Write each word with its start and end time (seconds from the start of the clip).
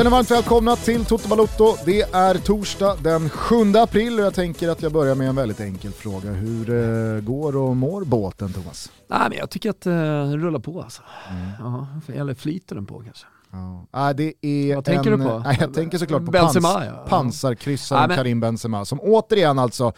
Känner 0.00 0.10
varmt 0.10 0.30
välkomna 0.30 0.76
till 0.76 1.04
Toto 1.04 1.28
Balotto. 1.28 1.76
Det 1.84 2.02
är 2.02 2.34
torsdag 2.34 2.96
den 3.02 3.30
7 3.30 3.56
april 3.76 4.18
och 4.18 4.24
jag 4.24 4.34
tänker 4.34 4.68
att 4.68 4.82
jag 4.82 4.92
börjar 4.92 5.14
med 5.14 5.28
en 5.28 5.36
väldigt 5.36 5.60
enkel 5.60 5.92
fråga. 5.92 6.30
Hur 6.30 6.70
uh, 6.70 7.20
går 7.20 7.56
och 7.56 7.76
mår 7.76 8.04
båten 8.04 8.52
Thomas? 8.52 8.92
Nej, 9.06 9.26
men 9.28 9.38
jag 9.38 9.50
tycker 9.50 9.70
att 9.70 9.86
uh, 9.86 9.92
den 9.92 10.40
rullar 10.40 10.58
på 10.58 10.82
alltså. 10.82 11.02
Mm. 11.30 11.50
Ja, 11.58 11.86
eller 12.14 12.34
flyter 12.34 12.74
den 12.74 12.86
på 12.86 12.98
kanske? 12.98 13.26
Ja. 13.50 13.86
Ah, 13.90 14.12
det 14.12 14.32
är 14.40 14.74
Vad 14.74 14.84
tänker 14.84 15.12
en, 15.12 15.18
du 15.18 15.26
på? 15.26 15.38
Nej, 15.38 15.56
jag 15.60 15.74
tänker 15.74 15.98
såklart 15.98 16.24
på 16.24 16.30
Benzema, 16.30 16.68
pans, 16.74 16.86
ja. 16.86 17.06
pansarkryssaren 17.08 18.08
men... 18.08 18.16
Karim 18.16 18.40
Benzema 18.40 18.84
som 18.84 19.00
återigen 19.00 19.58
alltså 19.58 19.92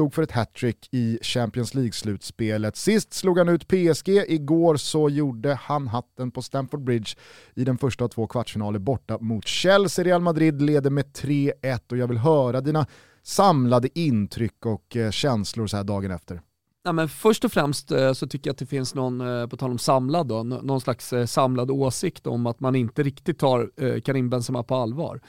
stod 0.00 0.14
för 0.14 0.22
ett 0.22 0.32
hattrick 0.32 0.88
i 0.90 1.18
Champions 1.22 1.74
League-slutspelet. 1.74 2.76
Sist 2.76 3.14
slog 3.14 3.38
han 3.38 3.48
ut 3.48 3.68
PSG, 3.68 4.08
igår 4.08 4.76
så 4.76 5.08
gjorde 5.08 5.54
han 5.54 5.88
hatten 5.88 6.30
på 6.30 6.42
Stamford 6.42 6.84
Bridge 6.84 7.10
i 7.54 7.64
den 7.64 7.78
första 7.78 8.04
av 8.04 8.08
två 8.08 8.26
kvartsfinaler 8.26 8.78
borta 8.78 9.18
mot 9.20 9.46
Chelsea. 9.46 10.04
Real 10.04 10.20
Madrid 10.20 10.62
leder 10.62 10.90
med 10.90 11.04
3-1 11.04 11.80
och 11.90 11.96
jag 11.96 12.08
vill 12.08 12.18
höra 12.18 12.60
dina 12.60 12.86
samlade 13.22 13.98
intryck 13.98 14.66
och 14.66 14.96
eh, 14.96 15.10
känslor 15.10 15.66
så 15.66 15.76
här 15.76 15.84
dagen 15.84 16.10
efter. 16.10 16.40
Ja, 16.82 16.92
men 16.92 17.08
först 17.08 17.44
och 17.44 17.52
främst 17.52 17.90
eh, 17.90 18.12
så 18.12 18.26
tycker 18.26 18.48
jag 18.48 18.52
att 18.52 18.58
det 18.58 18.66
finns 18.66 18.94
någon, 18.94 19.20
eh, 19.20 19.46
på 19.46 19.56
tal 19.56 19.70
om 19.70 19.78
samlad 19.78 20.26
då, 20.26 20.42
någon 20.42 20.80
slags 20.80 21.14
samlad 21.26 21.70
åsikt 21.70 22.26
om 22.26 22.46
att 22.46 22.60
man 22.60 22.74
inte 22.74 23.02
riktigt 23.02 23.38
tar 23.38 23.70
Karim 24.00 24.30
Benzema 24.30 24.62
på 24.62 24.74
allvar. 24.74 25.20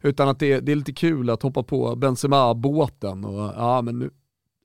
Utan 0.00 0.28
att 0.28 0.38
det, 0.38 0.60
det 0.60 0.72
är 0.72 0.76
lite 0.76 0.92
kul 0.92 1.30
att 1.30 1.42
hoppa 1.42 1.62
på 1.62 1.96
Benzema-båten 1.96 3.24
och 3.24 3.52
ja 3.56 3.82
men 3.82 3.98
nu 3.98 4.10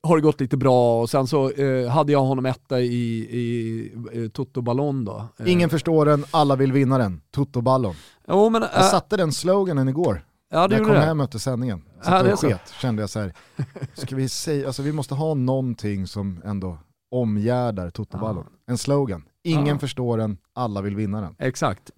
har 0.06 0.16
det 0.16 0.22
gått 0.22 0.40
lite 0.40 0.56
bra 0.56 1.00
och 1.00 1.10
sen 1.10 1.26
så 1.26 1.50
eh, 1.50 1.88
hade 1.88 2.12
jag 2.12 2.22
honom 2.22 2.46
etta 2.46 2.80
i, 2.80 2.84
i, 2.84 3.40
i 4.12 4.28
Toto 4.28 4.62
Ballon 4.62 5.04
då. 5.04 5.28
Ingen 5.46 5.70
förstår 5.70 6.06
den, 6.06 6.24
alla 6.30 6.56
vill 6.56 6.72
vinna 6.72 6.98
den. 6.98 7.20
Toto 7.30 7.60
Ballon. 7.60 7.94
Jo, 8.28 8.50
men, 8.50 8.62
jag 8.74 8.84
satte 8.84 9.16
den 9.16 9.32
sloganen 9.32 9.88
igår. 9.88 10.24
Ja, 10.50 10.66
När 10.66 10.76
jag 10.76 10.86
kom 10.86 10.94
det. 10.94 11.00
hem 11.00 11.20
efter 11.20 11.38
sändningen, 11.38 11.82
ja, 12.04 12.22
det 12.22 12.32
och 12.32 12.40
sket, 12.40 12.74
kände 12.80 13.02
jag 13.02 13.10
så 13.10 13.20
här, 13.20 13.32
ska 13.94 14.16
vi 14.16 14.28
säga, 14.28 14.66
alltså 14.66 14.82
vi 14.82 14.92
måste 14.92 15.14
ha 15.14 15.34
någonting 15.34 16.06
som 16.06 16.42
ändå 16.44 16.78
omgärdar 17.10 17.90
Toto-ballon. 17.90 18.44
Ja. 18.46 18.72
En 18.72 18.78
slogan. 18.78 19.24
Ingen 19.42 19.66
ja. 19.66 19.78
förstår 19.78 20.18
den, 20.18 20.38
alla 20.56 20.82
vill 20.82 20.96
vinna 20.96 21.20
den. 21.20 21.34
Exakt. 21.38 21.90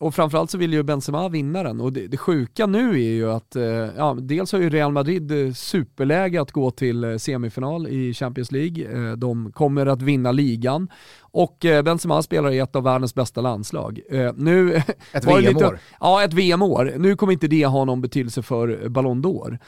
Och 0.00 0.14
framförallt 0.14 0.50
så 0.50 0.58
vill 0.58 0.72
ju 0.72 0.82
Benzema 0.82 1.28
vinna 1.28 1.62
den. 1.62 1.80
Och 1.80 1.92
det, 1.92 2.06
det 2.06 2.16
sjuka 2.16 2.66
nu 2.66 2.90
är 2.90 3.12
ju 3.12 3.30
att, 3.30 3.56
eh, 3.56 3.64
ja, 3.96 4.16
dels 4.20 4.52
har 4.52 4.58
ju 4.58 4.70
Real 4.70 4.92
Madrid 4.92 5.46
eh, 5.46 5.52
superläge 5.52 6.40
att 6.40 6.52
gå 6.52 6.70
till 6.70 7.04
eh, 7.04 7.16
semifinal 7.16 7.88
i 7.88 8.14
Champions 8.14 8.52
League. 8.52 9.16
De 9.16 9.52
kommer 9.52 9.86
att 9.86 10.02
vinna 10.02 10.32
ligan. 10.32 10.88
Och 11.32 11.56
Benzema 11.84 12.22
spelar 12.22 12.50
i 12.50 12.58
ett 12.58 12.76
av 12.76 12.82
världens 12.82 13.14
bästa 13.14 13.40
landslag. 13.40 14.00
Nu 14.34 14.76
ett 15.12 15.26
VM-år? 15.26 15.78
Ja, 16.00 16.24
ett 16.24 16.32
VM-år. 16.32 16.94
Nu 16.98 17.16
kommer 17.16 17.32
inte 17.32 17.48
det 17.48 17.66
ha 17.66 17.84
någon 17.84 18.00
betydelse 18.00 18.42
för 18.42 18.88
Ballon 18.88 19.24
d'Or. 19.24 19.58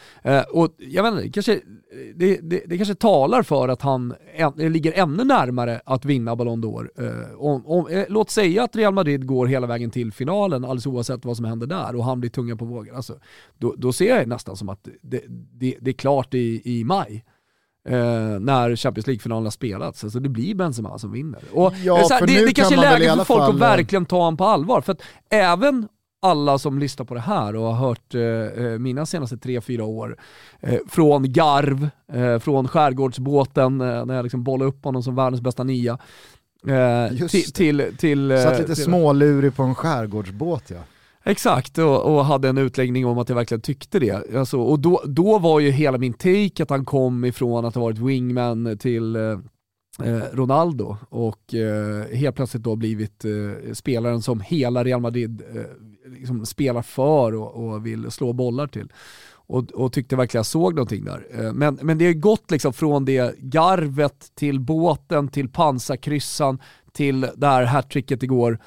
Och 0.53 0.75
jag 0.79 1.03
vet 1.03 1.13
inte, 1.13 1.31
kanske, 1.31 1.61
det, 2.15 2.39
det, 2.43 2.63
det, 2.67 2.77
kanske 2.77 2.95
talar 2.95 3.43
för 3.43 3.69
att 3.69 3.83
han 3.83 4.15
ligger 4.57 4.93
ännu 4.93 5.25
närmare 5.25 5.81
att 5.85 6.05
vinna 6.05 6.37
Ballon 6.37 6.65
d'Or. 6.65 6.89
Låt 8.13 8.31
säga 8.31 8.65
att 8.65 8.77
Real 8.77 8.95
Madrid 8.95 9.27
går 9.27 9.47
hela 9.47 9.67
vägen 9.67 9.91
till 9.91 10.13
finalen, 10.13 10.65
alldeles 10.65 10.87
oavsett 10.87 11.25
vad 11.25 11.37
som 11.37 11.45
händer 11.45 11.67
där, 11.67 11.97
och 11.97 12.05
han 12.05 12.21
blir 12.21 12.31
tunga 12.31 12.57
på 12.57 12.65
vågen. 12.65 12.97
Alltså, 12.97 13.19
då, 13.59 13.75
då 13.77 13.93
ser 13.93 14.09
jag 14.09 14.19
det 14.19 14.27
nästan 14.27 14.57
som 14.57 14.69
att 14.69 14.89
det, 15.03 15.23
det 15.81 15.91
är 15.91 15.93
klart 15.93 16.35
i, 16.35 16.63
i 16.65 16.85
maj 16.85 17.25
eh, 17.89 17.95
när 18.41 18.77
Champions 18.77 19.07
League-finalen 19.07 19.45
har 19.45 19.51
spelats. 19.51 20.05
Alltså 20.05 20.21
det 20.21 20.29
blir 20.29 20.55
Benzema 20.55 20.99
som 20.99 21.13
vinner. 21.13 21.41
Och, 21.53 21.73
ja, 21.85 21.97
här, 22.11 22.27
det, 22.27 22.47
det 22.47 22.55
kanske 22.55 22.75
är 22.75 22.99
läge 22.99 23.17
för 23.17 23.25
folk 23.25 23.41
fall... 23.41 23.55
att 23.55 23.61
verkligen 23.61 24.07
ta 24.07 24.17
honom 24.17 24.37
på 24.37 24.45
allvar. 24.45 24.81
För 24.81 24.93
att 24.93 25.03
även 25.31 25.89
alla 26.23 26.59
som 26.59 26.79
lyssnar 26.79 27.07
på 27.07 27.15
det 27.15 27.21
här 27.21 27.57
och 27.57 27.63
har 27.63 27.89
hört 27.89 28.15
eh, 28.15 28.65
eh 28.65 28.79
mina 28.79 29.07
senaste 29.07 29.37
tre 29.37 29.61
fyra 29.61 29.85
år, 29.85 30.17
eh, 30.61 30.79
från 30.89 31.33
Garv, 31.33 31.89
eh, 32.13 32.39
från 32.39 32.69
skärgårdsbåten, 32.69 33.81
eh, 33.81 34.05
när 34.05 34.15
jag 34.15 34.23
liksom 34.23 34.45
bollade 34.45 34.69
upp 34.69 34.85
honom 34.85 35.03
som 35.03 35.15
världens 35.15 35.41
bästa 35.41 35.65
nia, 35.65 35.99
eh, 36.67 37.29
till... 37.29 37.53
till, 37.53 37.97
till 37.99 38.39
Satt 38.43 38.59
lite 38.59 38.75
till, 38.75 38.85
smålurig 38.85 39.57
på 39.57 39.63
en 39.63 39.75
skärgårdsbåt 39.75 40.71
ja. 40.71 40.79
Exakt, 41.25 41.79
och, 41.79 42.15
och, 42.15 42.25
hade 42.25 42.49
en 42.49 42.59
utläggning 42.59 43.07
om 43.07 43.19
att 43.19 43.29
jag 43.29 43.37
verkligen 43.37 43.61
tyckte 43.61 43.99
det. 43.99 44.37
Alltså, 44.37 44.59
och 44.59 44.79
då, 44.79 45.03
då 45.07 45.39
var 45.39 45.61
ju 45.61 45.71
hela 45.71 45.99
min 45.99 46.13
take 46.13 46.63
att 46.63 46.71
han 46.71 46.85
kom 46.85 47.25
ifrån 47.25 47.65
att 47.65 47.75
ha 47.75 47.83
varit 47.83 47.99
wingman 47.99 48.79
till 48.79 49.17
eh, 49.17 49.39
eh, 50.03 50.23
Ronaldo 50.33 50.97
och 51.09 51.55
eh, 51.55 52.17
helt 52.17 52.37
plötsligt 52.37 52.63
då 52.63 52.77
blivit 52.77 53.25
eh, 53.25 53.73
spelaren 53.73 54.23
som 54.23 54.41
hela 54.41 54.85
Real 54.85 55.01
Madrid 55.01 55.43
eh, 55.55 56.13
liksom 56.13 56.47
spelar 56.47 56.83
för 56.83 57.35
och, 57.35 57.65
och, 57.65 57.87
vill 57.87 58.11
slå 58.11 58.33
bollar 58.33 58.67
till. 58.67 58.93
Och, 59.47 59.71
och 59.71 59.93
tyckte 59.93 60.17
verkligen 60.17 60.39
jag 60.39 60.47
såg 60.47 60.75
någonting 60.75 61.05
där. 61.05 61.27
Eh, 61.35 61.53
men, 61.53 61.79
men 61.83 61.99
det 61.99 62.07
har 62.07 62.13
gått 62.13 62.51
liksom 62.51 62.73
från 62.73 63.05
det 63.05 63.39
garvet 63.39 64.33
till 64.35 64.61
båten, 64.61 65.29
till 65.29 65.49
pansarkryssan, 65.49 66.59
till 66.93 67.21
det 67.37 67.47
här 67.47 67.65
hattricket 67.65 68.23
igår. 68.23 68.59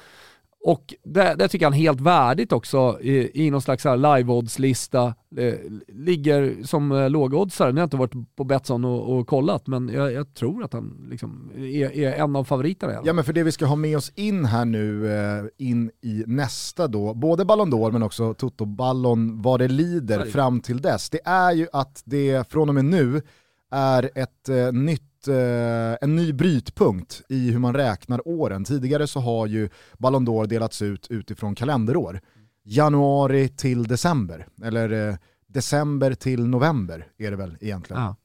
Och 0.66 0.94
det, 1.04 1.34
det 1.38 1.48
tycker 1.48 1.66
han 1.66 1.72
helt 1.72 2.00
värdigt 2.00 2.52
också 2.52 2.98
i, 3.00 3.46
i 3.46 3.50
någon 3.50 3.62
slags 3.62 3.84
live-odds-lista. 3.84 5.14
Eh, 5.36 5.54
ligger 5.88 6.62
som 6.62 6.92
eh, 6.92 7.10
lågoddsare. 7.10 7.72
Nu 7.72 7.74
har 7.74 7.80
jag 7.80 7.86
inte 7.86 7.96
varit 7.96 8.36
på 8.36 8.44
Betsson 8.44 8.84
och, 8.84 9.16
och 9.16 9.26
kollat, 9.26 9.66
men 9.66 9.88
jag, 9.88 10.12
jag, 10.12 10.34
tror 10.34 10.64
att 10.64 10.72
han 10.72 11.06
liksom 11.10 11.52
är, 11.56 11.96
är, 11.96 12.12
en 12.12 12.36
av 12.36 12.44
favoriterna. 12.44 12.92
Ja 13.04 13.12
men 13.12 13.24
för 13.24 13.32
det 13.32 13.42
vi 13.42 13.52
ska 13.52 13.66
ha 13.66 13.76
med 13.76 13.96
oss 13.96 14.12
in 14.14 14.44
här 14.44 14.64
nu, 14.64 15.12
eh, 15.14 15.44
in 15.58 15.90
i 16.02 16.24
nästa 16.26 16.88
då, 16.88 17.14
både 17.14 17.44
Ballon 17.44 17.72
d'Or 17.72 17.92
men 17.92 18.02
också 18.02 18.34
Toto-ballon 18.34 19.42
vad 19.42 19.60
det 19.60 19.68
lider 19.68 20.24
fram 20.24 20.60
till 20.60 20.80
dess, 20.80 21.10
det 21.10 21.20
är 21.24 21.52
ju 21.52 21.66
att 21.72 22.02
det 22.04 22.48
från 22.50 22.68
och 22.68 22.74
med 22.74 22.84
nu 22.84 23.22
är 23.70 24.10
ett 24.14 24.48
eh, 24.48 24.72
nytt 24.72 25.05
eh, 25.28 25.96
en 26.00 26.16
ny 26.16 26.32
brytpunkt 26.32 27.22
i 27.28 27.50
hur 27.50 27.58
man 27.58 27.74
räknar 27.74 28.28
åren. 28.28 28.64
Tidigare 28.64 29.06
så 29.06 29.20
har 29.20 29.46
ju 29.46 29.68
Ballon 29.98 30.26
d'Or 30.28 30.46
delats 30.46 30.82
ut 30.82 31.06
utifrån 31.10 31.54
kalenderår. 31.54 32.20
Januari 32.64 33.48
till 33.48 33.84
december, 33.84 34.46
eller 34.62 35.08
eh, 35.08 35.16
december 35.46 36.14
till 36.14 36.46
november 36.46 37.06
är 37.18 37.30
det 37.30 37.36
väl 37.36 37.56
egentligen. 37.60 38.02
Ja. 38.02 38.16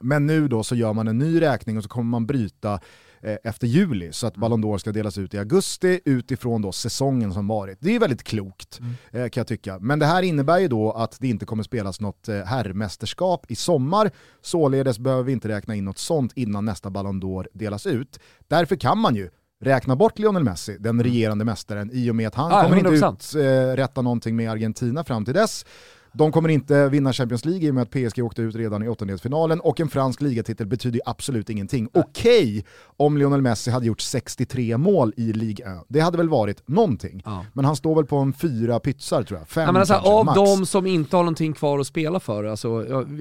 Men 0.00 0.26
nu 0.26 0.48
då 0.48 0.62
så 0.62 0.74
gör 0.74 0.92
man 0.92 1.08
en 1.08 1.18
ny 1.18 1.40
räkning 1.40 1.76
och 1.76 1.82
så 1.82 1.88
kommer 1.88 2.10
man 2.10 2.26
bryta 2.26 2.80
efter 3.22 3.66
juli 3.66 4.12
så 4.12 4.26
att 4.26 4.36
mm. 4.36 4.40
Ballon 4.40 4.64
d'Or 4.64 4.78
ska 4.78 4.92
delas 4.92 5.18
ut 5.18 5.34
i 5.34 5.38
augusti 5.38 6.00
utifrån 6.04 6.62
då 6.62 6.72
säsongen 6.72 7.32
som 7.32 7.48
varit. 7.48 7.78
Det 7.80 7.96
är 7.96 8.00
väldigt 8.00 8.22
klokt 8.22 8.80
mm. 8.80 8.94
Eh, 9.12 9.28
kan 9.28 9.40
jag 9.40 9.46
tycka. 9.46 9.78
Men 9.78 9.98
det 9.98 10.06
här 10.06 10.22
innebär 10.22 10.58
ju 10.58 10.68
då 10.68 10.92
att 10.92 11.16
det 11.20 11.28
inte 11.28 11.46
kommer 11.46 11.62
spelas 11.62 12.00
något 12.00 12.28
eh, 12.28 12.42
herrmästerskap 12.44 13.50
i 13.50 13.56
sommar, 13.56 14.10
således 14.42 14.98
behöver 14.98 15.22
vi 15.22 15.32
inte 15.32 15.48
räkna 15.48 15.74
in 15.74 15.84
något 15.84 15.98
sånt 15.98 16.32
innan 16.36 16.64
nästa 16.64 16.90
Ballon 16.90 17.22
d'Or 17.22 17.46
delas 17.52 17.86
ut. 17.86 18.20
Därför 18.48 18.76
kan 18.76 18.98
man 18.98 19.14
ju 19.14 19.30
räkna 19.60 19.96
bort 19.96 20.18
Lionel 20.18 20.44
Messi, 20.44 20.76
den 20.78 20.90
mm. 20.90 21.04
regerande 21.04 21.44
mästaren, 21.44 21.90
i 21.92 22.10
och 22.10 22.16
med 22.16 22.28
att 22.28 22.34
han 22.34 22.52
ah, 22.52 22.62
kommer 22.62 22.76
100%. 22.76 23.10
inte 23.10 23.38
uträtta 23.38 24.02
någonting 24.02 24.36
med 24.36 24.50
Argentina 24.50 25.04
fram 25.04 25.24
till 25.24 25.34
dess. 25.34 25.64
De 26.12 26.32
kommer 26.32 26.48
inte 26.48 26.88
vinna 26.88 27.12
Champions 27.12 27.44
League 27.44 27.68
i 27.68 27.70
och 27.70 27.74
med 27.74 27.82
att 27.82 27.90
PSG 27.90 28.24
åkte 28.24 28.42
ut 28.42 28.54
redan 28.54 28.82
i 28.82 28.88
åttondelsfinalen 28.88 29.60
och 29.60 29.80
en 29.80 29.88
fransk 29.88 30.20
ligatitel 30.20 30.66
betyder 30.66 31.00
absolut 31.06 31.50
ingenting. 31.50 31.88
Okej 31.94 32.48
okay, 32.48 32.62
om 32.96 33.18
Lionel 33.18 33.42
Messi 33.42 33.70
hade 33.70 33.86
gjort 33.86 34.00
63 34.00 34.76
mål 34.76 35.12
i 35.16 35.32
Ligue 35.32 35.66
1, 35.66 35.84
det 35.88 36.00
hade 36.00 36.16
väl 36.16 36.28
varit 36.28 36.68
någonting. 36.68 37.22
Ja. 37.24 37.44
Men 37.52 37.64
han 37.64 37.76
står 37.76 37.94
väl 37.94 38.06
på 38.06 38.16
en 38.16 38.32
fyra 38.32 38.80
pytsar 38.80 39.22
tror 39.22 39.38
jag, 39.38 39.48
fem 39.48 39.62
ja, 39.62 39.72
men 39.72 39.80
alltså, 39.80 39.94
kanske, 39.94 40.10
Av 40.10 40.24
max. 40.24 40.36
de 40.36 40.66
som 40.66 40.86
inte 40.86 41.16
har 41.16 41.22
någonting 41.22 41.52
kvar 41.52 41.78
att 41.78 41.86
spela 41.86 42.20
för, 42.20 42.44
alltså, 42.44 42.78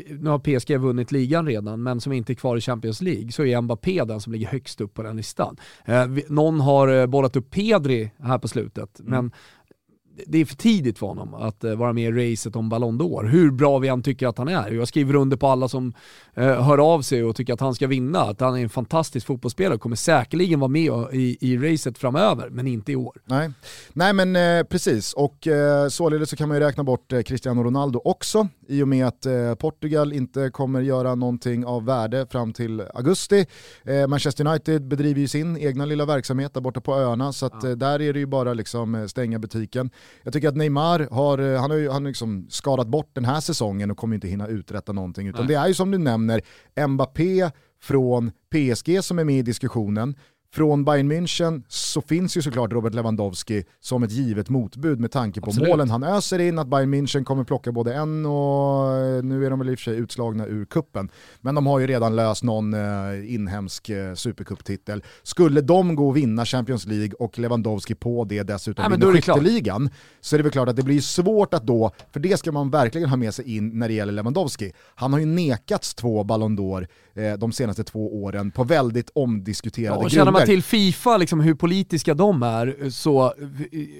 nu 0.09 0.29
har 0.29 0.39
PSG 0.39 0.77
vunnit 0.77 1.11
ligan 1.11 1.45
redan, 1.47 1.83
men 1.83 2.01
som 2.01 2.13
inte 2.13 2.33
är 2.33 2.35
kvar 2.35 2.57
i 2.57 2.61
Champions 2.61 3.01
League, 3.01 3.31
så 3.31 3.45
är 3.45 3.61
Mbappé 3.61 4.03
den 4.03 4.21
som 4.21 4.33
ligger 4.33 4.47
högst 4.47 4.81
upp 4.81 4.93
på 4.93 5.03
den 5.03 5.17
listan. 5.17 5.57
Eh, 5.85 6.05
någon 6.27 6.59
har 6.59 6.87
eh, 6.87 7.05
bollat 7.05 7.35
upp 7.35 7.49
Pedri 7.49 8.11
här 8.19 8.37
på 8.37 8.47
slutet, 8.47 8.99
mm. 8.99 9.11
men 9.11 9.31
det 10.27 10.37
är 10.37 10.45
för 10.45 10.55
tidigt 10.55 10.99
för 10.99 11.07
honom 11.07 11.33
att 11.33 11.63
uh, 11.63 11.75
vara 11.75 11.93
med 11.93 12.17
i 12.17 12.31
racet 12.31 12.55
om 12.55 12.69
Ballon 12.69 13.01
d'Or. 13.01 13.27
Hur 13.27 13.51
bra 13.51 13.79
vi 13.79 13.87
än 13.87 14.03
tycker 14.03 14.27
att 14.27 14.37
han 14.37 14.47
är. 14.47 14.71
Jag 14.71 14.87
skriver 14.87 15.15
under 15.15 15.37
på 15.37 15.47
alla 15.47 15.67
som 15.67 15.93
uh, 16.37 16.43
hör 16.43 16.93
av 16.93 17.01
sig 17.01 17.23
och 17.23 17.35
tycker 17.35 17.53
att 17.53 17.59
han 17.59 17.75
ska 17.75 17.87
vinna. 17.87 18.19
Att 18.19 18.39
han 18.39 18.55
är 18.55 18.63
en 18.63 18.69
fantastisk 18.69 19.27
fotbollsspelare 19.27 19.75
och 19.75 19.81
kommer 19.81 19.95
säkerligen 19.95 20.59
vara 20.59 20.67
med 20.69 20.93
i, 21.13 21.37
i 21.41 21.57
racet 21.57 21.97
framöver, 21.97 22.49
men 22.49 22.67
inte 22.67 22.91
i 22.91 22.95
år. 22.95 23.17
Nej, 23.25 23.49
Nej 23.93 24.13
men 24.13 24.35
eh, 24.35 24.63
precis, 24.63 25.13
och 25.13 25.47
eh, 25.47 25.87
således 25.87 26.29
så 26.29 26.35
kan 26.35 26.47
man 26.47 26.57
ju 26.57 26.63
räkna 26.63 26.83
bort 26.83 27.13
eh, 27.13 27.21
Cristiano 27.21 27.63
Ronaldo 27.63 28.01
också 28.03 28.47
i 28.67 28.83
och 28.83 28.87
med 28.87 29.07
att 29.07 29.25
eh, 29.25 29.55
Portugal 29.55 30.13
inte 30.13 30.49
kommer 30.49 30.81
göra 30.81 31.15
någonting 31.15 31.65
av 31.65 31.85
värde 31.85 32.27
fram 32.31 32.53
till 32.53 32.81
augusti. 32.93 33.45
Eh, 33.83 34.07
Manchester 34.07 34.47
United 34.47 34.87
bedriver 34.87 35.21
ju 35.21 35.27
sin 35.27 35.57
egna 35.57 35.85
lilla 35.85 36.05
verksamhet 36.05 36.53
där 36.53 36.61
borta 36.61 36.81
på 36.81 36.95
öarna 36.95 37.33
så 37.33 37.45
att, 37.45 37.63
ja. 37.63 37.75
där 37.75 38.01
är 38.01 38.13
det 38.13 38.19
ju 38.19 38.25
bara 38.25 38.53
liksom 38.53 39.09
stänga 39.09 39.39
butiken. 39.39 39.89
Jag 40.23 40.33
tycker 40.33 40.47
att 40.47 40.55
Neymar 40.55 41.07
har, 41.11 41.37
eh, 41.37 41.61
han 41.61 41.71
har, 41.71 41.77
ju, 41.77 41.89
han 41.89 42.03
har 42.03 42.09
liksom 42.09 42.47
skadat 42.49 42.87
bort 42.87 43.09
den 43.13 43.25
här 43.25 43.39
säsongen 43.39 43.91
och 43.91 43.97
kommer 43.97 44.15
inte 44.15 44.27
hinna 44.27 44.47
uträtta 44.47 44.91
någonting. 44.91 45.27
Utan 45.27 45.45
Nej. 45.45 45.55
det 45.55 45.61
är 45.61 45.67
ju 45.67 45.73
som 45.73 45.91
du 45.91 45.97
nämner, 45.97 46.41
Mbappé 46.87 47.51
från 47.81 48.31
PSG 48.51 49.03
som 49.03 49.19
är 49.19 49.23
med 49.23 49.39
i 49.39 49.41
diskussionen. 49.41 50.15
Från 50.51 50.85
Bayern 50.85 51.11
München 51.11 51.63
så 51.67 52.01
finns 52.01 52.37
ju 52.37 52.41
såklart 52.41 52.73
Robert 52.73 52.93
Lewandowski 52.93 53.63
som 53.79 54.03
ett 54.03 54.11
givet 54.11 54.49
motbud 54.49 54.99
med 54.99 55.11
tanke 55.11 55.41
på 55.41 55.47
Absolut. 55.47 55.69
målen 55.69 55.89
han 55.89 56.03
öser 56.03 56.39
in, 56.39 56.59
att 56.59 56.67
Bayern 56.67 56.93
München 56.93 57.23
kommer 57.23 57.43
plocka 57.43 57.71
både 57.71 57.93
en 57.93 58.25
och 58.25 58.97
eh, 58.97 59.23
nu 59.23 59.45
är 59.45 59.49
de 59.49 59.59
väl 59.59 59.69
i 59.69 59.75
och 59.75 59.79
för 59.79 59.83
sig 59.83 59.97
utslagna 59.97 60.45
ur 60.45 60.65
kuppen. 60.65 61.09
Men 61.41 61.55
de 61.55 61.67
har 61.67 61.79
ju 61.79 61.87
redan 61.87 62.15
löst 62.15 62.43
någon 62.43 62.73
eh, 62.73 63.33
inhemsk 63.33 63.89
eh, 63.89 64.13
supercuptitel. 64.13 65.03
Skulle 65.23 65.61
de 65.61 65.95
gå 65.95 66.07
och 66.07 66.17
vinna 66.17 66.45
Champions 66.45 66.85
League 66.85 67.13
och 67.19 67.39
Lewandowski 67.39 67.95
på 67.95 68.23
det 68.23 68.43
dessutom 68.43 68.83
ja, 68.83 68.89
vinna 68.89 69.11
skytteligan 69.11 69.89
så 70.21 70.35
är 70.35 70.37
det 70.37 70.43
väl 70.43 70.51
klart 70.51 70.69
att 70.69 70.75
det 70.75 70.83
blir 70.83 71.01
svårt 71.01 71.53
att 71.53 71.63
då, 71.63 71.91
för 72.11 72.19
det 72.19 72.39
ska 72.39 72.51
man 72.51 72.69
verkligen 72.69 73.09
ha 73.09 73.17
med 73.17 73.33
sig 73.33 73.55
in 73.55 73.79
när 73.79 73.87
det 73.87 73.93
gäller 73.93 74.13
Lewandowski. 74.13 74.71
Han 74.95 75.13
har 75.13 75.19
ju 75.19 75.25
nekats 75.25 75.93
två 75.93 76.23
Ballon 76.23 76.57
d'Or 76.57 76.87
eh, 77.19 77.37
de 77.37 77.51
senaste 77.51 77.83
två 77.83 78.23
åren 78.23 78.51
på 78.51 78.63
väldigt 78.63 79.11
omdiskuterade 79.15 80.03
ja, 80.03 80.07
grunder 80.07 80.31
man 80.31 80.45
till 80.45 80.63
Fifa, 80.63 81.17
liksom 81.17 81.39
hur 81.39 81.53
politiska 81.53 82.13
de 82.13 82.43
är, 82.43 82.89
så 82.89 83.33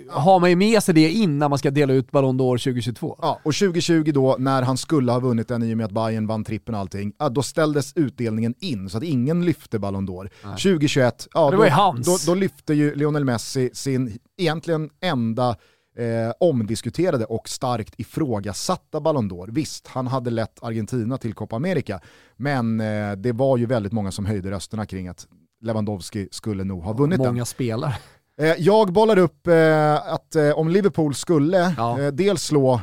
ja. 0.07 0.13
har 0.13 0.39
man 0.39 0.49
ju 0.49 0.55
med 0.55 0.83
sig 0.83 0.93
det 0.93 1.09
innan 1.09 1.49
man 1.49 1.59
ska 1.59 1.71
dela 1.71 1.93
ut 1.93 2.11
Ballon 2.11 2.39
d'Or 2.39 2.57
2022. 2.57 3.15
Ja, 3.21 3.39
och 3.43 3.55
2020 3.55 4.11
då, 4.13 4.35
när 4.39 4.61
han 4.61 4.77
skulle 4.77 5.11
ha 5.11 5.19
vunnit 5.19 5.47
den 5.47 5.63
i 5.63 5.73
och 5.73 5.77
med 5.77 5.85
att 5.85 5.91
Bayern 5.91 6.27
vann 6.27 6.43
trippen 6.43 6.75
och 6.75 6.81
allting, 6.81 7.13
ja, 7.17 7.29
då 7.29 7.43
ställdes 7.43 7.93
utdelningen 7.95 8.55
in 8.59 8.89
så 8.89 8.97
att 8.97 9.03
ingen 9.03 9.45
lyfte 9.45 9.79
Ballon 9.79 10.07
d'Or. 10.07 10.29
2021, 10.43 11.27
ja, 11.33 11.69
hans. 11.69 12.25
Då, 12.25 12.31
då 12.31 12.39
lyfte 12.39 12.73
ju 12.73 12.95
Lionel 12.95 13.25
Messi 13.25 13.69
sin 13.73 14.19
egentligen 14.37 14.89
enda 15.01 15.55
eh, 15.97 16.33
omdiskuterade 16.39 17.25
och 17.25 17.49
starkt 17.49 17.99
ifrågasatta 17.99 18.99
Ballon 18.99 19.31
d'Or. 19.31 19.51
Visst, 19.51 19.87
han 19.87 20.07
hade 20.07 20.29
lett 20.29 20.63
Argentina 20.63 21.17
till 21.17 21.33
Copa 21.33 21.55
America, 21.55 21.99
men 22.35 22.79
eh, 22.79 23.11
det 23.11 23.31
var 23.31 23.57
ju 23.57 23.65
väldigt 23.65 23.91
många 23.91 24.11
som 24.11 24.25
höjde 24.25 24.51
rösterna 24.51 24.85
kring 24.85 25.07
att 25.07 25.27
Lewandowski 25.61 26.27
skulle 26.31 26.63
nog 26.63 26.83
ha 26.83 26.93
vunnit 26.93 27.17
Många 27.17 27.33
den. 27.33 27.45
spelare. 27.45 27.95
Eh, 28.39 28.55
jag 28.57 28.93
bollar 28.93 29.17
upp 29.17 29.47
eh, 29.47 29.95
att 29.95 30.35
eh, 30.35 30.51
om 30.51 30.69
Liverpool 30.69 31.15
skulle 31.15 31.73
ja. 31.77 32.11
dels 32.11 32.43
slå 32.43 32.81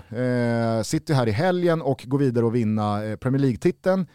City 0.82 1.12
här 1.12 1.28
i 1.28 1.30
helgen 1.30 1.82
och 1.82 2.04
gå 2.06 2.16
vidare 2.16 2.44
och 2.44 2.54
vinna 2.54 3.00
Premier 3.20 3.40
League-titeln 3.40 4.06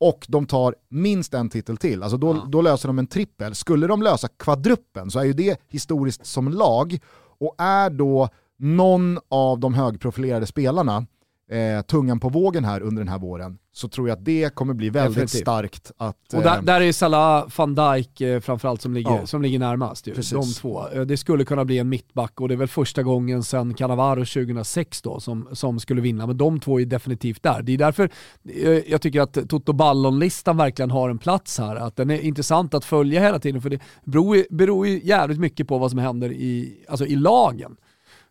och 0.00 0.26
de 0.28 0.46
tar 0.46 0.74
minst 0.88 1.34
en 1.34 1.48
titel 1.48 1.76
till, 1.76 2.02
alltså 2.02 2.16
då, 2.16 2.28
ja. 2.28 2.46
då 2.48 2.62
löser 2.62 2.88
de 2.88 2.98
en 2.98 3.06
trippel. 3.06 3.54
Skulle 3.54 3.86
de 3.86 4.02
lösa 4.02 4.28
kvadruppen 4.28 5.10
så 5.10 5.18
är 5.18 5.24
ju 5.24 5.32
det 5.32 5.60
historiskt 5.68 6.26
som 6.26 6.48
lag 6.48 6.98
och 7.40 7.54
är 7.58 7.90
då 7.90 8.28
någon 8.56 9.18
av 9.28 9.60
de 9.60 9.74
högprofilerade 9.74 10.46
spelarna 10.46 11.06
eh, 11.50 11.82
tungan 11.82 12.20
på 12.20 12.28
vågen 12.28 12.64
här 12.64 12.80
under 12.80 13.02
den 13.02 13.08
här 13.08 13.18
våren 13.18 13.58
så 13.78 13.88
tror 13.88 14.08
jag 14.08 14.18
att 14.18 14.24
det 14.24 14.54
kommer 14.54 14.74
bli 14.74 14.90
väldigt 14.90 15.14
Definitivt. 15.14 15.40
starkt. 15.40 15.92
Att, 15.96 16.34
och 16.34 16.42
där, 16.42 16.56
eh, 16.56 16.62
där 16.62 16.80
är 16.80 16.92
Salah, 16.92 17.48
van 17.56 17.74
Dijk 17.74 18.20
eh, 18.20 18.40
framförallt 18.40 18.82
som 18.82 18.94
ligger, 18.94 19.10
ja. 19.10 19.26
som 19.26 19.42
ligger 19.42 19.58
närmast. 19.58 20.06
Ju. 20.06 20.14
De 20.14 20.52
två. 20.52 20.88
Eh, 20.88 21.00
det 21.00 21.16
skulle 21.16 21.44
kunna 21.44 21.64
bli 21.64 21.78
en 21.78 21.88
mittback 21.88 22.40
och 22.40 22.48
det 22.48 22.54
är 22.54 22.56
väl 22.56 22.68
första 22.68 23.02
gången 23.02 23.42
sedan 23.42 23.74
Cannavaro 23.74 24.24
2006 24.24 25.02
då 25.02 25.20
som, 25.20 25.48
som 25.52 25.80
skulle 25.80 26.00
vinna. 26.00 26.26
Men 26.26 26.36
de 26.36 26.60
två 26.60 26.80
är 26.80 26.86
definitivt 26.86 27.42
där. 27.42 27.62
Det 27.62 27.72
är 27.72 27.78
därför 27.78 28.10
eh, 28.48 28.70
jag 28.70 29.02
tycker 29.02 29.20
att 29.20 29.48
Toto 29.48 29.72
Ballon-listan 29.72 30.56
verkligen 30.56 30.90
har 30.90 31.10
en 31.10 31.18
plats 31.18 31.58
här. 31.58 31.76
Att 31.76 31.96
den 31.96 32.10
är 32.10 32.20
intressant 32.20 32.74
att 32.74 32.84
följa 32.84 33.20
hela 33.20 33.38
tiden 33.38 33.62
för 33.62 33.70
det 33.70 33.80
beror, 34.04 34.44
beror 34.50 34.86
ju 34.86 35.00
jävligt 35.04 35.38
mycket 35.38 35.68
på 35.68 35.78
vad 35.78 35.90
som 35.90 35.98
händer 35.98 36.32
i, 36.32 36.84
alltså 36.88 37.06
i 37.06 37.16
lagen. 37.16 37.76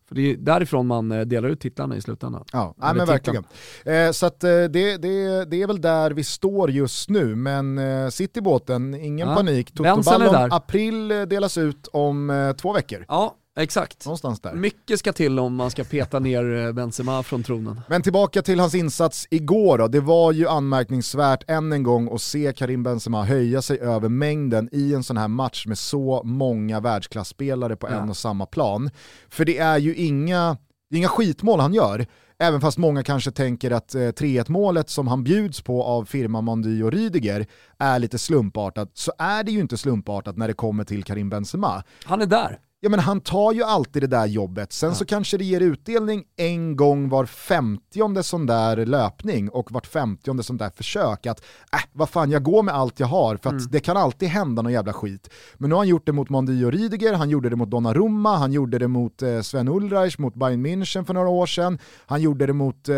För 0.08 0.14
det 0.14 0.32
är 0.32 0.36
därifrån 0.36 0.86
man 0.86 1.12
eh, 1.12 1.20
delar 1.20 1.48
ut 1.48 1.60
titlarna 1.60 1.96
i 1.96 2.00
slutändan. 2.00 2.44
Ja, 2.52 2.74
nej, 2.76 2.94
men 2.94 3.06
verkligen. 3.06 3.44
Eh, 3.84 4.10
så 4.10 4.26
att, 4.26 4.44
eh, 4.44 4.50
det, 4.50 4.96
det, 4.96 5.44
det 5.44 5.62
är 5.62 5.66
väl 5.66 5.80
där 5.80 6.10
vi 6.10 6.24
står 6.24 6.70
just 6.70 7.10
nu, 7.10 7.34
men 7.34 7.78
eh, 7.78 8.08
sitt 8.08 8.36
i 8.36 8.40
båten, 8.40 8.94
ingen 8.94 9.28
ja. 9.28 9.34
panik. 9.34 9.74
Toto 9.74 10.02
april 10.50 11.10
eh, 11.10 11.22
delas 11.22 11.58
ut 11.58 11.88
om 11.92 12.54
två 12.60 12.72
veckor. 12.72 13.04
Ja, 13.08 13.34
Exakt. 13.58 14.04
Någonstans 14.04 14.40
där. 14.40 14.54
Mycket 14.54 14.98
ska 14.98 15.12
till 15.12 15.38
om 15.38 15.54
man 15.54 15.70
ska 15.70 15.84
peta 15.84 16.18
ner 16.18 16.66
eh, 16.66 16.72
Benzema 16.72 17.22
från 17.22 17.42
tronen. 17.42 17.80
Men 17.88 18.02
tillbaka 18.02 18.42
till 18.42 18.60
hans 18.60 18.74
insats 18.74 19.26
igår 19.30 19.78
då. 19.78 19.88
Det 19.88 20.00
var 20.00 20.32
ju 20.32 20.48
anmärkningsvärt 20.48 21.44
än 21.50 21.72
en 21.72 21.82
gång 21.82 22.14
att 22.14 22.22
se 22.22 22.52
Karim 22.52 22.82
Benzema 22.82 23.24
höja 23.24 23.62
sig 23.62 23.78
över 23.78 24.08
mängden 24.08 24.68
i 24.72 24.94
en 24.94 25.02
sån 25.02 25.16
här 25.16 25.28
match 25.28 25.66
med 25.66 25.78
så 25.78 26.22
många 26.24 26.80
världsklasspelare 26.80 27.76
på 27.76 27.88
ja. 27.88 27.92
en 27.92 28.10
och 28.10 28.16
samma 28.16 28.46
plan. 28.46 28.90
För 29.28 29.44
det 29.44 29.58
är 29.58 29.78
ju 29.78 29.94
inga, 29.94 30.56
inga 30.94 31.08
skitmål 31.08 31.60
han 31.60 31.74
gör. 31.74 32.06
Även 32.38 32.60
fast 32.60 32.78
många 32.78 33.02
kanske 33.02 33.30
tänker 33.30 33.70
att 33.70 33.94
3-1 33.94 34.38
eh, 34.38 34.44
målet 34.48 34.90
som 34.90 35.08
han 35.08 35.24
bjuds 35.24 35.60
på 35.60 35.82
av 35.84 36.04
firma 36.04 36.40
Mondy 36.40 36.82
och 36.82 36.92
Rydiger 36.92 37.46
är 37.78 37.98
lite 37.98 38.18
slumpartat, 38.18 38.90
så 38.94 39.12
är 39.18 39.44
det 39.44 39.52
ju 39.52 39.60
inte 39.60 39.76
slumpartat 39.76 40.36
när 40.36 40.48
det 40.48 40.54
kommer 40.54 40.84
till 40.84 41.04
Karim 41.04 41.30
Benzema. 41.30 41.82
Han 42.04 42.22
är 42.22 42.26
där 42.26 42.58
ja 42.80 42.88
men 42.88 43.00
han 43.00 43.20
tar 43.20 43.52
ju 43.52 43.62
alltid 43.62 44.02
det 44.02 44.06
där 44.06 44.26
jobbet, 44.26 44.72
sen 44.72 44.88
ja. 44.88 44.94
så 44.94 45.04
kanske 45.04 45.38
det 45.38 45.44
ger 45.44 45.60
utdelning 45.60 46.24
en 46.36 46.76
gång 46.76 47.08
var 47.08 47.26
femtionde 47.26 48.22
sån 48.22 48.46
där 48.46 48.86
löpning 48.86 49.48
och 49.48 49.72
vart 49.72 49.86
femtionde 49.86 50.42
sån 50.42 50.56
där 50.56 50.70
försök 50.70 51.26
att 51.26 51.40
äh, 51.72 51.80
vad 51.92 52.08
fan 52.08 52.30
jag 52.30 52.42
går 52.42 52.62
med 52.62 52.74
allt 52.74 53.00
jag 53.00 53.06
har 53.06 53.36
för 53.36 53.48
att 53.48 53.60
mm. 53.60 53.66
det 53.70 53.80
kan 53.80 53.96
alltid 53.96 54.28
hända 54.28 54.62
någon 54.62 54.72
jävla 54.72 54.92
skit. 54.92 55.30
Men 55.54 55.70
nu 55.70 55.74
har 55.74 55.80
han 55.80 55.88
gjort 55.88 56.06
det 56.06 56.12
mot 56.12 56.28
Mondi 56.28 56.64
och 56.64 56.72
Rydiger, 56.72 57.14
han 57.14 57.30
gjorde 57.30 57.50
det 57.50 57.56
mot 57.56 57.70
Donnarumma, 57.70 58.36
han 58.36 58.52
gjorde 58.52 58.78
det 58.78 58.88
mot 58.88 59.22
eh, 59.22 59.40
Sven 59.40 59.68
Ulreich, 59.68 60.18
mot 60.18 60.34
Bayern 60.34 60.66
München 60.66 61.04
för 61.04 61.14
några 61.14 61.28
år 61.28 61.46
sedan, 61.46 61.78
han 62.06 62.22
gjorde 62.22 62.46
det 62.46 62.52
mot, 62.52 62.88
eh, 62.88 62.96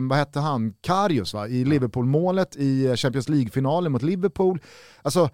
vad 0.00 0.18
hette 0.18 0.40
han, 0.40 0.74
Karius 0.80 1.34
va? 1.34 1.48
i 1.48 1.64
Liverpool-målet 1.64 2.56
i 2.56 2.96
Champions 2.96 3.28
League-finalen 3.28 3.92
mot 3.92 4.02
Liverpool. 4.02 4.60
Alltså, 5.02 5.30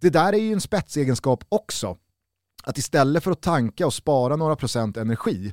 det 0.00 0.10
där 0.10 0.32
är 0.32 0.38
ju 0.38 0.52
en 0.52 0.60
spetsegenskap 0.60 1.44
också 1.48 1.96
att 2.64 2.78
istället 2.78 3.24
för 3.24 3.30
att 3.30 3.40
tanka 3.40 3.86
och 3.86 3.94
spara 3.94 4.36
några 4.36 4.56
procent 4.56 4.96
energi 4.96 5.52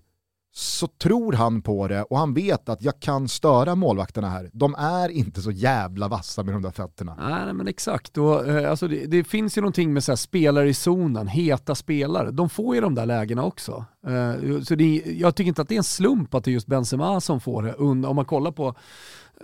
så 0.57 0.87
tror 0.87 1.33
han 1.33 1.61
på 1.61 1.87
det 1.87 2.03
och 2.03 2.17
han 2.17 2.33
vet 2.33 2.69
att 2.69 2.81
jag 2.81 2.99
kan 2.99 3.27
störa 3.27 3.75
målvakterna 3.75 4.29
här. 4.29 4.49
De 4.53 4.75
är 4.75 5.09
inte 5.09 5.41
så 5.41 5.51
jävla 5.51 6.07
vassa 6.07 6.43
med 6.43 6.53
de 6.53 6.61
där 6.61 6.71
fötterna. 6.71 7.15
Nej, 7.29 7.53
men 7.53 7.67
exakt. 7.67 8.17
Och, 8.17 8.47
eh, 8.47 8.69
alltså, 8.69 8.87
det, 8.87 9.05
det, 9.05 9.23
finns 9.23 9.57
ju 9.57 9.61
någonting 9.61 9.93
med 9.93 10.03
så 10.03 10.11
här, 10.11 10.17
spelare 10.17 10.69
i 10.69 10.73
zonen, 10.73 11.27
heta 11.27 11.75
spelare. 11.75 12.31
De 12.31 12.49
får 12.49 12.75
ju 12.75 12.81
de 12.81 12.95
där 12.95 13.05
lägena 13.05 13.43
också. 13.43 13.85
Eh, 14.07 14.61
så 14.61 14.75
det, 14.75 15.03
jag 15.05 15.35
tycker 15.35 15.47
inte 15.47 15.61
att 15.61 15.69
det 15.69 15.75
är 15.75 15.77
en 15.77 15.83
slump 15.83 16.33
att 16.33 16.43
det 16.43 16.51
är 16.51 16.53
just 16.53 16.67
Benzema 16.67 17.21
som 17.21 17.39
får 17.39 17.63
det. 17.63 17.73
Om 17.73 18.15
man 18.15 18.25
kollar 18.25 18.51
på 18.51 18.75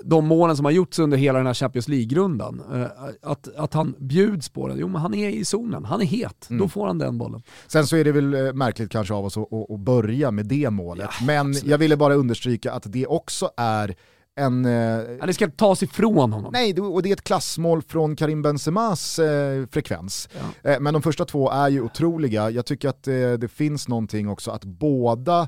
de 0.04 0.28
målen 0.28 0.56
som 0.56 0.66
har 0.66 0.72
gjorts 0.72 1.00
under 1.00 1.18
hela 1.18 1.38
den 1.38 1.48
här 1.48 1.54
Champions 1.54 1.88
League-rundan. 1.88 2.62
Eh, 2.74 2.88
att, 3.22 3.56
att 3.56 3.74
han 3.74 3.96
bjuds 4.00 4.50
på 4.50 4.68
det, 4.68 4.76
jo 4.78 4.88
men 4.88 5.02
han 5.02 5.14
är 5.14 5.30
i 5.30 5.46
zonen, 5.46 5.86
han 5.86 6.02
är 6.02 6.06
het, 6.06 6.50
mm. 6.50 6.62
då 6.62 6.70
får 6.70 6.88
han 6.88 6.98
den 6.98 7.18
bollen. 7.18 7.42
Sen 7.68 7.88
så 7.88 7.96
är 7.96 8.04
det 8.04 8.12
väl 8.12 8.34
eh, 8.34 8.54
märkligt 8.54 8.92
kanske 8.92 9.14
av 9.14 9.26
oss 9.26 9.38
att, 9.38 9.72
att 9.72 9.80
börja 9.80 10.32
med 10.32 10.46
det 10.46 10.70
målet, 10.70 11.10
ja, 11.20 11.26
men 11.26 11.48
absolut. 11.48 11.72
jag 11.72 11.78
ville 11.78 11.98
bara 11.98 12.14
understryka 12.14 12.72
att 12.74 12.84
det 12.94 13.08
också 13.08 13.52
är 13.58 13.96
en... 14.36 14.66
Eh, 14.66 14.72
ja, 15.20 15.26
det 15.26 15.34
ska 15.34 15.50
tas 15.50 15.84
ifrån 15.84 16.34
honom. 16.34 16.50
Nej, 16.54 16.80
och 16.80 17.04
det 17.04 17.10
är 17.10 17.14
ett 17.14 17.24
klassmål 17.24 17.82
från 17.82 18.16
Karim 18.16 18.42
Benzemas 18.42 19.20
eh, 19.20 19.66
frekvens. 19.72 20.30
Ja. 20.64 20.72
Eh, 20.72 20.80
men 20.80 20.94
de 20.94 21.02
första 21.02 21.26
två 21.26 21.52
är 21.52 21.70
ju 21.70 21.82
otroliga. 21.82 22.50
Jag 22.50 22.66
tycker 22.66 22.90
att 22.90 23.08
eh, 23.08 23.14
det 23.14 23.52
finns 23.52 23.88
någonting 23.88 24.30
också 24.30 24.52
att 24.52 24.66
båda 24.66 25.48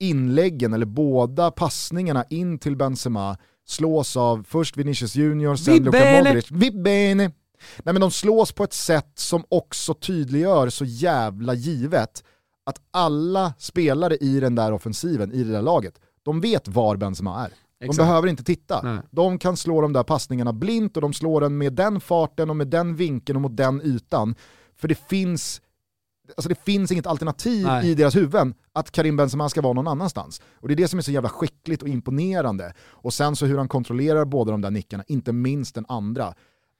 inläggen, 0.00 0.72
eller 0.72 0.86
båda 0.86 1.50
passningarna 1.50 2.24
in 2.30 2.58
till 2.58 2.76
Benzema 2.76 3.36
slås 3.66 4.16
av 4.16 4.46
först 4.48 4.76
Vinicius 4.76 5.16
Junior, 5.16 5.56
sen 5.56 5.84
Luka 5.84 6.22
Modric. 6.24 6.50
Vibbene! 6.50 7.30
Nej 7.84 7.92
men 7.92 8.00
de 8.00 8.10
slås 8.10 8.52
på 8.52 8.64
ett 8.64 8.72
sätt 8.72 9.12
som 9.14 9.44
också 9.48 9.94
tydliggör 9.94 10.68
så 10.68 10.84
jävla 10.84 11.54
givet 11.54 12.24
att 12.66 12.80
alla 12.90 13.54
spelare 13.58 14.16
i 14.16 14.40
den 14.40 14.54
där 14.54 14.72
offensiven, 14.72 15.32
i 15.32 15.44
det 15.44 15.52
där 15.52 15.62
laget, 15.62 15.94
de 16.22 16.40
vet 16.40 16.68
var 16.68 16.96
Benzema 16.96 17.44
är. 17.44 17.50
De 17.78 17.84
Exakt. 17.84 17.98
behöver 17.98 18.28
inte 18.28 18.44
titta. 18.44 18.80
Nej. 18.82 18.98
De 19.10 19.38
kan 19.38 19.56
slå 19.56 19.80
de 19.80 19.92
där 19.92 20.02
passningarna 20.02 20.52
blint 20.52 20.96
och 20.96 21.02
de 21.02 21.12
slår 21.12 21.40
den 21.40 21.58
med 21.58 21.72
den 21.72 22.00
farten 22.00 22.50
och 22.50 22.56
med 22.56 22.68
den 22.68 22.96
vinkeln 22.96 23.36
och 23.36 23.42
mot 23.42 23.56
den 23.56 23.82
ytan. 23.82 24.34
För 24.76 24.88
det 24.88 25.08
finns 25.08 25.60
alltså 26.36 26.48
det 26.48 26.64
finns 26.64 26.92
inget 26.92 27.06
alternativ 27.06 27.66
Nej. 27.66 27.90
i 27.90 27.94
deras 27.94 28.16
huvuden 28.16 28.54
att 28.72 28.90
Karim 28.90 29.16
Benzema 29.16 29.48
ska 29.48 29.60
vara 29.60 29.72
någon 29.72 29.88
annanstans. 29.88 30.42
Och 30.60 30.68
det 30.68 30.74
är 30.74 30.76
det 30.76 30.88
som 30.88 30.98
är 30.98 31.02
så 31.02 31.10
jävla 31.10 31.28
skickligt 31.28 31.82
och 31.82 31.88
imponerande. 31.88 32.74
Och 32.78 33.14
sen 33.14 33.36
så 33.36 33.46
hur 33.46 33.58
han 33.58 33.68
kontrollerar 33.68 34.24
båda 34.24 34.50
de 34.50 34.60
där 34.60 34.70
nickarna, 34.70 35.04
inte 35.06 35.32
minst 35.32 35.74
den 35.74 35.86
andra. 35.88 36.34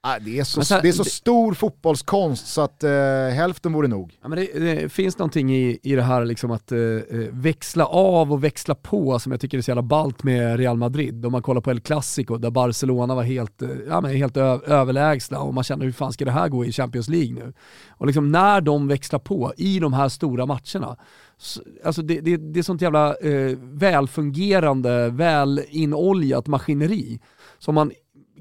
Ah, 0.08 0.18
det, 0.18 0.38
är 0.38 0.44
så, 0.44 0.64
sen, 0.64 0.78
det 0.82 0.88
är 0.88 0.92
så 0.92 1.02
det, 1.02 1.10
stor 1.10 1.54
fotbollskonst 1.54 2.46
så 2.46 2.60
att 2.60 2.84
eh, 2.84 2.90
hälften 3.34 3.72
vore 3.72 3.88
nog. 3.88 4.18
Ja, 4.22 4.28
men 4.28 4.38
det, 4.38 4.58
det, 4.58 4.88
finns 4.88 5.18
någonting 5.18 5.54
i, 5.54 5.78
i 5.82 5.94
det 5.94 6.02
här 6.02 6.24
liksom 6.24 6.50
att 6.50 6.72
eh, 6.72 6.78
eh, 6.78 7.28
växla 7.30 7.86
av 7.86 8.32
och 8.32 8.44
växla 8.44 8.74
på 8.74 9.18
som 9.18 9.32
jag 9.32 9.40
tycker 9.40 9.58
är 9.58 9.62
så 9.62 9.70
jävla 9.70 9.82
ballt 9.82 10.22
med 10.22 10.56
Real 10.56 10.76
Madrid. 10.76 11.26
Om 11.26 11.32
man 11.32 11.42
kollar 11.42 11.60
på 11.60 11.70
El 11.70 11.80
Clasico 11.80 12.36
där 12.36 12.50
Barcelona 12.50 13.14
var 13.14 13.22
helt, 13.22 13.62
eh, 13.62 13.68
ja, 13.88 14.00
men 14.00 14.16
helt 14.16 14.36
överlägsna 14.36 15.40
och 15.40 15.54
man 15.54 15.64
känner 15.64 15.84
hur 15.84 15.92
fan 15.92 16.12
ska 16.12 16.24
det 16.24 16.30
här 16.30 16.48
gå 16.48 16.64
i 16.64 16.72
Champions 16.72 17.08
League 17.08 17.34
nu? 17.34 17.52
Och 17.90 18.06
liksom 18.06 18.32
när 18.32 18.60
de 18.60 18.88
växlar 18.88 19.18
på 19.18 19.52
i 19.56 19.78
de 19.78 19.92
här 19.92 20.08
stora 20.08 20.46
matcherna, 20.46 20.96
så, 21.38 21.60
alltså 21.84 22.02
det, 22.02 22.20
det, 22.20 22.36
det 22.36 22.58
är 22.58 22.62
sånt 22.62 22.82
jävla 22.82 23.14
eh, 23.14 23.56
välfungerande, 23.60 25.10
välinoljat 25.10 26.46
maskineri 26.46 27.20
som 27.58 27.74
man 27.74 27.92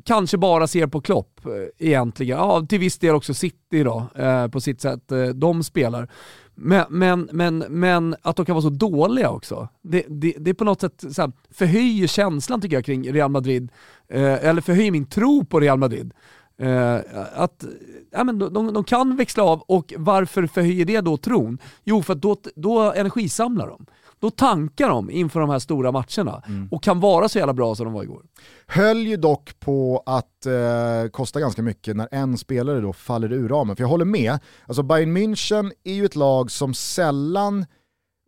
kanske 0.04 0.38
bara 0.38 0.68
ser 0.68 0.88
på 0.88 1.02
Klopp 1.02 1.46
eh, 1.46 1.88
egentligen. 1.88 2.38
Ja, 2.38 2.66
till 2.70 2.80
viss 2.80 2.98
del 2.98 3.16
också 3.16 3.34
City 3.34 3.84
då, 3.84 4.08
eh, 4.16 4.48
på 4.48 4.62
sitt 4.62 4.82
sätt. 4.82 5.12
Eh, 5.12 5.26
de 5.26 5.64
spelar. 5.64 6.10
Men, 6.56 6.86
men, 6.90 7.30
men, 7.32 7.58
men 7.58 8.16
att 8.22 8.36
de 8.36 8.46
kan 8.46 8.56
vara 8.56 8.64
så 8.64 8.70
dåliga 8.70 9.30
också, 9.30 9.68
det, 9.82 10.06
det, 10.08 10.36
det 10.40 10.50
är 10.50 10.54
på 10.54 10.64
något 10.64 10.82
sätt 10.82 11.04
så 11.12 11.22
här, 11.22 11.32
förhöjer 11.52 12.08
känslan 12.08 12.62
tycker 12.62 12.78
jag 12.78 12.86
kring 12.86 13.14
Real 13.14 13.32
Madrid, 13.32 13.72
eh, 14.10 14.46
eller 14.46 14.62
förhöjer 14.62 14.92
min 14.92 15.06
tro 15.06 15.46
på 15.46 15.60
Real 15.60 15.80
Madrid. 15.80 16.14
Eh, 16.58 16.96
att 17.34 17.66
ja, 18.12 18.24
men 18.24 18.40
de, 18.40 18.54
de, 18.54 18.74
de, 18.74 18.84
kan 18.84 19.16
växla 19.16 19.44
av 19.44 19.62
och 19.62 19.94
varför 19.98 20.48
förhöjer 20.48 20.86
det 20.86 21.02
då 21.02 21.18
tron? 21.18 21.58
Jo, 21.84 22.04
för 22.04 22.14
att 22.14 22.22
då, 22.22 22.38
då 22.56 22.94
energisamlar 22.94 23.68
de 23.68 23.86
då 24.26 24.32
tankar 24.32 24.90
de 24.90 25.10
inför 25.10 25.40
de 25.40 25.50
här 25.50 25.60
stora 25.60 25.92
matcherna 25.92 26.44
mm. 26.48 26.68
och 26.72 26.84
kan 26.84 27.00
vara 27.00 27.30
så 27.30 27.38
jävla 27.38 27.54
bra 27.54 27.76
som 27.76 27.86
de 27.86 27.94
var 27.94 28.04
igår. 28.04 28.24
Höll 28.68 29.08
ju 29.08 29.18
dock 29.18 29.60
på 29.60 30.04
att 30.06 30.46
eh, 30.46 31.10
kosta 31.12 31.40
ganska 31.40 31.62
mycket 31.62 31.96
när 31.96 32.08
en 32.12 32.38
spelare 32.38 32.82
då 32.82 32.94
faller 32.94 33.34
ur 33.34 33.50
ramen. 33.50 33.76
För 33.76 33.84
jag 33.84 33.90
håller 33.90 34.06
med, 34.06 34.40
alltså 34.68 34.84
Bayern 34.84 35.18
München 35.18 35.72
är 35.84 35.94
ju 35.94 36.06
ett 36.06 36.16
lag 36.16 36.52
som 36.52 36.74
sällan 36.74 37.66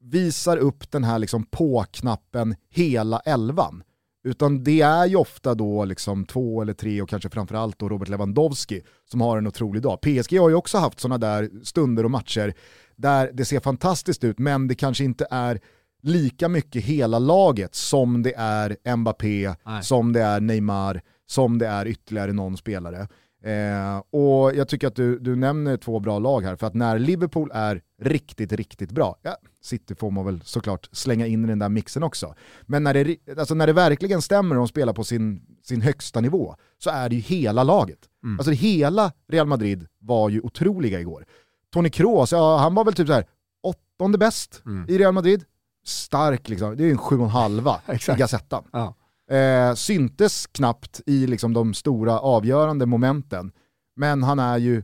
visar 0.01 0.57
upp 0.57 0.91
den 0.91 1.03
här 1.03 1.19
liksom 1.19 1.43
på-knappen 1.43 2.55
hela 2.69 3.19
elvan. 3.19 3.83
Utan 4.23 4.63
det 4.63 4.81
är 4.81 5.05
ju 5.05 5.15
ofta 5.15 5.55
då 5.55 5.85
liksom 5.85 6.25
två 6.25 6.61
eller 6.61 6.73
tre 6.73 7.01
och 7.01 7.09
kanske 7.09 7.29
framförallt 7.29 7.79
då 7.79 7.89
Robert 7.89 8.09
Lewandowski 8.09 8.81
som 9.05 9.21
har 9.21 9.37
en 9.37 9.47
otrolig 9.47 9.81
dag. 9.81 10.01
PSG 10.01 10.39
har 10.39 10.49
ju 10.49 10.55
också 10.55 10.77
haft 10.77 10.99
sådana 10.99 11.17
där 11.17 11.49
stunder 11.63 12.03
och 12.03 12.11
matcher 12.11 12.53
där 12.95 13.31
det 13.33 13.45
ser 13.45 13.59
fantastiskt 13.59 14.23
ut 14.23 14.39
men 14.39 14.67
det 14.67 14.75
kanske 14.75 15.03
inte 15.03 15.27
är 15.31 15.61
lika 16.01 16.49
mycket 16.49 16.83
hela 16.83 17.19
laget 17.19 17.75
som 17.75 18.23
det 18.23 18.33
är 18.37 18.95
Mbappé, 18.95 19.53
Nej. 19.65 19.83
som 19.83 20.13
det 20.13 20.21
är 20.21 20.39
Neymar, 20.39 21.01
som 21.25 21.57
det 21.57 21.67
är 21.67 21.87
ytterligare 21.87 22.33
någon 22.33 22.57
spelare. 22.57 23.07
Eh, 23.43 23.97
och 24.09 24.55
jag 24.55 24.67
tycker 24.67 24.87
att 24.87 24.95
du, 24.95 25.19
du 25.19 25.35
nämner 25.35 25.77
två 25.77 25.99
bra 25.99 26.19
lag 26.19 26.41
här, 26.41 26.55
för 26.55 26.67
att 26.67 26.73
när 26.73 26.99
Liverpool 26.99 27.51
är 27.53 27.81
riktigt, 28.01 28.51
riktigt 28.53 28.91
bra, 28.91 29.19
ja, 29.21 29.37
City 29.61 29.95
får 29.95 30.11
man 30.11 30.25
väl 30.25 30.41
såklart 30.43 30.89
slänga 30.91 31.27
in 31.27 31.45
i 31.45 31.47
den 31.47 31.59
där 31.59 31.69
mixen 31.69 32.03
också. 32.03 32.35
Men 32.61 32.83
när 32.83 32.93
det, 32.93 33.17
alltså 33.37 33.55
när 33.55 33.67
det 33.67 33.73
verkligen 33.73 34.21
stämmer 34.21 34.55
och 34.55 34.59
de 34.59 34.67
spelar 34.67 34.93
på 34.93 35.03
sin, 35.03 35.41
sin 35.63 35.81
högsta 35.81 36.21
nivå, 36.21 36.55
så 36.77 36.89
är 36.89 37.09
det 37.09 37.15
ju 37.15 37.21
hela 37.21 37.63
laget. 37.63 37.99
Mm. 38.23 38.39
Alltså 38.39 38.51
hela 38.51 39.11
Real 39.27 39.47
Madrid 39.47 39.87
var 39.99 40.29
ju 40.29 40.41
otroliga 40.41 40.99
igår. 40.99 41.25
Tony 41.73 41.89
Kroos, 41.89 42.31
ja, 42.31 42.57
han 42.57 42.75
var 42.75 42.85
väl 42.85 42.93
typ 42.93 43.07
så 43.07 43.13
här 43.13 43.25
åttonde 43.63 44.17
bäst 44.17 44.61
mm. 44.65 44.89
i 44.89 44.97
Real 44.97 45.13
Madrid, 45.13 45.43
stark 45.87 46.49
liksom, 46.49 46.77
det 46.77 46.85
är 46.85 46.91
en 46.91 46.97
sju 46.97 47.17
och 47.17 47.23
en 47.23 47.29
halva 47.29 47.81
i 47.87 48.11
Gazettan. 48.17 48.63
Ja. 48.71 48.95
Eh, 49.35 49.73
syntes 49.73 50.47
knappt 50.47 51.01
i 51.05 51.27
liksom, 51.27 51.53
de 51.53 51.73
stora 51.73 52.19
avgörande 52.19 52.85
momenten, 52.85 53.51
men 53.95 54.23
han 54.23 54.39
är 54.39 54.57
ju 54.57 54.83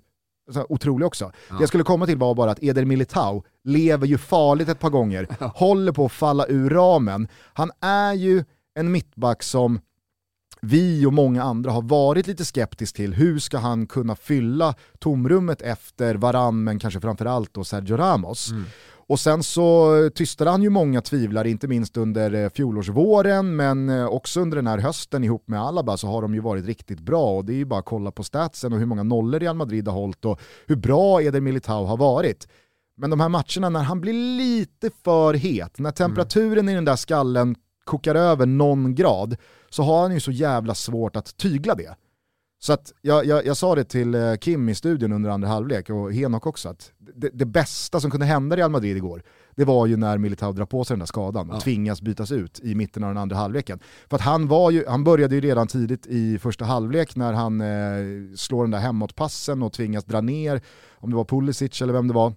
så, 0.51 0.65
otrolig 0.69 1.07
också. 1.07 1.31
Ja. 1.49 1.55
Det 1.55 1.61
jag 1.61 1.67
skulle 1.67 1.83
komma 1.83 2.05
till 2.05 2.17
var 2.17 2.35
bara 2.35 2.51
att 2.51 2.63
Eder 2.63 2.85
Militao 2.85 3.43
lever 3.63 4.07
ju 4.07 4.17
farligt 4.17 4.69
ett 4.69 4.79
par 4.79 4.89
gånger, 4.89 5.27
ja. 5.39 5.51
håller 5.55 5.91
på 5.91 6.05
att 6.05 6.11
falla 6.11 6.45
ur 6.47 6.69
ramen. 6.69 7.27
Han 7.53 7.71
är 7.81 8.13
ju 8.13 8.43
en 8.75 8.91
mittback 8.91 9.43
som 9.43 9.79
vi 10.65 11.05
och 11.05 11.13
många 11.13 11.43
andra 11.43 11.71
har 11.71 11.81
varit 11.81 12.27
lite 12.27 12.45
skeptiska 12.45 12.95
till 12.95 13.13
hur 13.13 13.39
ska 13.39 13.57
han 13.57 13.87
kunna 13.87 14.15
fylla 14.15 14.75
tomrummet 14.99 15.61
efter 15.61 16.15
Varann 16.15 16.63
men 16.63 16.79
kanske 16.79 17.01
framförallt 17.01 17.53
då 17.53 17.63
Sergio 17.63 17.97
Ramos. 17.97 18.51
Mm. 18.51 18.65
Och 19.07 19.19
sen 19.19 19.43
så 19.43 20.09
tystade 20.15 20.51
han 20.51 20.63
ju 20.63 20.69
många 20.69 21.01
tvivlare, 21.01 21.49
inte 21.49 21.67
minst 21.67 21.97
under 21.97 22.33
eh, 22.33 22.49
fjolårsvåren, 22.49 23.55
men 23.55 23.89
eh, 23.89 24.05
också 24.05 24.41
under 24.41 24.55
den 24.55 24.67
här 24.67 24.77
hösten 24.77 25.23
ihop 25.23 25.47
med 25.47 25.61
Alaba 25.61 25.97
så 25.97 26.07
har 26.07 26.21
de 26.21 26.33
ju 26.33 26.39
varit 26.39 26.65
riktigt 26.65 26.99
bra 26.99 27.37
och 27.37 27.45
det 27.45 27.53
är 27.53 27.57
ju 27.57 27.65
bara 27.65 27.79
att 27.79 27.85
kolla 27.85 28.11
på 28.11 28.23
statsen 28.23 28.73
och 28.73 28.79
hur 28.79 28.85
många 28.85 29.03
nollor 29.03 29.39
Real 29.39 29.55
Madrid 29.55 29.87
har 29.87 29.95
hållit 29.95 30.25
och 30.25 30.41
hur 30.67 30.75
bra 30.75 31.21
Eder 31.21 31.41
Militao 31.41 31.85
har 31.85 31.97
varit. 31.97 32.47
Men 32.97 33.09
de 33.09 33.19
här 33.19 33.29
matcherna 33.29 33.69
när 33.69 33.83
han 33.83 34.01
blir 34.01 34.37
lite 34.37 34.89
för 35.03 35.33
het, 35.33 35.79
när 35.79 35.91
temperaturen 35.91 36.59
mm. 36.59 36.69
i 36.69 36.75
den 36.75 36.85
där 36.85 36.95
skallen 36.95 37.55
kokar 37.83 38.15
över 38.15 38.45
någon 38.45 38.95
grad, 38.95 39.35
så 39.69 39.83
har 39.83 40.01
han 40.01 40.13
ju 40.13 40.19
så 40.19 40.31
jävla 40.31 40.75
svårt 40.75 41.15
att 41.15 41.37
tygla 41.37 41.75
det. 41.75 41.95
Så 42.63 42.73
att 42.73 42.93
jag, 43.01 43.25
jag, 43.25 43.45
jag, 43.45 43.57
sa 43.57 43.75
det 43.75 43.83
till 43.83 44.15
eh, 44.15 44.35
Kim 44.35 44.69
i 44.69 44.75
studion 44.75 45.11
under 45.11 45.29
andra 45.29 45.47
halvlek 45.47 45.89
och 45.89 46.13
Henok 46.13 46.45
också, 46.45 46.69
att 46.69 46.91
det, 47.15 47.29
det, 47.33 47.45
bästa 47.45 47.99
som 47.99 48.11
kunde 48.11 48.25
hända 48.25 48.55
i 48.55 48.59
Real 48.59 48.71
Madrid 48.71 48.97
igår, 48.97 49.23
det 49.55 49.65
var 49.65 49.87
ju 49.87 49.97
när 49.97 50.17
Militao 50.17 50.51
drar 50.51 50.65
på 50.65 50.83
sig 50.83 50.93
den 50.93 50.99
där 50.99 51.05
skadan 51.05 51.49
och 51.49 51.55
ja. 51.55 51.59
tvingas 51.59 52.01
bytas 52.01 52.31
ut 52.31 52.59
i 52.59 52.75
mitten 52.75 53.03
av 53.03 53.09
den 53.09 53.17
andra 53.17 53.35
halvleken. 53.35 53.79
För 54.09 54.15
att 54.15 54.21
han, 54.21 54.47
var 54.47 54.71
ju, 54.71 54.85
han 54.87 55.03
började 55.03 55.35
ju 55.35 55.41
redan 55.41 55.67
tidigt 55.67 56.07
i 56.07 56.39
första 56.39 56.65
halvlek 56.65 57.15
när 57.15 57.33
han 57.33 57.61
eh, 57.61 58.35
slår 58.35 58.63
den 58.63 58.71
där 58.71 58.79
hemåtpassen 58.79 59.63
och 59.63 59.73
tvingas 59.73 60.03
dra 60.03 60.21
ner, 60.21 60.61
om 60.93 61.09
det 61.09 61.15
var 61.15 61.25
Pulisic 61.25 61.81
eller 61.81 61.93
vem 61.93 62.07
det 62.07 62.13
var, 62.13 62.33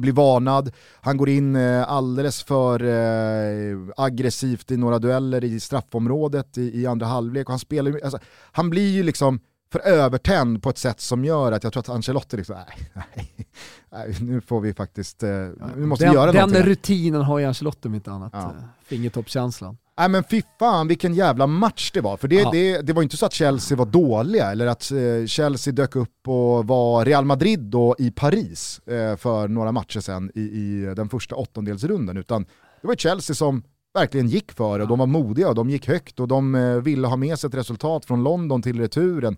blir 0.00 0.12
varnad, 0.12 0.70
han 1.00 1.16
går 1.16 1.28
in 1.28 1.56
eh, 1.56 1.90
alldeles 1.90 2.42
för 2.42 2.84
eh, 2.84 3.78
aggressivt 3.96 4.70
i 4.70 4.76
några 4.76 4.98
dueller 4.98 5.44
i 5.44 5.60
straffområdet 5.60 6.58
i, 6.58 6.86
andra 6.86 7.06
halvlek 7.06 7.48
och 7.48 7.52
han 7.52 7.58
spelar 7.58 8.00
alltså, 8.04 8.18
han 8.52 8.70
blir 8.70 8.90
ju 8.90 9.02
liksom 9.02 9.40
för 9.72 9.80
övertänd 9.80 10.62
på 10.62 10.70
ett 10.70 10.78
sätt 10.78 11.00
som 11.00 11.24
gör 11.24 11.52
att 11.52 11.64
jag 11.64 11.72
tror 11.72 11.80
att 11.80 11.88
Ancelotti 11.88 12.36
liksom, 12.36 12.56
nej, 12.94 13.46
nej, 13.90 14.16
nu 14.20 14.40
får 14.40 14.60
vi 14.60 14.74
faktiskt, 14.74 15.22
eh, 15.22 15.30
nu 15.76 15.86
måste 15.86 16.04
den, 16.04 16.12
vi 16.12 16.16
göra 16.16 16.26
den 16.26 16.34
någonting. 16.34 16.60
Den 16.60 16.68
rutinen 16.68 17.22
har 17.22 17.38
ju 17.38 17.44
Ancelotti 17.44 17.88
om 17.88 17.94
inte 17.94 18.10
annat, 18.10 18.30
ja. 18.34 18.54
fingertoppskänslan. 18.84 19.76
Nej 19.98 20.08
men 20.08 20.24
fy 20.24 20.42
fan 20.58 20.88
vilken 20.88 21.14
jävla 21.14 21.46
match 21.46 21.90
det 21.94 22.00
var. 22.00 22.16
För 22.16 22.28
det, 22.28 22.48
det, 22.52 22.80
det 22.82 22.92
var 22.92 23.02
inte 23.02 23.16
så 23.16 23.26
att 23.26 23.32
Chelsea 23.32 23.78
var 23.78 23.86
dåliga 23.86 24.50
eller 24.50 24.66
att 24.66 24.90
eh, 24.90 25.26
Chelsea 25.26 25.72
dök 25.72 25.96
upp 25.96 26.28
och 26.28 26.66
var 26.66 27.04
Real 27.04 27.24
Madrid 27.24 27.60
då 27.60 27.96
i 27.98 28.10
Paris 28.10 28.80
eh, 28.86 29.16
för 29.16 29.48
några 29.48 29.72
matcher 29.72 30.00
sedan 30.00 30.30
i, 30.34 30.40
i 30.40 30.92
den 30.96 31.08
första 31.08 31.36
åttondelsrunden. 31.36 32.16
Utan 32.16 32.46
det 32.80 32.88
var 32.88 32.94
Chelsea 32.94 33.34
som 33.34 33.62
verkligen 33.94 34.28
gick 34.28 34.52
för 34.52 34.80
och 34.80 34.88
de 34.88 34.98
var 34.98 35.06
modiga 35.06 35.48
och 35.48 35.54
de 35.54 35.70
gick 35.70 35.88
högt 35.88 36.20
och 36.20 36.28
de 36.28 36.54
eh, 36.54 36.76
ville 36.76 37.06
ha 37.06 37.16
med 37.16 37.38
sig 37.38 37.48
ett 37.48 37.54
resultat 37.54 38.04
från 38.04 38.24
London 38.24 38.62
till 38.62 38.80
returen. 38.80 39.36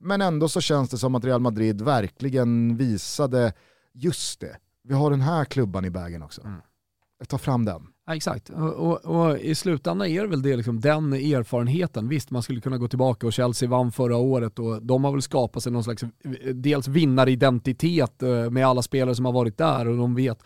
Men 0.00 0.22
ändå 0.22 0.48
så 0.48 0.60
känns 0.60 0.90
det 0.90 0.98
som 0.98 1.14
att 1.14 1.24
Real 1.24 1.40
Madrid 1.40 1.82
verkligen 1.82 2.76
visade, 2.76 3.52
just 3.92 4.40
det, 4.40 4.56
vi 4.84 4.94
har 4.94 5.10
den 5.10 5.20
här 5.20 5.44
klubban 5.44 5.84
i 5.84 5.88
vägen 5.88 6.22
också. 6.22 6.40
Mm. 6.44 6.60
Ta 7.28 7.38
fram 7.38 7.64
den. 7.64 7.86
Ja, 8.08 8.16
exakt, 8.16 8.50
och, 8.50 8.74
och, 8.74 9.04
och, 9.04 9.38
i 9.38 9.54
slutändan 9.54 10.08
är 10.08 10.22
det 10.22 10.28
väl 10.28 10.42
det, 10.42 10.56
liksom, 10.56 10.80
den 10.80 11.12
erfarenheten. 11.12 12.08
Visst, 12.08 12.30
man 12.30 12.42
skulle 12.42 12.60
kunna 12.60 12.78
gå 12.78 12.88
tillbaka 12.88 13.26
och 13.26 13.32
Chelsea 13.32 13.68
vann 13.68 13.92
förra 13.92 14.16
året 14.16 14.58
och 14.58 14.82
de 14.82 15.04
har 15.04 15.12
väl 15.12 15.22
skapat 15.22 15.62
sig 15.62 15.72
någon 15.72 15.84
slags 15.84 16.04
dels 16.54 16.88
vinnaridentitet 16.88 18.22
eh, 18.22 18.50
med 18.50 18.66
alla 18.66 18.82
spelare 18.82 19.14
som 19.14 19.24
har 19.24 19.32
varit 19.32 19.58
där 19.58 19.88
och 19.88 19.96
de 19.96 20.14
vet 20.14 20.42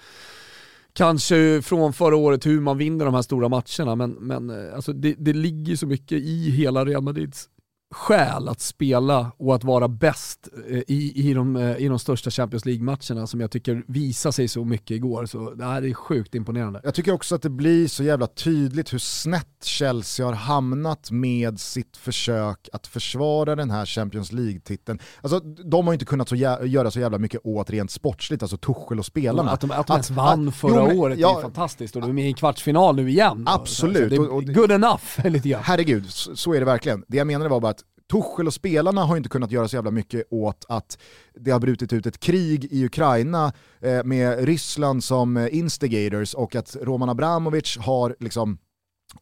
kanske 0.92 1.62
från 1.62 1.92
förra 1.92 2.16
året 2.16 2.46
hur 2.46 2.60
man 2.60 2.78
vinner 2.78 3.04
de 3.04 3.14
här 3.14 3.22
stora 3.22 3.48
matcherna 3.48 3.96
men, 3.96 4.10
men 4.10 4.50
eh, 4.50 4.74
alltså 4.74 4.92
det, 4.92 5.14
det 5.18 5.32
ligger 5.32 5.76
så 5.76 5.86
mycket 5.86 6.18
i 6.18 6.50
hela 6.50 6.84
Real 6.84 7.02
Madrids 7.02 7.48
skäl 7.92 8.48
att 8.48 8.60
spela 8.60 9.32
och 9.36 9.54
att 9.54 9.64
vara 9.64 9.88
bäst 9.88 10.48
eh, 10.68 10.76
i, 10.76 11.12
i, 11.14 11.34
de, 11.34 11.56
eh, 11.56 11.76
i 11.76 11.88
de 11.88 11.98
största 11.98 12.30
Champions 12.30 12.64
League-matcherna 12.64 13.26
som 13.26 13.40
jag 13.40 13.50
tycker 13.50 13.84
visar 13.88 14.30
sig 14.30 14.48
så 14.48 14.64
mycket 14.64 14.90
igår. 14.90 15.26
Så 15.26 15.50
det 15.50 15.64
här 15.64 15.84
är 15.84 15.94
sjukt 15.94 16.34
imponerande. 16.34 16.80
Jag 16.84 16.94
tycker 16.94 17.12
också 17.12 17.34
att 17.34 17.42
det 17.42 17.50
blir 17.50 17.88
så 17.88 18.04
jävla 18.04 18.26
tydligt 18.26 18.92
hur 18.92 18.98
snett 18.98 19.64
Chelsea 19.64 20.26
har 20.26 20.32
hamnat 20.32 21.10
med 21.10 21.60
sitt 21.60 21.96
försök 21.96 22.68
att 22.72 22.86
försvara 22.86 23.56
den 23.56 23.70
här 23.70 23.86
Champions 23.86 24.32
League-titeln. 24.32 24.98
Alltså, 25.20 25.40
de 25.40 25.86
har 25.86 25.92
inte 25.92 26.04
kunnat 26.04 26.28
så 26.28 26.36
göra 26.36 26.90
så 26.90 27.00
jävla 27.00 27.18
mycket 27.18 27.40
åt 27.44 27.70
rent 27.70 27.90
sportsligt, 27.90 28.42
alltså 28.42 28.56
Tuchel 28.56 28.98
och 28.98 29.06
spelarna. 29.06 29.50
Att 29.50 29.60
de, 29.60 29.70
att 29.70 29.86
de 29.86 29.92
ens 29.92 30.10
vann 30.10 30.48
att, 30.48 30.54
förra 30.54 30.92
jo, 30.92 31.00
året 31.00 31.18
ja, 31.18 31.38
är 31.38 31.42
fantastiskt 31.42 31.96
och 31.96 32.02
de 32.02 32.10
är 32.10 32.14
med 32.14 32.24
i 32.24 32.28
en 32.28 32.34
kvartsfinal 32.34 32.96
nu 32.96 33.10
igen. 33.10 33.44
Absolut. 33.46 34.12
Alltså, 34.12 34.40
det 34.40 34.52
är 34.52 34.54
good 34.54 34.72
enough 34.72 35.04
lite 35.24 35.48
grann. 35.48 35.62
Herregud, 35.64 36.10
så, 36.10 36.36
så 36.36 36.54
är 36.54 36.58
det 36.58 36.66
verkligen. 36.66 37.04
Det 37.08 37.16
jag 37.16 37.26
menade 37.26 37.50
var 37.50 37.60
bara 37.60 37.70
att 37.70 37.81
Tuchel 38.12 38.46
och 38.46 38.54
spelarna 38.54 39.04
har 39.04 39.16
inte 39.16 39.28
kunnat 39.28 39.50
göra 39.50 39.68
så 39.68 39.76
jävla 39.76 39.90
mycket 39.90 40.26
åt 40.30 40.64
att 40.68 40.98
det 41.34 41.50
har 41.50 41.60
brutit 41.60 41.92
ut 41.92 42.06
ett 42.06 42.20
krig 42.20 42.64
i 42.64 42.84
Ukraina 42.84 43.52
eh, 43.80 44.04
med 44.04 44.44
Ryssland 44.44 45.04
som 45.04 45.36
eh, 45.36 45.56
instigators 45.56 46.34
och 46.34 46.54
att 46.54 46.76
Roman 46.82 47.08
Abramovic 47.08 47.76
har 47.76 48.16
liksom 48.20 48.58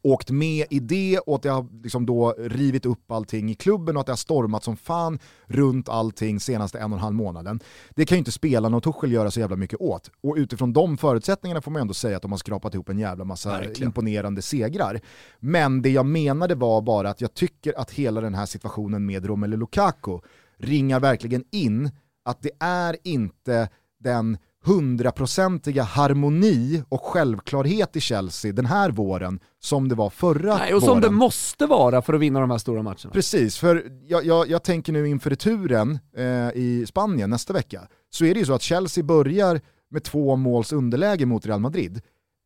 åkt 0.02 0.30
med 0.30 0.66
i 0.70 0.80
det 0.80 1.18
och 1.18 1.36
att 1.36 1.44
har 1.44 1.82
liksom 1.82 2.06
då 2.06 2.34
rivit 2.38 2.86
upp 2.86 3.10
allting 3.10 3.50
i 3.50 3.54
klubben 3.54 3.96
och 3.96 4.00
att 4.00 4.08
har 4.08 4.16
stormat 4.16 4.64
som 4.64 4.76
fan 4.76 5.18
runt 5.46 5.88
allting 5.88 6.40
senaste 6.40 6.78
en 6.78 6.92
och 6.92 6.98
en 6.98 7.02
halv 7.02 7.14
månaden. 7.14 7.60
Det 7.90 8.06
kan 8.06 8.16
ju 8.16 8.18
inte 8.18 8.32
spelarna 8.32 8.76
och 8.76 8.82
Tuchel 8.82 9.12
göra 9.12 9.30
så 9.30 9.40
jävla 9.40 9.56
mycket 9.56 9.80
åt. 9.80 10.10
Och 10.20 10.34
utifrån 10.36 10.72
de 10.72 10.98
förutsättningarna 10.98 11.60
får 11.60 11.70
man 11.70 11.82
ändå 11.82 11.94
säga 11.94 12.16
att 12.16 12.22
de 12.22 12.30
har 12.30 12.38
skrapat 12.38 12.74
ihop 12.74 12.88
en 12.88 12.98
jävla 12.98 13.24
massa 13.24 13.50
Verkligen. 13.50 13.88
imponerande 13.88 14.42
segrar. 14.42 15.00
Men 15.38 15.82
det 15.82 15.90
jag 15.90 16.06
menade 16.06 16.54
var 16.54 16.82
bara 16.82 17.10
att 17.10 17.20
jag 17.20 17.34
tycker 17.34 17.78
att 17.78 17.90
hela 17.90 18.20
den 18.20 18.34
här 18.34 18.46
situationen 18.46 19.06
med 19.06 19.26
Romelu 19.26 19.56
Lukaku 19.56 20.18
ringar 20.58 21.00
verkligen 21.00 21.44
in 21.50 21.90
att 22.24 22.42
det 22.42 22.50
är 22.60 22.96
inte 23.04 23.68
den 23.98 24.38
hundraprocentiga 24.64 25.82
harmoni 25.82 26.82
och 26.88 27.00
självklarhet 27.00 27.96
i 27.96 28.00
Chelsea 28.00 28.52
den 28.52 28.66
här 28.66 28.90
våren 28.90 29.40
som 29.60 29.88
det 29.88 29.94
var 29.94 30.10
förra 30.10 30.56
Nej, 30.56 30.74
och 30.74 30.82
våren. 30.82 30.94
som 30.94 31.00
det 31.00 31.10
måste 31.10 31.66
vara 31.66 32.02
för 32.02 32.14
att 32.14 32.20
vinna 32.20 32.40
de 32.40 32.50
här 32.50 32.58
stora 32.58 32.82
matcherna. 32.82 33.10
Precis, 33.12 33.58
för 33.58 33.84
jag, 34.08 34.26
jag, 34.26 34.50
jag 34.50 34.62
tänker 34.62 34.92
nu 34.92 35.08
inför 35.08 35.30
returen 35.30 35.98
eh, 36.16 36.24
i 36.54 36.84
Spanien 36.88 37.30
nästa 37.30 37.52
vecka, 37.52 37.80
så 38.10 38.24
är 38.24 38.34
det 38.34 38.40
ju 38.40 38.46
så 38.46 38.52
att 38.54 38.62
Chelsea 38.62 39.04
börjar 39.04 39.60
med 39.90 40.04
två 40.04 40.36
måls 40.36 40.72
underläge 40.72 41.26
mot 41.26 41.46
Real 41.46 41.60
Madrid. 41.60 42.00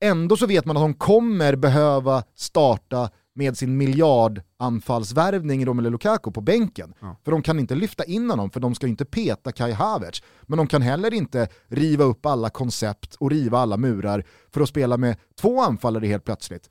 Ändå 0.05 0.37
så 0.37 0.47
vet 0.47 0.65
man 0.65 0.77
att 0.77 0.83
de 0.83 0.95
kommer 0.95 1.57
behöva 1.57 2.23
starta 2.37 3.11
med 3.35 3.57
sin 3.57 3.77
miljardanfallsvärvning 3.77 5.67
Romelu 5.67 5.91
Lukaku 5.91 6.31
på 6.31 6.41
bänken. 6.41 6.95
Ja. 7.01 7.17
För 7.25 7.33
de 7.33 7.43
kan 7.43 7.59
inte 7.59 7.75
lyfta 7.75 8.05
in 8.05 8.31
honom, 8.31 8.51
för 8.51 8.61
de 8.61 8.75
ska 8.75 8.87
inte 8.87 9.05
peta 9.05 9.53
Kai 9.53 9.73
Havertz. 9.73 10.23
Men 10.43 10.57
de 10.57 10.67
kan 10.67 10.83
heller 10.83 11.15
inte 11.15 11.49
riva 11.69 12.05
upp 12.05 12.27
alla 12.27 12.51
koncept 12.51 13.15
och 13.15 13.31
riva 13.31 13.59
alla 13.59 13.77
murar 13.77 14.25
för 14.55 14.61
att 14.61 14.69
spela 14.69 14.97
med 14.97 15.17
två 15.41 15.61
anfallare 15.61 16.07
helt 16.07 16.25
plötsligt. 16.25 16.71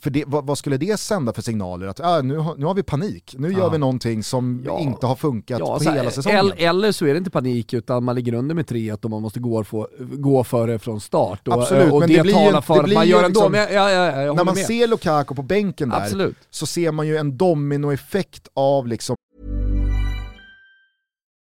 För 0.00 0.10
det, 0.10 0.24
vad, 0.26 0.46
vad, 0.46 0.58
skulle 0.58 0.76
det 0.76 1.00
sända 1.00 1.32
för 1.32 1.42
signaler? 1.42 1.86
Att 1.86 2.00
äh, 2.00 2.22
nu, 2.22 2.36
har, 2.36 2.56
nu 2.56 2.66
har 2.66 2.74
vi 2.74 2.82
panik, 2.82 3.34
nu 3.38 3.52
ja. 3.52 3.58
gör 3.58 3.70
vi 3.70 3.78
någonting 3.78 4.22
som 4.22 4.62
ja. 4.66 4.78
inte 4.78 5.06
har 5.06 5.16
funkat 5.16 5.58
ja, 5.58 5.78
på 5.78 5.84
hela 5.84 6.02
här, 6.02 6.10
säsongen. 6.10 6.52
Eller 6.56 6.92
så 6.92 7.06
är 7.06 7.12
det 7.12 7.18
inte 7.18 7.30
panik 7.30 7.72
utan 7.72 8.04
man 8.04 8.14
ligger 8.14 8.32
under 8.32 8.54
med 8.54 8.66
3-1 8.66 9.04
och 9.04 9.10
man 9.10 9.22
måste 9.22 9.40
gå, 9.40 9.64
för, 9.64 10.16
gå 10.16 10.44
före 10.44 10.78
från 10.78 11.00
start. 11.00 11.48
Och, 11.48 11.54
Absolut, 11.54 11.92
och 11.92 12.00
men 12.00 12.08
det, 12.08 12.16
det 12.16 12.22
blir 12.22 12.32
talar 12.32 12.60
för 12.60 12.84
att 12.84 12.92
man 12.92 13.08
gör 13.08 13.24
ändå. 13.24 13.40
Liksom, 13.40 13.52
men 13.52 13.74
ja, 13.74 13.90
ja, 13.90 14.34
när 14.34 14.44
man 14.44 14.54
med. 14.54 14.66
ser 14.66 14.86
Lukaku 14.86 15.34
på 15.34 15.42
bänken 15.42 15.88
där 15.88 15.96
Absolut. 15.96 16.36
så 16.50 16.66
ser 16.66 16.92
man 16.92 17.06
ju 17.06 17.16
en 17.16 17.36
dominoeffekt 17.36 18.48
av 18.54 18.86
liksom 18.86 19.16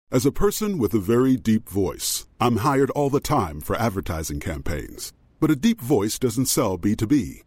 As 0.09 0.25
a 0.25 0.31
person 0.31 0.81
with 0.81 0.95
a 0.95 0.99
very 0.99 1.35
deep 1.35 1.69
voice, 1.69 2.27
I'm 2.39 2.57
hired 2.57 2.91
all 2.91 3.09
the 3.09 3.19
time 3.19 3.59
for 3.61 3.75
advertising 3.75 4.39
campaigns. 4.39 5.13
But 5.39 5.51
a 5.51 5.55
deep 5.55 5.81
voice 5.81 6.17
doesn't 6.17 6.45
sell 6.45 6.77
B2B. 6.77 7.46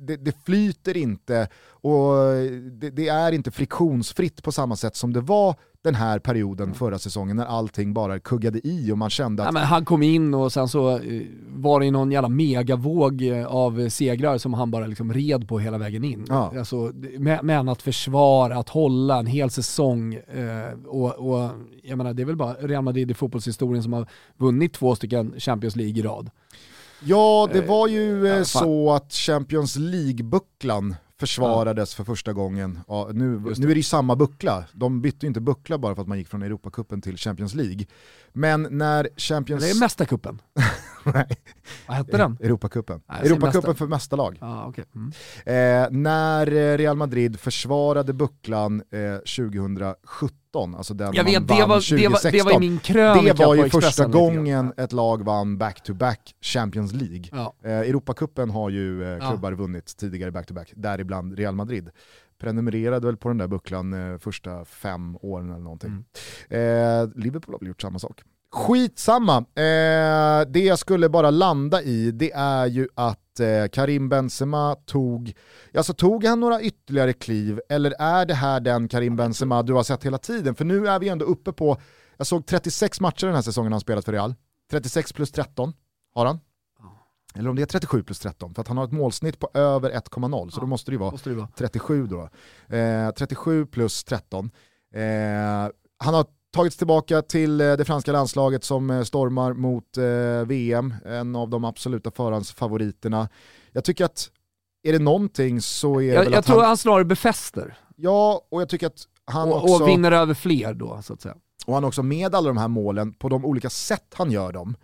det, 0.00 0.16
det, 0.16 0.44
flyter 0.44 0.96
inte 0.96 1.48
och 1.70 2.14
det, 2.72 2.90
det, 2.90 3.08
är 3.08 3.32
inte 3.32 3.50
friktionsfritt 3.50 4.42
på 4.42 4.52
samma 4.52 4.76
sätt 4.76 4.96
som 4.96 5.12
det 5.12 5.20
var 5.20 5.56
den 5.82 5.94
här 5.94 6.18
perioden 6.18 6.74
förra 6.74 6.98
säsongen 6.98 7.36
när 7.36 7.44
allting 7.44 7.94
bara 7.94 8.18
kuggade 8.18 8.66
i 8.68 8.92
och 8.92 8.98
man 8.98 9.10
kände 9.10 9.44
att... 9.44 9.54
Ja, 9.54 9.60
han 9.60 9.84
kom 9.84 10.02
in 10.02 10.34
och 10.34 10.52
sen 10.52 10.68
så 10.68 10.98
eh, 10.98 11.22
var 11.48 11.80
det 11.80 11.90
någon 11.90 12.12
jävla 12.12 12.28
megavåg 12.28 13.22
eh, 13.22 13.46
av 13.46 13.88
segrar 13.88 14.38
som 14.38 14.54
han 14.54 14.70
bara 14.70 14.86
liksom 14.86 15.12
red 15.12 15.48
på 15.48 15.58
hela 15.58 15.78
vägen 15.78 16.04
in. 16.04 16.24
Ja. 16.28 16.52
Alltså, 16.58 16.92
men 17.42 17.68
att 17.68 17.82
försvara, 17.82 18.56
att 18.56 18.68
hålla 18.68 19.18
en 19.18 19.26
hel 19.26 19.50
säsong 19.50 20.14
eh, 20.14 20.72
och, 20.86 21.14
och 21.14 21.50
jag 21.82 21.98
menar 21.98 22.14
det 22.14 22.22
är 22.22 22.26
väl 22.26 22.36
bara 22.36 22.52
Real 22.52 22.84
Madrid 22.84 23.10
i 23.10 23.14
fotbollshistorien 23.14 23.82
som 23.82 23.92
har 23.92 24.06
vunnit 24.36 24.72
två 24.72 24.94
stycken 24.94 25.34
Champions 25.38 25.76
League 25.76 25.98
i 25.98 26.02
rad. 26.02 26.30
Ja, 27.04 27.48
det 27.52 27.60
var 27.60 27.88
ju 27.88 28.26
eh, 28.26 28.42
så 28.42 28.92
att 28.92 29.12
Champions 29.12 29.76
League-bucklan 29.76 30.94
försvarades 31.20 31.94
för 31.94 32.04
första 32.04 32.32
gången. 32.32 32.80
Ja, 32.88 33.10
nu, 33.12 33.38
nu 33.38 33.70
är 33.70 33.74
det 33.74 33.74
ju 33.74 33.82
samma 33.82 34.16
buckla, 34.16 34.64
de 34.72 35.02
bytte 35.02 35.26
ju 35.26 35.28
inte 35.28 35.40
buckla 35.40 35.78
bara 35.78 35.94
för 35.94 36.02
att 36.02 36.08
man 36.08 36.18
gick 36.18 36.28
från 36.28 36.42
Europacupen 36.42 37.00
till 37.00 37.16
Champions 37.16 37.54
League. 37.54 37.86
Men 38.32 38.68
när 38.70 39.08
Champions... 39.16 39.62
Det 39.62 39.70
är 39.70 39.80
Mästarcupen. 39.80 40.42
Nej. 41.04 41.28
Vad 41.86 41.96
hette 41.96 42.16
den? 42.16 42.38
Europacupen. 42.40 43.00
Europacupen 43.08 43.74
för 43.74 43.86
mästarlag. 43.86 44.38
Ah, 44.40 44.68
okay. 44.68 44.84
Mm. 44.94 45.12
Eh, 45.46 45.90
när 45.90 46.46
eh, 46.46 46.76
Real 46.78 46.96
Madrid 46.96 47.40
försvarade 47.40 48.12
bucklan 48.12 48.82
eh, 48.90 49.16
2017, 49.16 50.36
alltså 50.54 50.94
den 50.94 51.14
Jag 51.14 51.24
vet, 51.24 51.48
det 51.48 51.54
var, 51.54 51.76
2016. 51.76 52.32
Det 52.32 52.42
var, 52.42 52.50
det 52.50 52.54
var 52.54 52.60
min 52.60 52.78
krönika 52.78 53.34
Det 53.34 53.44
var 53.44 53.54
ju 53.54 53.70
första 53.70 54.06
gången 54.06 54.72
ett 54.76 54.92
lag 54.92 55.24
vann 55.24 55.58
back-to-back 55.58 56.20
-back 56.20 56.44
Champions 56.44 56.92
League. 56.92 57.24
Ja. 57.32 57.54
Eh, 57.64 57.70
Europacupen 57.70 58.50
har 58.50 58.70
ju 58.70 59.14
eh, 59.14 59.28
klubbar 59.28 59.50
ja. 59.50 59.56
vunnit 59.56 59.96
tidigare 59.96 60.30
back-to-back, 60.30 60.68
-back, 60.68 60.72
däribland 60.76 61.38
Real 61.38 61.54
Madrid 61.54 61.90
prenumererade 62.38 63.06
väl 63.06 63.16
på 63.16 63.28
den 63.28 63.38
där 63.38 63.46
bucklan 63.46 64.12
eh, 64.12 64.18
första 64.18 64.64
fem 64.64 65.16
åren 65.20 65.50
eller 65.50 65.58
någonting. 65.58 66.04
Mm. 66.50 67.02
Eh, 67.02 67.10
Liverpool 67.14 67.54
har 67.54 67.58
väl 67.58 67.68
gjort 67.68 67.82
samma 67.82 67.98
sak. 67.98 68.22
Skitsamma, 68.52 69.36
eh, 69.38 70.48
det 70.48 70.64
jag 70.64 70.78
skulle 70.78 71.08
bara 71.08 71.30
landa 71.30 71.82
i 71.82 72.10
det 72.10 72.32
är 72.32 72.66
ju 72.66 72.88
att 72.94 73.27
eh, 73.40 73.68
Karim 73.68 74.08
Benzema 74.08 74.74
tog, 74.74 75.34
alltså 75.74 75.94
tog 75.94 76.24
han 76.24 76.40
några 76.40 76.62
ytterligare 76.62 77.12
kliv 77.12 77.60
eller 77.68 77.94
är 77.98 78.26
det 78.26 78.34
här 78.34 78.60
den 78.60 78.88
Karim 78.88 79.16
Benzema 79.16 79.62
du 79.62 79.72
har 79.72 79.82
sett 79.82 80.04
hela 80.04 80.18
tiden? 80.18 80.54
För 80.54 80.64
nu 80.64 80.88
är 80.88 80.98
vi 80.98 81.08
ändå 81.08 81.24
uppe 81.24 81.52
på, 81.52 81.80
jag 82.16 82.26
såg 82.26 82.46
36 82.46 83.00
matcher 83.00 83.26
den 83.26 83.34
här 83.34 83.42
säsongen 83.42 83.72
han 83.72 83.80
spelat 83.80 84.04
för 84.04 84.12
Real, 84.12 84.34
36 84.70 85.12
plus 85.12 85.32
13 85.32 85.72
har 86.14 86.26
han. 86.26 86.40
Eller 87.34 87.50
om 87.50 87.56
det 87.56 87.62
är 87.62 87.66
37 87.66 88.02
plus 88.02 88.18
13, 88.18 88.54
för 88.54 88.62
att 88.62 88.68
han 88.68 88.76
har 88.76 88.84
ett 88.84 88.92
målsnitt 88.92 89.38
på 89.38 89.50
över 89.54 89.90
1,0, 89.90 90.50
så 90.50 90.56
ja, 90.56 90.60
då 90.60 90.66
måste 90.66 90.90
det 90.90 90.94
ju 90.94 90.98
vara, 90.98 91.16
det 91.24 91.34
vara. 91.34 91.48
37 91.56 92.06
då. 92.06 92.28
Eh, 92.76 93.10
37 93.10 93.66
plus 93.66 94.04
13. 94.04 94.50
Eh, 94.94 95.00
han 95.98 96.14
har 96.14 96.26
tagits 96.50 96.76
tillbaka 96.76 97.22
till 97.22 97.60
eh, 97.60 97.72
det 97.72 97.84
franska 97.84 98.12
landslaget 98.12 98.64
som 98.64 98.90
eh, 98.90 99.02
stormar 99.02 99.52
mot 99.52 99.96
eh, 99.96 100.46
VM, 100.46 100.94
en 101.04 101.36
av 101.36 101.50
de 101.50 101.64
absoluta 101.64 102.10
förhandsfavoriterna. 102.10 103.28
Jag 103.72 103.84
tycker 103.84 104.04
att 104.04 104.30
är 104.82 104.92
det 104.92 104.98
någonting 104.98 105.60
så 105.60 106.00
är 106.00 106.06
det 106.06 106.14
jag, 106.14 106.24
väl 106.24 106.32
jag 106.32 106.38
att 106.38 106.46
tror 106.46 106.56
han... 106.56 106.66
han 106.66 106.76
snarare 106.76 107.04
befäster. 107.04 107.78
Ja, 107.96 108.42
och 108.48 108.60
jag 108.60 108.68
tycker 108.68 108.86
att 108.86 109.08
han 109.24 109.48
och, 109.48 109.62
också... 109.62 109.82
Och 109.82 109.88
vinner 109.88 110.12
över 110.12 110.34
fler 110.34 110.74
då, 110.74 111.00
så 111.02 111.12
att 111.12 111.22
säga. 111.22 111.36
Och 111.66 111.74
han 111.74 111.84
också 111.84 112.02
med 112.02 112.34
alla 112.34 112.48
de 112.48 112.56
här 112.56 112.68
målen, 112.68 113.12
på 113.12 113.28
de 113.28 113.44
olika 113.44 113.70
sätt 113.70 114.14
han 114.14 114.30
gör 114.30 114.52
dem, 114.52 114.76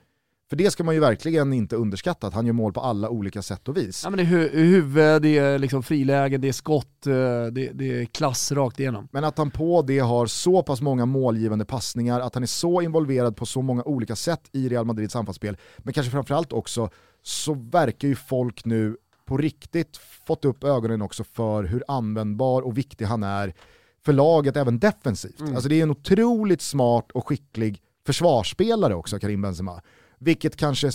för 0.55 0.59
det 0.59 0.71
ska 0.71 0.85
man 0.85 0.95
ju 0.95 1.01
verkligen 1.01 1.53
inte 1.53 1.77
underskatta, 1.77 2.27
att 2.27 2.35
han 2.35 2.47
gör 2.47 2.53
mål 2.53 2.73
på 2.73 2.81
alla 2.81 3.09
olika 3.09 3.43
sätt 3.43 3.69
och 3.69 3.77
vis. 3.77 4.05
Ja, 4.05 4.11
men 4.11 4.17
det 4.17 4.23
är 4.23 4.27
hu 4.27 4.49
huvud, 4.49 5.23
det 5.23 5.38
är 5.38 5.59
liksom 5.59 5.83
frilägen, 5.83 6.40
det 6.40 6.49
är 6.49 6.53
skott, 6.53 7.07
eh, 7.07 7.12
det, 7.12 7.71
det, 7.73 8.01
är 8.01 8.05
klass 8.05 8.53
rakt 8.53 8.81
igenom. 8.81 9.09
Men 9.12 9.25
att 9.25 9.38
han 9.38 9.51
på 9.51 9.83
det 9.83 9.99
har 9.99 10.27
så 10.27 10.62
pass 10.62 10.81
många 10.81 11.07
målgivande 11.07 11.64
passningar, 11.64 12.21
att 12.21 12.35
han 12.35 12.43
är 12.43 12.47
så 12.47 12.83
involverad 12.83 13.37
på 13.37 13.47
så 13.47 13.62
många 13.62 13.83
olika 13.83 14.17
sätt 14.17 14.40
i 14.53 14.69
Real 14.69 14.85
Madrids 14.85 15.17
anfallsspel, 15.17 15.57
men 15.79 15.95
kanske 15.95 16.11
framförallt 16.11 16.53
också 16.53 16.90
så 17.23 17.55
verkar 17.55 18.09
ju 18.09 18.14
folk 18.14 18.64
nu 18.64 18.97
på 19.27 19.37
riktigt 19.37 19.97
fått 20.27 20.45
upp 20.45 20.64
ögonen 20.64 21.03
också 21.03 21.25
för 21.25 21.64
hur 21.64 21.85
användbar 21.88 22.62
och 22.62 22.79
viktig 22.79 23.05
han 23.05 23.23
är 23.23 23.55
för 24.05 24.12
laget 24.12 24.57
även 24.57 24.79
defensivt. 24.79 25.40
Mm. 25.40 25.55
Alltså 25.55 25.69
det 25.69 25.79
är 25.79 25.83
en 25.83 25.90
otroligt 25.90 26.62
smart 26.62 27.12
och 27.12 27.29
skicklig 27.29 27.81
försvarsspelare 28.07 28.95
också, 28.95 29.19
Karim 29.19 29.43
Benzema. 29.43 29.83
Vilket 30.24 30.56
kanske 30.56 30.90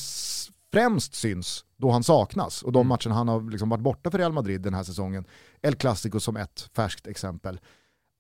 främst 0.72 1.16
syns 1.16 1.66
då 1.78 1.92
han 1.92 2.04
saknas 2.04 2.64
och 2.64 2.72
de 2.72 2.80
mm. 2.80 2.88
matcherna 2.88 3.16
han 3.16 3.28
har 3.28 3.52
liksom 3.52 3.70
varit 3.70 3.82
borta 3.82 4.12
för 4.12 4.18
Real 4.18 4.34
Madrid 4.34 4.62
den 4.62 4.74
här 4.74 4.84
säsongen. 4.84 5.26
El 5.62 5.76
Clasico 5.76 6.20
som 6.20 6.38
ett 6.38 6.70
färskt 6.74 7.08
exempel. 7.08 7.60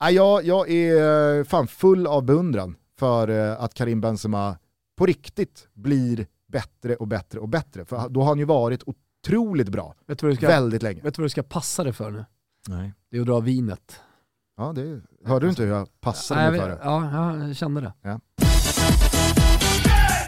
Nej, 0.01 0.13
jag, 0.13 0.45
jag 0.45 0.69
är 0.69 1.43
fan 1.43 1.67
full 1.67 2.07
av 2.07 2.23
beundran 2.23 2.75
för 2.99 3.27
eh, 3.27 3.61
att 3.61 3.73
Karim 3.73 4.01
Benzema 4.01 4.57
på 4.97 5.05
riktigt 5.05 5.67
blir 5.73 6.27
bättre 6.47 6.95
och 6.95 7.07
bättre 7.07 7.39
och 7.39 7.49
bättre. 7.49 7.85
För 7.85 8.09
då 8.09 8.21
har 8.21 8.27
han 8.27 8.39
ju 8.39 8.45
varit 8.45 8.83
otroligt 8.85 9.69
bra 9.69 9.95
vet 10.07 10.19
du 10.19 10.35
ska, 10.35 10.47
väldigt 10.47 10.83
länge. 10.83 11.01
Vet 11.01 11.15
du 11.15 11.21
vad 11.21 11.25
du 11.25 11.29
ska 11.29 11.43
passa 11.43 11.83
dig 11.83 11.93
för 11.93 12.11
nu? 12.11 12.25
Nej. 12.67 12.93
Det 13.11 13.17
är 13.17 13.21
att 13.21 13.27
dra 13.27 13.39
vinet. 13.39 13.99
Ja, 14.57 14.73
det, 14.73 15.01
hörde 15.25 15.45
du 15.45 15.49
inte 15.49 15.63
hur 15.63 15.69
jag 15.69 16.01
passade 16.01 16.51
mig 16.51 16.59
för 16.59 16.69
det? 16.69 16.79
Ja, 16.83 17.37
jag 17.47 17.55
kände 17.55 17.81
det. 17.81 17.93
Ja. 18.01 18.19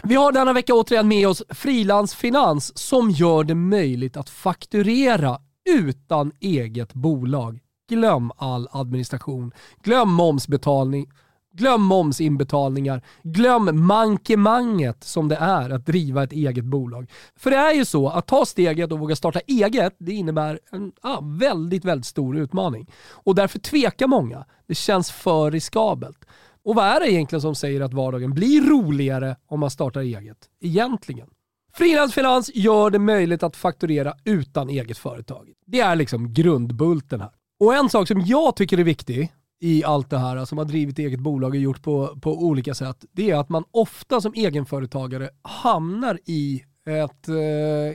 Vi 0.04 0.14
har 0.14 0.32
denna 0.32 0.52
vecka 0.52 0.74
återigen 0.74 1.08
med 1.08 1.28
oss 1.28 1.42
Frilansfinans 1.48 2.78
som 2.78 3.10
gör 3.10 3.44
det 3.44 3.54
möjligt 3.54 4.16
att 4.16 4.30
fakturera 4.30 5.38
utan 5.70 6.32
eget 6.40 6.94
bolag. 6.94 7.60
Glöm 7.88 8.32
all 8.36 8.68
administration, 8.72 9.52
glöm 9.82 10.12
momsbetalning, 10.12 11.06
glöm 11.52 11.82
momsinbetalningar, 11.82 13.02
glöm 13.22 13.86
mankemanget 13.86 15.04
som 15.04 15.28
det 15.28 15.36
är 15.36 15.70
att 15.70 15.86
driva 15.86 16.22
ett 16.22 16.32
eget 16.32 16.64
bolag. 16.64 17.10
För 17.36 17.50
det 17.50 17.56
är 17.56 17.74
ju 17.74 17.84
så 17.84 18.08
att 18.08 18.26
ta 18.26 18.46
steget 18.46 18.92
och 18.92 18.98
våga 18.98 19.16
starta 19.16 19.40
eget, 19.46 19.96
det 19.98 20.12
innebär 20.12 20.60
en 20.72 20.92
ah, 21.00 21.20
väldigt, 21.20 21.84
väldigt 21.84 22.06
stor 22.06 22.38
utmaning. 22.38 22.90
Och 23.10 23.34
därför 23.34 23.58
tvekar 23.58 24.06
många. 24.06 24.44
Det 24.66 24.74
känns 24.74 25.10
för 25.10 25.50
riskabelt. 25.50 26.18
Och 26.64 26.74
vad 26.74 26.84
är 26.84 27.00
det 27.00 27.12
egentligen 27.12 27.42
som 27.42 27.54
säger 27.54 27.80
att 27.80 27.94
vardagen 27.94 28.34
blir 28.34 28.62
roligare 28.62 29.36
om 29.46 29.60
man 29.60 29.70
startar 29.70 30.00
eget? 30.00 30.38
Egentligen. 30.60 31.28
Frilansfinans 31.74 32.50
gör 32.54 32.90
det 32.90 32.98
möjligt 32.98 33.42
att 33.42 33.56
fakturera 33.56 34.14
utan 34.24 34.68
eget 34.68 34.98
företag. 34.98 35.52
Det 35.66 35.80
är 35.80 35.96
liksom 35.96 36.32
grundbulten 36.34 37.20
här. 37.20 37.30
Och 37.60 37.74
en 37.74 37.90
sak 37.90 38.08
som 38.08 38.20
jag 38.20 38.56
tycker 38.56 38.78
är 38.78 38.84
viktig 38.84 39.32
i 39.60 39.84
allt 39.84 40.10
det 40.10 40.18
här, 40.18 40.44
som 40.44 40.58
har 40.58 40.64
drivit 40.64 40.98
eget 40.98 41.20
bolag 41.20 41.50
och 41.50 41.56
gjort 41.56 41.82
på, 41.82 42.18
på 42.20 42.38
olika 42.38 42.74
sätt, 42.74 43.04
det 43.12 43.30
är 43.30 43.36
att 43.36 43.48
man 43.48 43.64
ofta 43.70 44.20
som 44.20 44.32
egenföretagare 44.34 45.30
hamnar 45.42 46.18
i 46.24 46.62
ett, 46.86 47.28
eh, 47.28 47.36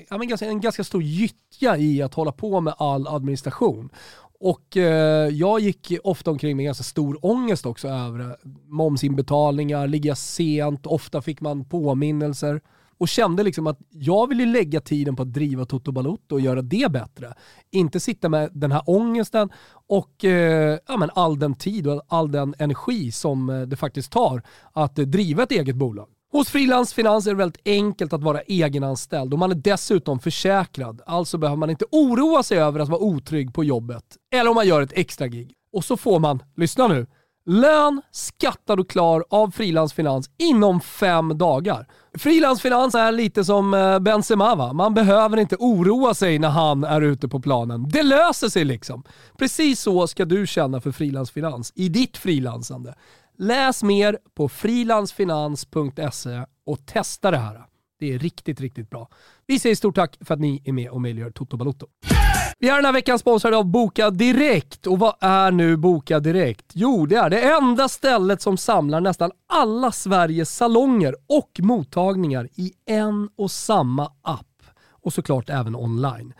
ja, 0.10 0.18
men 0.18 0.38
en 0.42 0.62
ganska 0.62 0.84
stor 0.84 1.04
gyttja 1.04 1.78
i 1.78 2.02
att 2.02 2.14
hålla 2.14 2.32
på 2.32 2.62
med 2.62 2.74
all 2.78 3.08
administration. 3.08 3.90
Och 4.40 4.78
eh, 4.78 5.30
jag 5.30 5.60
gick 5.60 5.94
ofta 6.04 6.32
omkring 6.32 6.58
med 6.58 6.66
ganska 6.66 6.84
stor 6.84 7.26
ångest 7.26 7.66
också 7.66 7.88
över. 7.88 8.20
Eh, 8.20 8.36
momsinbetalningar, 8.66 9.88
ligga 9.88 10.16
sent, 10.16 10.86
ofta 10.86 11.22
fick 11.22 11.42
man 11.42 11.66
påminnelser. 11.66 12.62
Och 13.00 13.08
kände 13.08 13.44
liksom 13.44 13.68
att 13.68 13.80
jag 13.90 14.30
ville 14.30 14.46
lägga 14.46 14.82
tiden 14.82 15.16
på 15.16 15.22
att 15.22 15.34
driva 15.34 15.66
Toto 15.66 15.92
Balotto 15.92 16.36
och 16.36 16.42
göra 16.42 16.62
det 16.62 16.92
bättre. 16.92 17.34
Inte 17.72 18.00
sitta 18.00 18.30
med 18.30 18.50
den 18.54 18.72
här 18.72 18.82
ångesten 18.86 19.50
och 19.88 20.26
eh, 20.26 20.80
ja, 20.88 20.98
men 20.98 21.10
all 21.14 21.40
den 21.40 21.56
tid 21.56 21.88
och 21.88 22.02
all 22.08 22.32
den 22.32 22.56
energi 22.60 23.12
som 23.12 23.50
eh, 23.50 23.62
det 23.62 23.76
faktiskt 23.76 24.12
tar 24.12 24.42
att 24.74 25.00
eh, 25.00 25.06
driva 25.06 25.44
ett 25.44 25.52
eget 25.52 25.76
bolag. 25.76 26.08
Hos 26.32 26.50
Frilans 26.50 26.94
Finans 26.94 27.28
är 27.28 27.32
det 27.32 27.38
väldigt 27.38 27.62
enkelt 27.68 28.14
att 28.14 28.24
vara 28.24 28.42
egenanställd 28.42 29.34
och 29.34 29.40
man 29.40 29.52
är 29.52 29.56
dessutom 29.56 30.20
försäkrad. 30.20 31.02
Alltså 31.06 31.38
behöver 31.38 31.58
man 31.58 31.70
inte 31.70 31.86
oroa 31.92 32.44
sig 32.44 32.58
över 32.58 32.80
att 32.80 32.90
vara 32.90 33.02
otrygg 33.02 33.54
på 33.54 33.64
jobbet 33.64 34.04
eller 34.34 34.50
om 34.50 34.56
man 34.56 34.68
gör 34.68 34.82
ett 34.82 34.94
extra 34.96 35.28
gig. 35.28 35.54
Och 35.74 35.84
så 35.84 35.98
får 35.98 36.20
man, 36.20 36.44
lyssna 36.56 36.88
nu, 36.88 37.08
lön 37.46 38.02
skattad 38.12 38.80
och 38.80 38.90
klar 38.90 39.26
av 39.30 39.52
Frilans 39.52 39.94
Finans 39.94 40.30
inom 40.38 40.82
fem 40.82 41.38
dagar. 41.38 41.88
Frilans 42.18 42.62
Finans 42.62 42.96
är 42.96 43.12
lite 43.12 43.46
som 43.46 43.74
eh, 43.74 44.00
Benzema 44.00 44.56
va? 44.56 44.74
Man 44.74 44.94
behöver 44.94 45.38
inte 45.38 45.56
oroa 45.60 46.14
sig 46.14 46.40
när 46.40 46.50
han 46.50 46.84
är 46.84 47.02
ute 47.02 47.28
på 47.28 47.40
planen. 47.40 47.90
Det 47.90 48.04
löser 48.04 48.50
sig 48.50 48.66
liksom. 48.66 49.04
Precis 49.38 49.82
så 49.82 50.08
ska 50.08 50.26
du 50.26 50.48
känna 50.48 50.82
för 50.82 50.92
Frilans 50.92 51.32
Finans 51.32 51.72
i 51.76 51.90
ditt 51.90 52.18
frilansande. 52.18 52.94
Läs 53.40 53.84
mer 53.84 54.18
på 54.36 54.50
frilansfinans.se 54.50 56.46
och 56.66 56.86
testa 56.86 57.32
det 57.32 57.38
här. 57.38 57.66
Det 58.00 58.14
är 58.14 58.20
riktigt, 58.20 58.62
riktigt 58.62 58.90
bra. 58.90 59.10
Vi 59.46 59.60
säger 59.60 59.76
stort 59.76 59.96
tack 59.96 60.18
för 60.22 60.34
att 60.34 60.40
ni 60.40 60.62
är 60.66 60.72
med 60.72 60.90
och 60.90 61.02
möjliggör 61.02 61.32
Toto 61.32 61.58
Balotto. 61.58 61.88
Vi 62.60 62.70
är 62.70 62.76
den 62.76 62.86
här 62.86 62.94
veckan 62.94 63.20
sponsrade 63.20 63.58
av 63.58 63.66
Boka 63.66 64.10
Direkt. 64.10 64.88
Och 64.88 65.00
vad 65.00 65.16
är 65.20 65.52
nu 65.52 65.78
Boka 65.78 66.20
Direkt? 66.20 66.66
Jo, 66.74 67.06
det 67.06 67.16
är 67.16 67.30
det 67.30 67.42
enda 67.42 67.90
stället 67.90 68.42
som 68.42 68.58
samlar 68.58 69.02
nästan 69.02 69.32
alla 69.48 69.92
Sveriges 69.92 70.56
salonger 70.56 71.16
och 71.28 71.52
mottagningar 71.60 72.50
i 72.56 72.74
en 72.86 73.30
och 73.36 73.52
samma 73.52 74.12
app. 74.22 74.64
Och 74.90 75.14
såklart 75.14 75.50
även 75.50 75.76
online. 75.76 76.34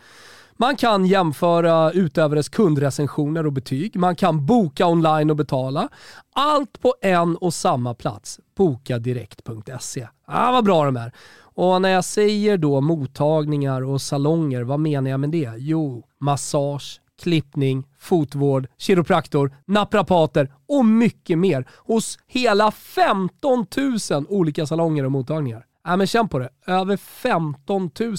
Man 0.60 0.76
kan 0.76 1.06
jämföra 1.06 1.92
utövares 1.92 2.48
kundrecensioner 2.48 3.46
och 3.46 3.52
betyg. 3.52 3.96
Man 3.96 4.16
kan 4.16 4.46
boka 4.46 4.86
online 4.86 5.30
och 5.30 5.36
betala. 5.36 5.88
Allt 6.34 6.80
på 6.80 6.94
en 7.02 7.36
och 7.36 7.54
samma 7.54 7.94
plats. 7.94 8.40
Bokadirekt.se. 8.56 10.08
Ah, 10.26 10.52
vad 10.52 10.64
bra 10.64 10.84
de 10.84 10.96
är. 10.96 11.12
Och 11.40 11.82
när 11.82 11.88
jag 11.88 12.04
säger 12.04 12.58
då 12.58 12.80
mottagningar 12.80 13.82
och 13.82 14.02
salonger, 14.02 14.62
vad 14.62 14.80
menar 14.80 15.10
jag 15.10 15.20
med 15.20 15.30
det? 15.30 15.52
Jo, 15.56 16.04
massage, 16.20 17.00
klippning, 17.22 17.84
fotvård, 17.98 18.68
kiropraktor, 18.78 19.56
naprapater 19.64 20.52
och 20.68 20.84
mycket 20.84 21.38
mer 21.38 21.68
hos 21.76 22.18
hela 22.26 22.70
15 22.70 23.66
000 24.10 24.26
olika 24.28 24.66
salonger 24.66 25.04
och 25.04 25.12
mottagningar. 25.12 25.64
Ja, 25.84 25.96
men 25.96 26.06
känn 26.06 26.28
på 26.28 26.38
det, 26.38 26.48
över 26.66 26.96
15 26.96 27.90
000. 28.00 28.16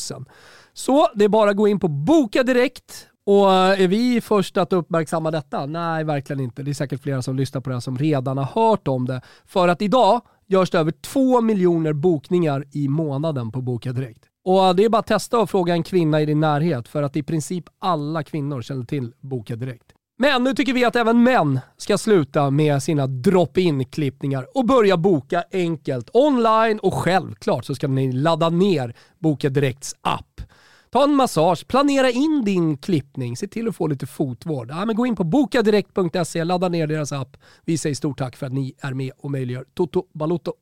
Så 0.80 1.08
det 1.16 1.26
är 1.26 1.30
bara 1.30 1.50
att 1.50 1.56
gå 1.56 1.68
in 1.68 1.80
på 1.80 1.88
Boka 1.88 2.44
Direkt 2.44 3.08
och 3.26 3.54
eh, 3.54 3.82
är 3.82 3.88
vi 3.88 4.22
först 4.22 4.58
att 4.58 4.74
uppmärksamma 4.74 5.32
detta? 5.32 5.66
Nej, 5.66 6.04
verkligen 6.04 6.40
inte. 6.40 6.64
Det 6.64 6.72
är 6.72 6.74
säkert 6.74 7.04
flera 7.04 7.22
som 7.22 7.36
lyssnar 7.36 7.62
på 7.62 7.70
det 7.70 7.76
här 7.76 7.80
som 7.80 7.98
redan 7.98 8.38
har 8.38 8.46
hört 8.46 8.88
om 8.88 9.06
det. 9.06 9.22
För 9.46 9.68
att 9.68 9.82
idag 9.82 10.22
görs 10.48 10.70
det 10.70 10.80
över 10.80 10.92
2 10.92 11.42
miljoner 11.42 11.94
bokningar 11.94 12.66
i 12.72 12.88
månaden 12.88 13.52
på 13.52 13.62
Boka 13.62 13.92
Direkt. 13.92 14.24
Och 14.46 14.66
eh, 14.66 14.74
det 14.74 14.86
är 14.86 14.90
bara 14.90 14.98
att 15.00 15.08
testa 15.08 15.40
och 15.40 15.50
fråga 15.50 15.74
en 15.74 15.84
kvinna 15.84 16.22
i 16.22 16.26
din 16.26 16.40
närhet 16.40 16.88
för 16.88 17.04
att 17.04 17.16
i 17.16 17.24
princip 17.24 17.66
alla 17.80 18.24
kvinnor 18.24 18.62
känner 18.62 18.86
till 18.86 19.14
Boka 19.22 19.56
Direkt. 19.56 19.86
Men 20.18 20.44
nu 20.44 20.54
tycker 20.54 20.74
vi 20.74 20.86
att 20.86 20.96
även 20.96 21.24
män 21.24 21.60
ska 21.78 21.98
sluta 21.98 22.50
med 22.50 22.84
sina 22.84 23.08
drop-in 23.08 23.86
klippningar 23.86 24.48
och 24.56 24.66
börja 24.66 24.98
boka 24.98 25.44
enkelt 25.52 26.10
online 26.14 26.80
och 26.80 26.94
självklart 26.94 27.66
så 27.66 27.76
ska 27.76 27.88
ni 27.88 28.12
ladda 28.12 28.50
ner 28.50 28.96
Boka 29.20 29.50
Direkts 29.50 29.96
app. 30.02 30.42
Ta 30.92 31.04
en 31.04 31.16
massage, 31.16 31.68
planera 31.68 32.10
in 32.10 32.44
din 32.46 32.78
klippning, 32.78 33.38
se 33.38 33.48
till 33.48 33.68
att 33.68 33.76
få 33.76 33.88
lite 33.88 34.08
fotvård. 34.08 34.70
Ja, 34.72 34.86
men 34.86 34.96
gå 34.96 35.06
in 35.06 35.16
på 35.16 35.24
bokadirekt.se, 35.24 36.44
ladda 36.44 36.70
ner 36.70 36.88
deras 36.88 37.12
app. 37.12 37.38
Vi 37.66 37.78
säger 37.78 37.96
stort 37.96 38.18
tack 38.18 38.36
för 38.36 38.46
att 38.46 38.54
ni 38.54 38.74
är 38.82 38.94
med 38.94 39.12
och 39.18 39.32
möjliggör 39.32 39.66
Toto 39.74 40.04
Balotto. 40.14 40.54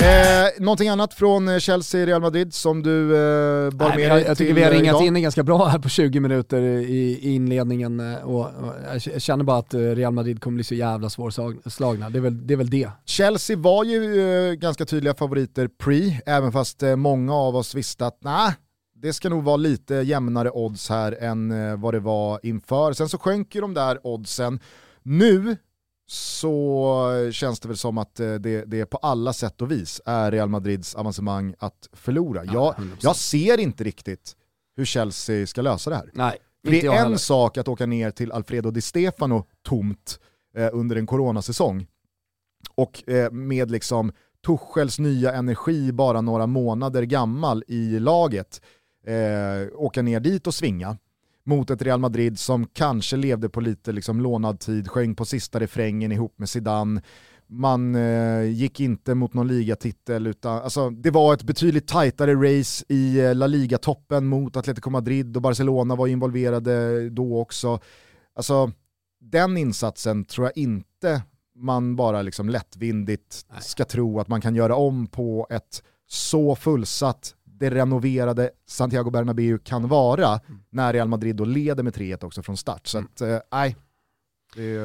Eh, 0.00 0.62
någonting 0.62 0.88
annat 0.88 1.14
från 1.14 1.48
eh, 1.48 1.58
Chelsea-Real 1.58 2.20
Madrid 2.20 2.54
som 2.54 2.82
du 2.82 3.16
eh, 3.16 3.70
bar 3.70 3.88
Nej, 3.88 3.96
med 3.96 4.06
jag, 4.06 4.26
jag 4.28 4.38
tycker 4.38 4.54
vi 4.54 4.62
har 4.62 4.70
eh, 4.70 4.74
ringat 4.74 4.94
idag? 4.94 5.06
in 5.06 5.14
det 5.14 5.20
ganska 5.20 5.42
bra 5.42 5.66
här 5.66 5.78
på 5.78 5.88
20 5.88 6.20
minuter 6.20 6.62
i, 6.62 7.18
i 7.22 7.34
inledningen 7.34 8.00
eh, 8.14 8.16
och, 8.18 8.40
och 8.40 8.74
jag 9.12 9.22
känner 9.22 9.44
bara 9.44 9.58
att 9.58 9.74
Real 9.74 10.12
Madrid 10.12 10.40
kommer 10.40 10.54
bli 10.54 10.64
så 10.64 10.74
jävla 10.74 11.10
svårslagna. 11.10 12.10
Det 12.10 12.18
är 12.18 12.20
väl 12.20 12.46
det. 12.46 12.54
Är 12.54 12.58
väl 12.58 12.70
det. 12.70 12.90
Chelsea 13.04 13.56
var 13.56 13.84
ju 13.84 14.30
eh, 14.48 14.52
ganska 14.52 14.84
tydliga 14.84 15.14
favoriter 15.14 15.68
pre, 15.68 16.20
även 16.26 16.52
fast 16.52 16.82
eh, 16.82 16.96
många 16.96 17.34
av 17.34 17.56
oss 17.56 17.74
visste 17.74 18.06
att 18.06 18.18
nej, 18.24 18.52
det 19.00 19.12
ska 19.12 19.28
nog 19.28 19.44
vara 19.44 19.56
lite 19.56 19.94
jämnare 19.94 20.50
odds 20.50 20.88
här 20.88 21.12
än 21.12 21.50
eh, 21.50 21.76
vad 21.76 21.94
det 21.94 22.00
var 22.00 22.40
inför. 22.42 22.92
Sen 22.92 23.08
så 23.08 23.18
sjönk 23.18 23.54
ju 23.54 23.60
de 23.60 23.74
där 23.74 24.06
oddsen. 24.06 24.60
Nu 25.02 25.56
så 26.10 27.30
känns 27.32 27.60
det 27.60 27.68
väl 27.68 27.76
som 27.76 27.98
att 27.98 28.20
eh, 28.20 28.34
det, 28.34 28.64
det 28.64 28.86
på 28.86 28.96
alla 28.96 29.32
sätt 29.32 29.62
och 29.62 29.70
vis 29.70 30.00
är 30.04 30.30
Real 30.30 30.48
Madrids 30.48 30.94
avancemang 30.94 31.54
att 31.58 31.88
förlora. 31.92 32.44
jag, 32.44 32.74
100%. 32.74 32.96
jag 33.00 33.16
ser 33.16 33.60
inte 33.60 33.84
riktigt 33.84 34.36
hur 34.76 34.84
Chelsea 34.84 35.46
ska 35.46 35.62
lösa 35.62 35.90
det 35.90 35.96
här. 35.96 36.10
Nej, 36.12 36.38
det 36.62 36.80
är 36.80 36.90
en 36.90 36.96
heller. 36.96 37.16
sak 37.16 37.58
att 37.58 37.68
åka 37.68 37.86
ner 37.86 38.10
till 38.10 38.32
Alfredo 38.32 38.70
Di 38.70 38.80
Stefano 38.80 39.46
tomt 39.62 40.20
eh, 40.56 40.68
under 40.72 40.96
en 40.96 41.06
coronasäsong 41.06 41.86
och 42.74 43.08
eh, 43.08 43.30
med 43.30 43.70
liksom 43.70 44.12
Tuchels 44.46 44.98
nya 44.98 45.32
energi 45.32 45.92
bara 45.92 46.20
några 46.20 46.46
månader 46.46 47.02
gammal 47.02 47.64
i 47.68 47.98
laget 47.98 48.60
eh, 49.08 49.68
åka 49.74 50.02
ner 50.02 50.20
dit 50.20 50.46
och 50.46 50.54
svinga 50.54 50.96
mot 51.44 51.70
ett 51.70 51.82
Real 51.82 52.00
Madrid 52.00 52.38
som 52.38 52.66
kanske 52.66 53.16
levde 53.16 53.48
på 53.48 53.60
lite 53.60 53.92
liksom 53.92 54.20
lånad 54.20 54.60
tid, 54.60 54.90
sjöng 54.90 55.14
på 55.14 55.24
sista 55.24 55.60
refrängen 55.60 56.12
ihop 56.12 56.38
med 56.38 56.48
Zidane. 56.48 57.02
Man 57.46 57.94
eh, 57.94 58.42
gick 58.42 58.80
inte 58.80 59.14
mot 59.14 59.34
någon 59.34 59.48
ligatitel 59.48 60.26
utan 60.26 60.62
alltså, 60.62 60.90
det 60.90 61.10
var 61.10 61.34
ett 61.34 61.42
betydligt 61.42 61.88
tajtare 61.88 62.34
race 62.34 62.84
i 62.88 63.20
eh, 63.20 63.34
La 63.34 63.46
Liga-toppen 63.46 64.26
mot 64.26 64.56
Atletico 64.56 64.90
Madrid 64.90 65.36
och 65.36 65.42
Barcelona 65.42 65.96
var 65.96 66.06
involverade 66.06 67.10
då 67.10 67.40
också. 67.40 67.80
Alltså, 68.34 68.72
den 69.20 69.56
insatsen 69.56 70.24
tror 70.24 70.46
jag 70.46 70.56
inte 70.56 71.22
man 71.58 71.96
bara 71.96 72.22
liksom 72.22 72.48
lättvindigt 72.48 73.46
Nej. 73.50 73.62
ska 73.62 73.84
tro 73.84 74.20
att 74.20 74.28
man 74.28 74.40
kan 74.40 74.54
göra 74.54 74.76
om 74.76 75.06
på 75.06 75.46
ett 75.50 75.82
så 76.06 76.56
fullsatt, 76.56 77.34
det 77.58 77.70
renoverade 77.70 78.50
Santiago 78.66 79.10
Bernabéu 79.10 79.58
kan 79.58 79.88
vara 79.88 80.40
när 80.70 80.92
Real 80.92 81.08
Madrid 81.08 81.36
då 81.36 81.44
leder 81.44 81.82
med 81.82 81.94
3-1 81.94 82.24
också 82.24 82.42
från 82.42 82.56
start. 82.56 82.86
Så 82.86 82.98
att, 82.98 83.20
eh, 83.20 83.38
nej, 83.52 83.76
Det, 84.56 84.78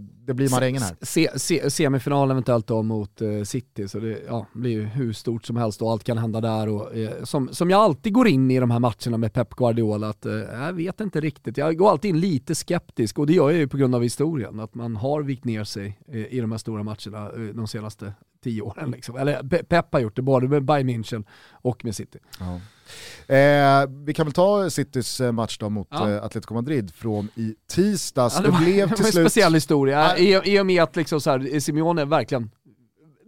det 0.00 0.34
blir 0.34 0.50
marängen 0.50 0.82
här. 0.82 0.96
Se, 1.02 1.38
se, 1.38 1.70
semifinal 1.70 2.30
eventuellt 2.30 2.66
då 2.66 2.82
mot 2.82 3.22
uh, 3.22 3.44
City, 3.44 3.88
så 3.88 3.98
det 3.98 4.22
ja, 4.26 4.46
blir 4.52 4.70
ju 4.70 4.82
hur 4.82 5.12
stort 5.12 5.44
som 5.44 5.56
helst 5.56 5.82
och 5.82 5.90
allt 5.90 6.04
kan 6.04 6.18
hända 6.18 6.40
där. 6.40 6.68
Och, 6.68 6.96
uh, 6.96 7.10
som, 7.24 7.48
som 7.52 7.70
jag 7.70 7.80
alltid 7.80 8.12
går 8.12 8.28
in 8.28 8.50
i 8.50 8.60
de 8.60 8.70
här 8.70 8.78
matcherna 8.78 9.16
med 9.16 9.32
Pep 9.32 9.50
Guardiola, 9.50 10.08
att 10.08 10.26
uh, 10.26 10.32
jag 10.32 10.72
vet 10.72 11.00
inte 11.00 11.20
riktigt. 11.20 11.56
Jag 11.56 11.76
går 11.76 11.90
alltid 11.90 12.08
in 12.08 12.20
lite 12.20 12.54
skeptisk 12.54 13.18
och 13.18 13.26
det 13.26 13.32
gör 13.32 13.50
jag 13.50 13.58
ju 13.58 13.68
på 13.68 13.76
grund 13.76 13.94
av 13.94 14.02
historien, 14.02 14.60
att 14.60 14.74
man 14.74 14.96
har 14.96 15.22
vikt 15.22 15.44
ner 15.44 15.64
sig 15.64 16.00
i 16.30 16.40
de 16.40 16.50
här 16.50 16.58
stora 16.58 16.82
matcherna 16.82 17.30
de 17.52 17.66
senaste 17.66 18.12
tio 18.42 18.62
åren. 18.62 18.90
Liksom. 18.90 19.16
Eller 19.16 19.42
Pep 19.62 19.92
har 19.92 20.00
gjort 20.00 20.16
det 20.16 20.22
både 20.22 20.48
med 20.48 20.64
Bayern 20.64 20.90
München 20.90 21.24
och 21.52 21.84
med 21.84 21.96
City. 21.96 22.18
Ja. 22.38 22.60
Eh, 23.34 23.88
vi 24.04 24.14
kan 24.14 24.26
väl 24.26 24.32
ta 24.32 24.70
Citys 24.70 25.20
eh, 25.20 25.32
match 25.32 25.58
då 25.58 25.68
mot 25.68 25.88
ja. 25.90 26.10
eh, 26.10 26.24
Atletico 26.24 26.54
Madrid 26.54 26.94
från 26.94 27.28
i 27.34 27.54
tisdags. 27.70 28.34
Ja, 28.34 28.42
det, 28.42 28.50
var, 28.50 28.58
det 28.58 28.64
blev 28.64 28.88
till 28.88 29.04
det 29.04 29.10
slut... 29.10 29.24
en 29.24 29.30
speciell 29.30 29.54
historia, 29.54 30.18
I, 30.18 30.40
i 30.44 30.60
och 30.60 30.66
med 30.66 30.82
att 30.82 30.96
liksom 30.96 31.20
så 31.20 31.30
här, 31.30 31.60
Simeone 31.60 32.04
verkligen 32.04 32.50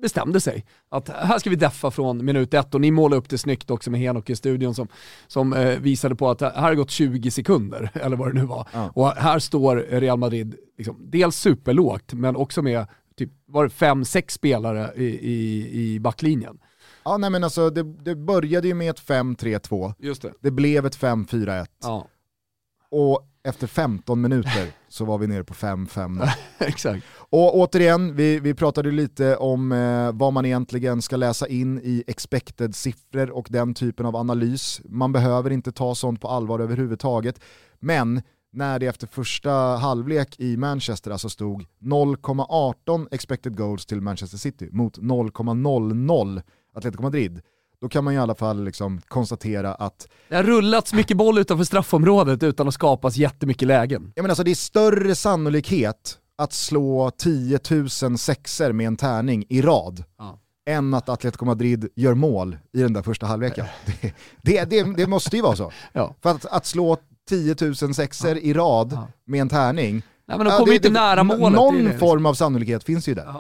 bestämde 0.03 0.40
sig. 0.40 0.64
Att 0.88 1.09
här 1.09 1.38
ska 1.38 1.51
vi 1.51 1.57
deffa 1.57 1.90
från 1.90 2.25
minut 2.25 2.55
ett 2.55 2.75
och 2.75 2.81
ni 2.81 2.90
målade 2.90 3.18
upp 3.18 3.29
det 3.29 3.38
snyggt 3.38 3.70
också 3.70 3.90
med 3.90 4.01
Henok 4.01 4.31
i 4.31 4.37
studion 4.37 4.75
som, 4.75 4.88
som 5.27 5.53
eh, 5.53 5.79
visade 5.79 6.14
på 6.14 6.31
att 6.31 6.40
här 6.40 6.61
har 6.61 6.75
gått 6.75 6.90
20 6.90 7.31
sekunder, 7.31 7.90
eller 7.94 8.16
vad 8.16 8.29
det 8.29 8.40
nu 8.40 8.46
var. 8.46 8.68
Ja. 8.72 8.90
Och 8.94 9.11
här 9.11 9.38
står 9.38 9.77
Real 9.77 10.18
Madrid 10.18 10.55
liksom, 10.79 10.96
dels 10.98 11.37
superlågt, 11.37 12.12
men 12.12 12.37
också 12.37 12.62
med 12.62 12.87
typ, 13.16 13.31
var 13.46 13.64
det 13.64 13.70
fem, 13.70 14.05
sex 14.05 14.35
spelare 14.35 14.92
i, 14.96 15.05
i, 15.05 15.68
i 15.83 16.01
backlinjen. 16.01 16.59
Ja, 17.05 17.16
nej 17.16 17.31
men 17.31 17.44
alltså 17.44 17.70
det, 17.70 17.83
det 17.83 18.16
började 18.16 18.68
ju 18.68 18.75
med 18.75 18.90
ett 18.90 19.03
5-3-2. 19.03 19.94
Just 19.98 20.22
det. 20.22 20.33
det 20.40 20.51
blev 20.51 20.87
ett 20.87 20.98
5-4-1. 20.98 21.66
Ja. 21.83 22.09
Och 22.90 23.29
efter 23.44 23.66
15 23.66 24.20
minuter 24.20 24.72
så 24.88 25.05
var 25.05 25.18
vi 25.18 25.27
nere 25.27 25.44
på 25.44 25.55
5-5. 25.55 26.29
Exakt. 26.59 27.07
Och 27.16 27.57
återigen, 27.57 28.16
vi, 28.16 28.40
vi 28.40 28.55
pratade 28.55 28.90
lite 28.90 29.37
om 29.37 29.72
eh, 29.72 30.12
vad 30.12 30.33
man 30.33 30.44
egentligen 30.44 31.03
ska 31.03 31.16
läsa 31.16 31.48
in 31.48 31.81
i 31.83 32.05
expected 32.07 32.75
siffror 32.75 33.31
och 33.31 33.46
den 33.51 33.75
typen 33.75 34.07
av 34.07 34.16
analys. 34.16 34.81
Man 34.85 35.12
behöver 35.12 35.51
inte 35.51 35.72
ta 35.72 35.94
sånt 35.94 36.20
på 36.20 36.29
allvar 36.29 36.61
överhuvudtaget. 36.61 37.40
Men 37.81 38.22
när 38.53 38.79
det 38.79 38.87
efter 38.87 39.07
första 39.07 39.51
halvlek 39.77 40.41
i 40.41 40.57
Manchester 40.57 41.11
alltså 41.11 41.29
stod 41.29 41.65
0,18 41.81 43.09
expected 43.11 43.57
goals 43.57 43.87
till 43.87 44.01
Manchester 44.01 44.38
City 44.38 44.69
mot 44.73 44.99
0,00 44.99 46.43
Atletico 46.75 47.03
Madrid, 47.03 47.41
då 47.81 47.88
kan 47.88 48.05
man 48.05 48.15
i 48.15 48.19
alla 48.19 48.35
fall 48.35 48.65
liksom 48.65 49.01
konstatera 49.01 49.75
att... 49.75 50.09
Det 50.29 50.37
har 50.37 50.43
rullats 50.43 50.93
mycket 50.93 51.17
boll 51.17 51.38
utanför 51.38 51.65
straffområdet 51.65 52.43
utan 52.43 52.69
att 52.69 52.75
skapas 52.75 53.17
jättemycket 53.17 53.69
lägen. 53.69 54.12
Jag 54.15 54.23
menar 54.23 54.31
alltså 54.31 54.45
det 54.45 54.51
är 54.51 54.55
större 54.55 55.15
sannolikhet 55.15 56.19
att 56.37 56.53
slå 56.53 57.11
10 57.11 57.59
000 57.71 58.19
sexer 58.19 58.73
med 58.73 58.87
en 58.87 58.97
tärning 58.97 59.45
i 59.49 59.62
rad 59.62 60.05
ja. 60.19 60.38
än 60.67 60.95
att 60.95 61.09
Atletico 61.09 61.45
Madrid 61.45 61.88
gör 61.97 62.15
mål 62.15 62.59
i 62.73 62.81
den 62.81 62.93
där 62.93 63.03
första 63.03 63.27
halvleken. 63.27 63.67
Det, 64.03 64.15
det, 64.43 64.65
det, 64.65 64.97
det 64.97 65.07
måste 65.07 65.37
ju 65.37 65.43
vara 65.43 65.57
så. 65.57 65.73
Ja. 65.93 66.15
För 66.23 66.31
att, 66.31 66.47
att 66.47 66.67
slå 66.67 66.97
10 67.33 67.57
000 67.61 67.75
sexer 67.95 68.35
ja. 68.35 68.40
i 68.40 68.53
rad 68.53 68.99
med 69.27 69.40
en 69.40 69.49
tärning, 69.49 70.03
Nej, 70.29 70.38
men 70.38 70.47
de 70.47 70.53
kommer 70.53 70.73
ja, 70.73 70.75
inte 70.75 70.90
nära 70.90 71.25
målet. 71.25 71.53
Någon 71.53 71.99
form 71.99 72.27
av 72.27 72.35
sannolikhet 72.35 72.85
finns 72.85 73.09
ju 73.09 73.14
där. 73.14 73.35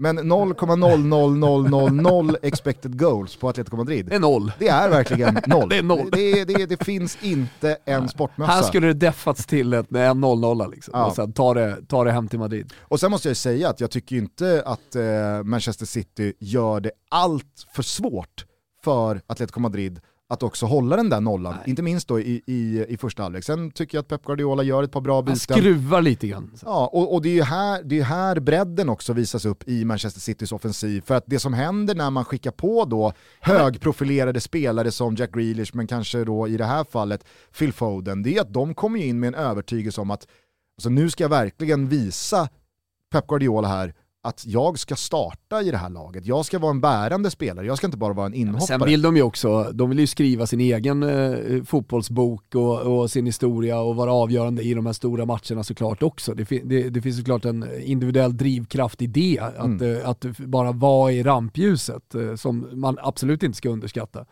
Men 0.00 0.18
0,00000 0.18 2.36
expected 2.42 2.98
goals 2.98 3.36
på 3.36 3.48
Atletico 3.48 3.76
Madrid. 3.76 4.06
Det 4.06 4.14
är 4.14 4.20
noll. 4.20 4.52
Det 4.58 4.68
är 4.68 4.88
verkligen 4.88 5.38
noll. 5.46 5.68
det 5.68 5.76
är 5.76 5.82
noll. 5.82 6.10
Det, 6.12 6.44
det, 6.44 6.66
det, 6.66 6.84
finns 6.84 7.18
inte 7.22 7.76
en 7.84 8.08
sportmössa. 8.08 8.52
Här 8.52 8.62
skulle 8.62 8.86
det 8.86 8.94
deffats 8.94 9.46
till 9.46 9.72
ett, 9.72 9.94
en 9.94 10.24
0-0 10.24 10.70
liksom. 10.70 10.92
Ja. 10.96 11.06
och 11.06 11.14
sen 11.14 11.32
ta 11.32 11.54
det, 11.54 11.78
ta 11.88 12.04
det 12.04 12.12
hem 12.12 12.28
till 12.28 12.38
Madrid. 12.38 12.72
Och 12.80 13.00
sen 13.00 13.10
måste 13.10 13.28
jag 13.28 13.36
säga 13.36 13.68
att 13.68 13.80
jag 13.80 13.90
tycker 13.90 14.16
inte 14.16 14.62
att 14.66 14.96
eh, 14.96 15.02
Manchester 15.44 15.86
City 15.86 16.32
gör 16.38 16.80
det 16.80 16.90
allt 17.08 17.66
för 17.72 17.82
svårt 17.82 18.44
för 18.84 19.20
Atletico 19.26 19.60
Madrid 19.60 20.00
att 20.30 20.42
också 20.42 20.66
hålla 20.66 20.96
den 20.96 21.10
där 21.10 21.20
nollan, 21.20 21.54
Nej. 21.54 21.70
inte 21.70 21.82
minst 21.82 22.08
då 22.08 22.20
i, 22.20 22.42
i, 22.46 22.84
i 22.88 22.96
första 22.96 23.22
halvlek. 23.22 23.44
Sen 23.44 23.70
tycker 23.70 23.98
jag 23.98 24.02
att 24.02 24.08
Pep 24.08 24.24
Guardiola 24.24 24.62
gör 24.62 24.82
ett 24.82 24.92
par 24.92 25.00
bra 25.00 25.22
byten. 25.22 25.38
Han 25.48 25.58
skruvar 25.58 26.02
lite 26.02 26.28
grann. 26.28 26.50
Ja, 26.64 26.90
och, 26.92 27.14
och 27.14 27.22
det 27.22 27.28
är 27.28 27.34
ju 27.34 27.42
här, 27.42 27.82
det 27.82 27.98
är 27.98 28.04
här 28.04 28.40
bredden 28.40 28.88
också 28.88 29.12
visas 29.12 29.44
upp 29.44 29.68
i 29.68 29.84
Manchester 29.84 30.20
Citys 30.20 30.52
offensiv. 30.52 31.00
För 31.00 31.14
att 31.14 31.24
det 31.26 31.38
som 31.38 31.54
händer 31.54 31.94
när 31.94 32.10
man 32.10 32.24
skickar 32.24 32.50
på 32.50 32.84
då 32.84 33.12
högprofilerade 33.40 34.40
spelare 34.40 34.90
som 34.90 35.14
Jack 35.16 35.32
Grealish, 35.32 35.74
men 35.74 35.86
kanske 35.86 36.24
då 36.24 36.48
i 36.48 36.56
det 36.56 36.64
här 36.64 36.84
fallet 36.84 37.24
Phil 37.58 37.72
Foden, 37.72 38.22
det 38.22 38.36
är 38.36 38.40
att 38.40 38.52
de 38.52 38.74
kommer 38.74 39.00
in 39.00 39.20
med 39.20 39.28
en 39.28 39.34
övertygelse 39.34 40.00
om 40.00 40.10
att 40.10 40.26
alltså, 40.76 40.90
nu 40.90 41.10
ska 41.10 41.24
jag 41.24 41.28
verkligen 41.28 41.88
visa 41.88 42.48
Pep 43.12 43.26
Guardiola 43.26 43.68
här 43.68 43.94
att 44.22 44.46
jag 44.46 44.78
ska 44.78 44.96
starta 44.96 45.62
i 45.62 45.70
det 45.70 45.76
här 45.76 45.90
laget. 45.90 46.26
Jag 46.26 46.44
ska 46.44 46.58
vara 46.58 46.70
en 46.70 46.80
bärande 46.80 47.30
spelare, 47.30 47.66
jag 47.66 47.76
ska 47.76 47.86
inte 47.86 47.96
bara 47.96 48.12
vara 48.12 48.26
en 48.26 48.34
inhoppare. 48.34 48.66
Sen 48.66 48.84
vill 48.84 49.02
de 49.02 49.16
ju 49.16 49.22
också, 49.22 49.70
de 49.72 49.88
vill 49.88 49.98
ju 49.98 50.06
skriva 50.06 50.46
sin 50.46 50.60
egen 50.60 51.02
eh, 51.02 51.64
fotbollsbok 51.64 52.54
och, 52.54 52.80
och, 52.80 53.10
sin 53.10 53.26
historia 53.26 53.80
och 53.80 53.96
vara 53.96 54.12
avgörande 54.12 54.62
i 54.62 54.74
de 54.74 54.86
här 54.86 54.92
stora 54.92 55.26
matcherna 55.26 55.64
såklart 55.64 56.02
också. 56.02 56.34
Det, 56.34 56.44
det, 56.64 56.88
det 56.88 57.02
finns 57.02 57.16
såklart 57.16 57.44
en 57.44 57.80
individuell 57.80 58.36
drivkraft 58.36 59.02
i 59.02 59.06
det, 59.06 59.38
att, 59.38 59.64
mm. 59.64 59.96
eh, 59.96 60.08
att 60.08 60.26
bara 60.38 60.72
vara 60.72 61.12
i 61.12 61.22
rampljuset 61.22 62.14
eh, 62.14 62.34
som 62.34 62.68
man 62.72 62.98
absolut 63.00 63.42
inte 63.42 63.56
ska 63.56 63.68
underskatta. 63.68 64.24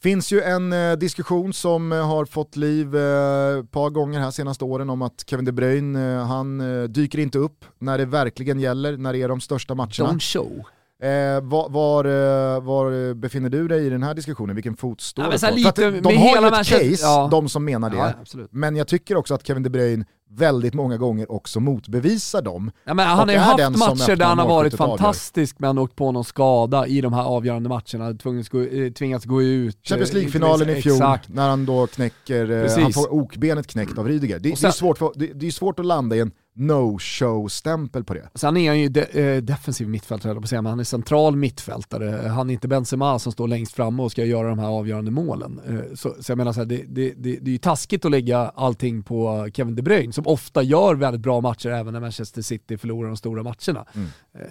finns 0.00 0.32
ju 0.32 0.40
en 0.42 0.72
eh, 0.72 0.92
diskussion 0.92 1.52
som 1.52 1.92
eh, 1.92 2.06
har 2.06 2.24
fått 2.24 2.56
liv 2.56 2.86
ett 2.86 2.94
eh, 2.94 3.64
par 3.64 3.90
gånger 3.90 4.20
här 4.20 4.30
senaste 4.30 4.64
åren 4.64 4.90
om 4.90 5.02
att 5.02 5.24
Kevin 5.26 5.44
De 5.44 5.52
Bruyne, 5.52 5.98
han 6.28 6.62
dyker 6.92 7.18
inte 7.18 7.38
upp 7.38 7.64
när 7.78 7.98
det 7.98 8.06
verkligen 8.06 8.60
gäller, 8.60 8.96
när 8.96 9.12
det 9.12 9.19
är 9.22 9.28
de 9.28 9.40
största 9.40 9.74
matcherna. 9.74 10.12
Don't 10.12 10.20
show. 10.20 10.64
Eh, 11.02 11.40
var, 11.42 11.68
var, 11.68 12.04
eh, 12.04 12.62
var, 12.62 13.14
befinner 13.14 13.48
du 13.48 13.68
dig 13.68 13.86
i 13.86 13.90
den 13.90 14.02
här 14.02 14.14
diskussionen? 14.14 14.56
Vilken 14.56 14.76
fot 14.76 15.00
står 15.00 15.24
ja, 15.24 15.30
du 15.30 15.38
på? 15.38 15.54
Lite, 15.54 15.90
de 15.90 16.16
har 16.16 16.40
ju 16.40 16.46
ett 16.46 16.66
case, 16.66 16.98
ja. 17.02 17.28
de 17.30 17.48
som 17.48 17.64
menar 17.64 17.90
det. 17.90 17.96
Ja, 17.96 18.14
men 18.50 18.76
jag 18.76 18.88
tycker 18.88 19.16
också 19.16 19.34
att 19.34 19.46
Kevin 19.46 19.62
De 19.62 19.70
Bruyne 19.70 20.04
väldigt 20.30 20.74
många 20.74 20.96
gånger 20.96 21.32
också 21.32 21.60
motbevisar 21.60 22.42
dem. 22.42 22.70
Ja, 22.84 22.94
han 22.94 23.28
har 23.28 23.34
ju 23.34 23.38
haft 23.38 23.78
matcher 23.78 24.16
där 24.16 24.26
han 24.26 24.38
har 24.38 24.48
varit 24.48 24.74
fantastisk 24.74 25.58
men 25.58 25.78
åkt 25.78 25.96
på 25.96 26.12
någon 26.12 26.24
skada 26.24 26.86
i 26.86 27.00
de 27.00 27.12
här 27.12 27.24
avgörande 27.24 27.68
matcherna, 27.68 28.14
tvingats 28.14 28.48
gå, 28.48 28.60
eh, 28.60 28.92
tvingats 28.92 29.24
gå 29.24 29.42
ut. 29.42 29.78
Champions 29.82 30.10
eh, 30.10 30.14
League-finalen 30.14 30.70
i 30.70 30.82
fjol, 30.82 30.94
exakt. 30.94 31.28
när 31.28 31.48
han 31.48 31.66
då 31.66 31.86
knäcker, 31.86 32.46
Precis. 32.46 32.82
han 32.82 32.92
får 32.92 33.12
okbenet 33.12 33.66
knäckt 33.66 33.98
av 33.98 34.08
Rydiger. 34.08 34.38
Det, 34.38 34.48
sen, 34.48 34.56
det, 34.60 34.68
är 34.68 34.72
svårt 34.72 34.98
för, 34.98 35.12
det, 35.14 35.26
det 35.26 35.46
är 35.46 35.50
svårt 35.50 35.78
att 35.78 35.86
landa 35.86 36.16
i 36.16 36.20
en 36.20 36.32
no-show-stämpel 36.60 38.04
på 38.04 38.14
det. 38.14 38.28
Sen 38.34 38.56
är 38.56 38.68
han 38.68 38.80
ju 38.80 38.88
de, 38.88 39.00
äh, 39.00 39.42
defensiv 39.42 39.88
mittfältare, 39.88 40.40
på 40.40 40.46
säga, 40.46 40.62
men 40.62 40.70
han 40.70 40.80
är 40.80 40.84
central 40.84 41.36
mittfältare. 41.36 42.28
Han 42.28 42.50
är 42.50 42.54
inte 42.54 42.68
Benzema 42.68 43.18
som 43.18 43.32
står 43.32 43.48
längst 43.48 43.72
fram 43.72 44.00
och 44.00 44.10
ska 44.10 44.24
göra 44.24 44.48
de 44.48 44.58
här 44.58 44.68
avgörande 44.68 45.10
målen. 45.10 45.60
Äh, 45.68 45.94
så, 45.94 46.14
så, 46.20 46.32
jag 46.32 46.36
menar, 46.38 46.52
så 46.52 46.60
här, 46.60 46.66
det, 46.66 46.84
det, 46.88 47.14
det, 47.16 47.36
det 47.36 47.50
är 47.50 47.52
ju 47.52 47.58
taskigt 47.58 48.04
att 48.04 48.10
lägga 48.10 48.38
allting 48.38 49.02
på 49.02 49.48
Kevin 49.54 49.76
De 49.76 49.82
Bruyne 49.82 50.12
som 50.12 50.26
ofta 50.26 50.62
gör 50.62 50.94
väldigt 50.94 51.20
bra 51.20 51.40
matcher 51.40 51.68
även 51.68 51.92
när 51.92 52.00
Manchester 52.00 52.42
City 52.42 52.78
förlorar 52.78 53.08
de 53.08 53.16
stora 53.16 53.42
matcherna. 53.42 53.86
Mm. 53.94 54.08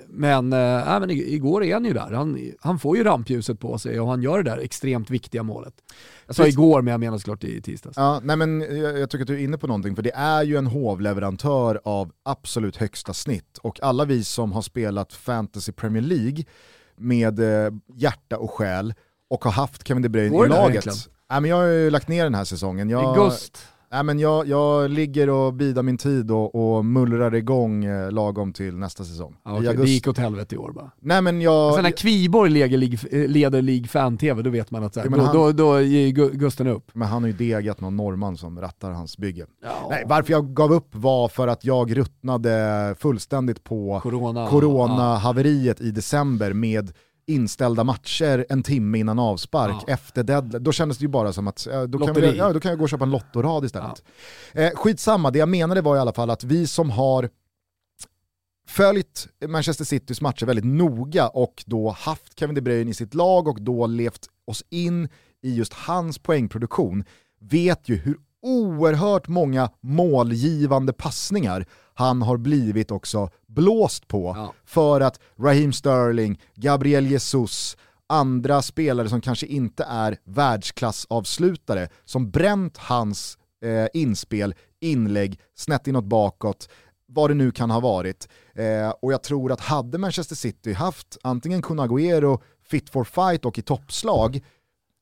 Men, 0.08 0.54
äh, 0.54 1.00
men 1.00 1.10
igår 1.10 1.64
är 1.64 1.74
han 1.74 1.86
ju 1.86 1.94
där. 1.94 2.12
Han, 2.12 2.52
han 2.60 2.80
får 2.80 2.98
ju 2.98 3.04
rampljuset 3.04 3.60
på 3.60 3.78
sig 3.78 4.00
och 4.00 4.08
han 4.08 4.22
gör 4.22 4.44
det 4.44 4.50
där 4.50 4.58
extremt 4.58 5.10
viktiga 5.10 5.44
målet. 5.44 5.74
Jag 6.28 6.36
sa 6.36 6.48
igår 6.48 6.82
men 6.82 6.92
jag 6.92 7.00
menar 7.00 7.18
såklart 7.18 7.44
i 7.44 7.62
tisdags. 7.62 7.98
Ja, 7.98 8.20
nej 8.24 8.36
men 8.36 8.62
jag, 8.62 9.00
jag 9.00 9.10
tycker 9.10 9.24
att 9.24 9.28
du 9.28 9.34
är 9.34 9.44
inne 9.44 9.58
på 9.58 9.68
någonting 9.68 9.96
för 9.96 10.04
det 10.04 10.16
är 10.16 10.44
ju 10.44 10.58
en 10.58 10.68
hovleverantör 10.68 11.82
av 11.84 12.12
absolut 12.24 12.78
högsta 12.78 13.14
snitt 13.14 13.58
och 13.58 13.84
alla 13.84 14.06
vi 14.06 14.24
som 14.24 14.52
har 14.52 14.62
spelat 14.62 15.14
Fantasy 15.14 15.72
Premier 15.72 16.04
League 16.04 16.44
med 16.96 17.40
eh, 17.40 17.74
hjärta 17.96 18.38
och 18.38 18.52
själ 18.52 18.94
och 19.30 19.44
har 19.44 19.52
haft 19.52 19.88
Kevin 19.88 20.04
De 20.04 20.10
Bruyne 20.10 20.46
i 20.46 20.50
laget. 20.50 20.86
Nej, 21.30 21.42
men 21.42 21.50
jag 21.50 21.58
har 21.58 21.66
ju 21.66 21.90
lagt 21.90 22.08
ner 22.08 22.24
den 22.24 22.36
här 22.36 22.44
säsongen. 22.44 22.90
Jag, 22.90 23.04
August. 23.04 23.68
Nej, 23.92 24.04
men 24.04 24.20
jag, 24.20 24.48
jag 24.48 24.90
ligger 24.92 25.30
och 25.30 25.54
bidar 25.54 25.84
min 25.84 25.98
tid 25.98 26.32
och, 26.32 26.56
och 26.56 26.86
mullrar 26.86 27.36
igång 27.36 27.86
eh, 27.86 28.12
lagom 28.12 28.54
till 28.54 28.78
nästa 28.78 29.04
säsong. 29.04 29.36
Ah, 29.44 29.60
okay. 29.60 29.74
Det 29.74 29.90
gick 29.90 30.08
åt 30.08 30.18
helvete 30.18 30.56
i 30.56 30.58
år 30.58 30.72
bara. 30.72 30.92
Nej, 31.00 31.22
men 31.22 31.42
jag... 31.42 31.74
Sen 31.74 31.84
när 31.84 31.92
Kviborg 31.92 32.52
leder, 32.52 33.28
leder 33.28 33.62
League 33.62 33.88
Fan-TV, 33.88 34.42
då 34.42 34.50
vet 34.50 34.72
man 34.72 34.84
att 34.84 34.94
så 34.94 35.00
här, 35.00 35.08
ja, 35.12 35.18
då, 35.18 35.24
han... 35.24 35.36
då, 35.36 35.52
då 35.52 35.82
ger 35.82 36.12
Gusten 36.30 36.68
upp. 36.68 36.92
Men 36.94 37.08
han 37.08 37.24
har 37.24 37.28
ju 37.28 37.34
degat 37.34 37.82
någon 37.82 37.98
norrman 37.98 38.38
som 38.38 38.62
rattar 38.62 38.92
hans 38.92 39.18
bygge. 39.18 39.46
Ja. 39.64 39.88
Nej, 39.90 40.04
varför 40.08 40.32
jag 40.32 40.54
gav 40.54 40.74
upp 40.74 40.96
var 40.96 41.28
för 41.28 41.48
att 41.48 41.66
jag 41.66 41.98
ruttnade 41.98 42.96
fullständigt 43.00 43.64
på 43.64 44.00
corona-haveriet 44.04 44.50
corona 45.78 45.80
ja. 45.80 45.88
i 45.88 45.92
december 45.92 46.54
med 46.54 46.92
inställda 47.30 47.84
matcher 47.84 48.46
en 48.50 48.64
timme 48.64 48.98
innan 48.98 49.20
avspark 49.20 49.84
ja. 49.88 49.94
efter 49.94 50.24
deadline. 50.24 50.64
Då 50.64 50.72
kändes 50.72 50.98
det 50.98 51.02
ju 51.02 51.08
bara 51.08 51.34
som 51.34 51.48
att 51.48 51.68
då 51.88 52.00
kan, 52.06 52.16
vi, 52.16 52.38
ja, 52.38 52.54
då 52.54 52.60
kan 52.60 52.70
jag 52.70 52.78
gå 52.78 52.84
och 52.84 52.90
köpa 52.90 53.04
en 53.04 53.12
lottorad 53.12 53.66
istället. 53.66 54.04
Ja. 54.54 54.62
Eh, 54.62 54.72
skitsamma, 54.76 55.32
det 55.32 55.40
jag 55.40 55.50
menade 55.50 55.82
var 55.82 55.96
i 55.96 56.00
alla 56.00 56.14
fall 56.14 56.30
att 56.30 56.44
vi 56.44 56.68
som 56.68 56.90
har 56.90 57.30
följt 58.68 59.28
Manchester 59.48 59.86
Citys 59.86 60.22
matcher 60.22 60.46
väldigt 60.46 60.66
noga 60.66 61.28
och 61.28 61.64
då 61.66 61.90
haft 61.90 62.40
Kevin 62.40 62.56
De 62.56 62.62
Bruyne 62.62 62.92
i 62.92 62.94
sitt 62.94 63.14
lag 63.14 63.48
och 63.48 63.62
då 63.62 63.88
levt 63.88 64.28
oss 64.46 64.64
in 64.70 65.10
i 65.42 65.56
just 65.56 65.74
hans 65.74 66.20
poängproduktion 66.20 67.04
vet 67.40 67.90
ju 67.90 67.96
hur 67.96 68.18
oerhört 68.42 69.28
många 69.28 69.70
målgivande 69.82 70.94
passningar 70.94 71.66
han 72.00 72.22
har 72.22 72.38
blivit 72.38 72.92
också 72.92 73.30
blåst 73.48 74.08
på 74.08 74.34
Ja. 74.38 74.54
för 74.66 75.02
att 75.02 75.20
Raheem 75.40 75.74
Sterling, 75.74 76.42
Gabriel 76.56 77.08
Jesus, 77.08 77.78
andra 78.08 78.62
spelare 78.62 79.10
som 79.10 79.22
kanske 79.22 79.46
inte 79.46 79.84
är 79.84 80.18
världsklassavslutare, 80.24 81.90
som 82.06 82.32
bränt 82.32 82.78
hans 82.78 83.38
eh, 83.64 83.88
inspel, 83.94 84.56
inlägg, 84.80 85.40
snett 85.56 85.88
inåt 85.88 86.06
bakåt, 86.06 86.70
vad 87.08 87.30
det 87.30 87.34
nu 87.34 87.52
kan 87.52 87.72
ha 87.72 87.80
varit. 87.80 88.28
Eh, 88.56 88.90
och 88.90 89.14
jag 89.14 89.24
tror 89.24 89.52
att 89.52 89.60
hade 89.62 89.98
Manchester 89.98 90.36
City 90.36 90.74
haft 90.74 91.18
antingen 91.24 91.62
Kun 91.62 91.80
Agüero 91.80 92.40
fit 92.70 92.90
for 92.90 93.04
fight 93.04 93.46
och 93.46 93.58
i 93.58 93.62
toppslag 93.62 94.42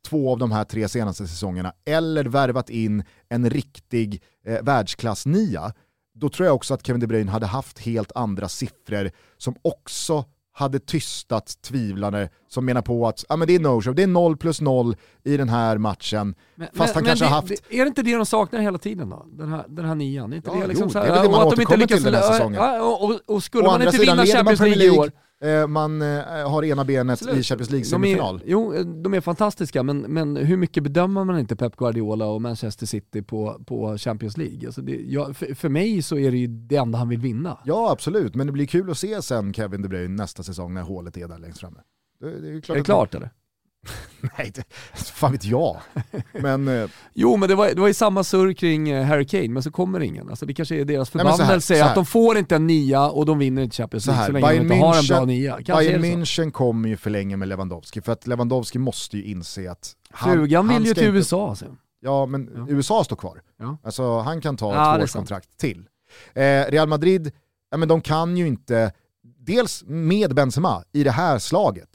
två 0.07 0.31
av 0.31 0.37
de 0.37 0.51
här 0.51 0.63
tre 0.63 0.89
senaste 0.89 1.27
säsongerna, 1.27 1.73
eller 1.85 2.25
värvat 2.25 2.69
in 2.69 3.03
en 3.29 3.49
riktig 3.49 4.23
eh, 4.45 4.61
världsklass-nia, 4.63 5.73
då 6.19 6.29
tror 6.29 6.45
jag 6.45 6.55
också 6.55 6.73
att 6.73 6.87
Kevin 6.87 6.99
De 6.99 7.07
Bruyne 7.07 7.31
hade 7.31 7.45
haft 7.45 7.79
helt 7.79 8.11
andra 8.15 8.49
siffror 8.49 9.11
som 9.37 9.55
också 9.61 10.25
hade 10.57 10.79
tystat 10.79 11.61
tvivlare 11.61 12.29
som 12.47 12.65
menar 12.65 12.81
på 12.81 13.07
att 13.07 13.25
ah, 13.29 13.35
men 13.35 13.47
det 13.47 13.55
är 13.55 13.59
no-show, 13.59 13.93
det 13.95 14.03
är 14.03 14.07
0 14.07 14.37
plus 14.37 14.61
0 14.61 14.95
i 15.23 15.37
den 15.37 15.49
här 15.49 15.77
matchen. 15.77 16.35
Men, 16.55 16.67
Fast 16.73 16.95
han 16.95 17.03
men, 17.03 17.09
kanske 17.09 17.25
men 17.25 17.33
har 17.33 17.41
det, 17.41 17.53
haft... 17.53 17.63
Det, 17.69 17.79
är 17.79 17.83
det 17.83 17.87
inte 17.87 18.01
det 18.01 18.15
de 18.15 18.25
saknar 18.25 18.59
hela 18.59 18.77
tiden 18.77 19.09
då? 19.09 19.25
Den 19.31 19.49
här, 19.49 19.65
den 19.67 19.85
här 19.85 19.95
nian? 19.95 20.33
Inte 20.33 20.49
Ja, 20.53 20.61
det 20.61 20.67
liksom 20.67 20.83
jo, 20.83 20.89
så 20.89 20.99
det 20.99 21.05
här, 21.05 21.11
är 21.11 21.15
väl 21.15 21.23
det 21.23 21.37
man 21.37 21.47
återkommer 21.47 21.87
till 21.87 22.03
den 22.03 22.13
här 22.13 22.21
säsongen. 22.21 22.61
Ja, 22.61 22.81
och, 22.81 23.03
och, 23.03 23.19
och 23.25 23.43
skulle 23.43 23.67
Å 23.67 23.71
man 23.71 23.81
inte 23.81 23.97
vinna 23.97 24.25
Champions 24.25 24.59
League 24.59 24.85
i 24.85 24.89
år, 24.89 25.11
man 25.67 26.01
eh, 26.01 26.49
har 26.49 26.63
ena 26.63 26.85
benet 26.85 27.21
i 27.21 27.43
Champions 27.43 27.71
League-semifinal. 27.71 28.41
jo, 28.45 28.83
de 28.83 29.13
är 29.13 29.21
fantastiska, 29.21 29.83
men, 29.83 29.99
men 29.99 30.35
hur 30.35 30.57
mycket 30.57 30.83
bedömer 30.83 31.23
man 31.23 31.39
inte 31.39 31.55
Pep 31.55 31.75
Guardiola 31.75 32.25
och 32.25 32.41
Manchester 32.41 32.85
City 32.85 33.21
på, 33.21 33.61
på 33.65 33.97
Champions 33.97 34.37
League? 34.37 34.67
Alltså 34.67 34.81
det, 34.81 35.01
jag, 35.05 35.37
för, 35.37 35.55
för 35.55 35.69
mig 35.69 36.01
så 36.01 36.17
är 36.17 36.31
det 36.31 36.37
ju 36.37 36.47
det 36.47 36.75
enda 36.75 36.97
han 36.97 37.09
vill 37.09 37.19
vinna. 37.19 37.59
Ja 37.65 37.91
absolut, 37.91 38.35
men 38.35 38.47
det 38.47 38.53
blir 38.53 38.65
kul 38.65 38.89
att 38.91 38.97
se 38.97 39.21
sen 39.21 39.53
Kevin 39.53 39.81
De 39.81 39.87
Bruyne 39.87 40.15
nästa 40.15 40.43
säsong 40.43 40.73
när 40.73 40.81
hålet 40.81 41.17
är 41.17 41.27
där 41.27 41.39
längst 41.39 41.59
framme. 41.59 41.79
Det, 42.19 42.39
det 42.41 42.57
är, 42.57 42.61
klart 42.61 42.75
Är 42.75 42.79
det 42.79 42.85
klart 42.85 43.15
eller? 43.15 43.29
Nej, 44.37 44.51
det, 44.55 44.63
fan 44.97 45.31
vet 45.31 45.45
jag. 45.45 45.77
Men 46.31 46.67
eh, 46.67 46.89
Jo 47.13 47.37
men 47.37 47.49
det 47.49 47.55
var, 47.55 47.67
det 47.67 47.81
var 47.81 47.87
ju 47.87 47.93
samma 47.93 48.23
surr 48.23 48.53
kring 48.53 48.89
eh, 48.89 49.05
Harry 49.05 49.25
Kane, 49.27 49.47
men 49.49 49.63
så 49.63 49.71
kommer 49.71 49.99
ingen. 49.99 50.29
Alltså 50.29 50.45
det 50.45 50.53
kanske 50.53 50.75
är 50.75 50.85
deras 50.85 51.13
Nej, 51.13 51.23
men 51.25 51.33
så 51.33 51.37
här, 51.37 51.45
förbannelse 51.45 51.75
så 51.77 51.83
här. 51.83 51.89
att 51.89 51.95
de 51.95 52.05
får 52.05 52.37
inte 52.37 52.55
en 52.55 52.67
nia 52.67 53.09
och 53.09 53.25
de 53.25 53.39
vinner 53.39 53.61
inte 53.61 53.75
Champions 53.75 54.03
så 54.03 54.11
League 54.11 54.25
så, 54.27 54.31
här, 54.33 54.41
länge 54.41 54.47
de 54.47 54.67
Bayern 54.67 54.71
inte 54.73 54.85
har 54.85 54.97
en 54.99 55.07
bra 55.07 55.17
München, 55.17 55.25
nia. 55.25 55.59
Kanske 55.65 55.99
Bayern 55.99 56.25
så. 56.25 56.41
München 56.43 56.51
kommer 56.51 56.89
ju 56.89 56.97
förlänga 56.97 57.37
med 57.37 57.47
Lewandowski, 57.47 58.01
för 58.01 58.11
att 58.11 58.27
Lewandowski 58.27 58.79
måste 58.79 59.17
ju 59.17 59.23
inse 59.23 59.71
att 59.71 59.93
han, 60.11 60.33
Frugan 60.33 60.69
han 60.69 60.77
vill 60.77 60.87
ju 60.87 60.93
till 60.93 61.03
inte- 61.03 61.17
USA 61.17 61.55
sen. 61.55 61.77
Ja, 61.99 62.25
men 62.25 62.49
Ja. 62.55 62.65
USA 62.69 63.03
står 63.03 63.15
kvar. 63.15 63.41
Ja. 63.59 63.77
Alltså 63.83 64.19
han 64.19 64.41
kan 64.41 64.57
ta 64.57 64.69
ett 64.71 64.75
Ja, 64.75 64.93
är 64.93 64.97
tvåårskontrakt 64.97 65.57
till. 65.57 65.85
Eh, 66.33 66.41
Real 66.69 66.87
Madrid, 66.87 67.31
ja, 67.71 67.77
men 67.77 67.87
de 67.87 68.01
kan 68.01 68.37
ju 68.37 68.47
inte, 68.47 68.91
dels 69.39 69.83
med 69.87 70.35
Benzema 70.35 70.83
i 70.93 71.03
det 71.03 71.11
här 71.11 71.39
slaget, 71.39 71.89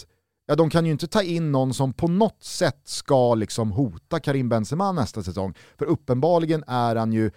ja, 0.53 0.57
de 0.57 0.71
kan 0.71 0.87
ju 0.87 0.93
inte 0.93 1.07
ta 1.07 1.23
in 1.23 1.53
någon 1.53 1.75
som 1.75 1.93
på 1.93 2.09
något 2.09 2.43
sätt 2.43 2.81
ska 2.85 3.35
liksom 3.35 3.73
hota 3.73 4.21
Karim 4.21 4.49
Benzema 4.49 4.93
nästa 4.93 5.23
säsong. 5.23 5.55
För 5.79 5.85
uppenbarligen 5.85 6.65
är 6.67 6.97
han 6.97 7.13
ju 7.13 7.31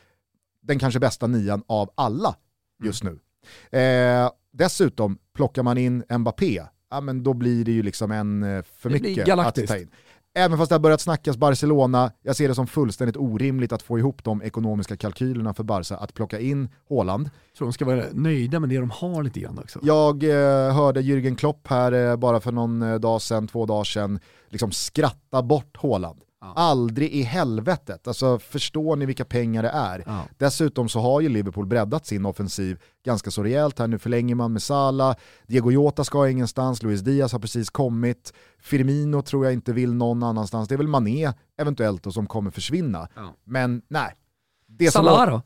den 0.61 0.79
kanske 0.79 0.99
bästa 0.99 1.27
nian 1.27 1.63
av 1.67 1.89
alla 1.95 2.35
just 2.83 3.03
nu. 3.03 3.19
Eh, 3.79 4.31
dessutom, 4.51 5.17
plockar 5.33 5.63
man 5.63 5.77
in 5.77 6.03
Mbappé, 6.17 6.63
ja, 6.89 7.01
men 7.01 7.23
då 7.23 7.33
blir 7.33 7.65
det 7.65 7.71
ju 7.71 7.83
liksom 7.83 8.11
en 8.11 8.43
eh, 8.43 8.63
för 8.63 8.89
Det 8.89 9.01
mycket 9.01 9.39
att 9.39 9.67
ta 9.67 9.77
in. 9.77 9.91
Även 10.37 10.57
fast 10.57 10.69
det 10.69 10.75
har 10.75 10.79
börjat 10.79 11.01
snackas 11.01 11.37
Barcelona, 11.37 12.11
jag 12.21 12.35
ser 12.35 12.47
det 12.47 12.55
som 12.55 12.67
fullständigt 12.67 13.17
orimligt 13.17 13.71
att 13.71 13.81
få 13.81 13.99
ihop 13.99 14.23
de 14.23 14.41
ekonomiska 14.41 14.97
kalkylerna 14.97 15.53
för 15.53 15.63
Barca 15.63 15.97
att 15.97 16.13
plocka 16.13 16.39
in 16.39 16.69
Haaland. 16.89 17.29
Tror 17.57 17.67
de 17.67 17.73
ska 17.73 17.85
vara 17.85 18.03
nöjda 18.11 18.59
med 18.59 18.69
det 18.69 18.77
de 18.77 18.89
har 18.89 19.23
lite 19.23 19.39
grann 19.39 19.59
också. 19.59 19.79
Jag 19.83 20.23
eh, 20.23 20.73
hörde 20.73 21.01
Jürgen 21.01 21.35
Klopp 21.35 21.67
här 21.67 21.91
eh, 21.91 22.15
bara 22.15 22.39
för 22.39 22.51
någon 22.51 22.81
eh, 22.81 22.95
dag 22.95 23.21
sedan, 23.21 23.47
två 23.47 23.65
dagar 23.65 23.83
sedan, 23.83 24.19
liksom 24.49 24.71
skratta 24.71 25.41
bort 25.41 25.77
Haaland. 25.77 26.24
Ja. 26.45 26.53
Aldrig 26.55 27.09
i 27.11 27.21
helvetet, 27.21 28.07
alltså 28.07 28.39
förstår 28.39 28.95
ni 28.95 29.05
vilka 29.05 29.25
pengar 29.25 29.63
det 29.63 29.69
är? 29.69 30.03
Ja. 30.05 30.21
Dessutom 30.37 30.89
så 30.89 30.99
har 30.99 31.21
ju 31.21 31.29
Liverpool 31.29 31.65
breddat 31.65 32.05
sin 32.05 32.25
offensiv 32.25 32.79
ganska 33.05 33.31
så 33.31 33.43
rejält 33.43 33.79
här. 33.79 33.87
Nu 33.87 33.99
förlänger 33.99 34.35
man 34.35 34.53
med 34.53 34.61
Salah, 34.61 35.15
Diego 35.47 35.71
Jota 35.71 36.03
ska 36.03 36.29
ingenstans, 36.29 36.83
Luis 36.83 37.01
Diaz 37.01 37.31
har 37.31 37.39
precis 37.39 37.69
kommit, 37.69 38.33
Firmino 38.59 39.21
tror 39.21 39.45
jag 39.45 39.53
inte 39.53 39.73
vill 39.73 39.93
någon 39.93 40.23
annanstans. 40.23 40.67
Det 40.67 40.75
är 40.75 40.77
väl 40.77 40.87
Mané 40.87 41.33
eventuellt 41.57 42.03
då 42.03 42.11
som 42.11 42.27
kommer 42.27 42.51
försvinna. 42.51 43.07
Ja. 43.15 43.33
Men 43.43 43.81
nej. 43.87 44.13
Det 44.67 44.91
som 44.91 45.05
Salah 45.05 45.19
var- 45.19 45.31
då? 45.31 45.41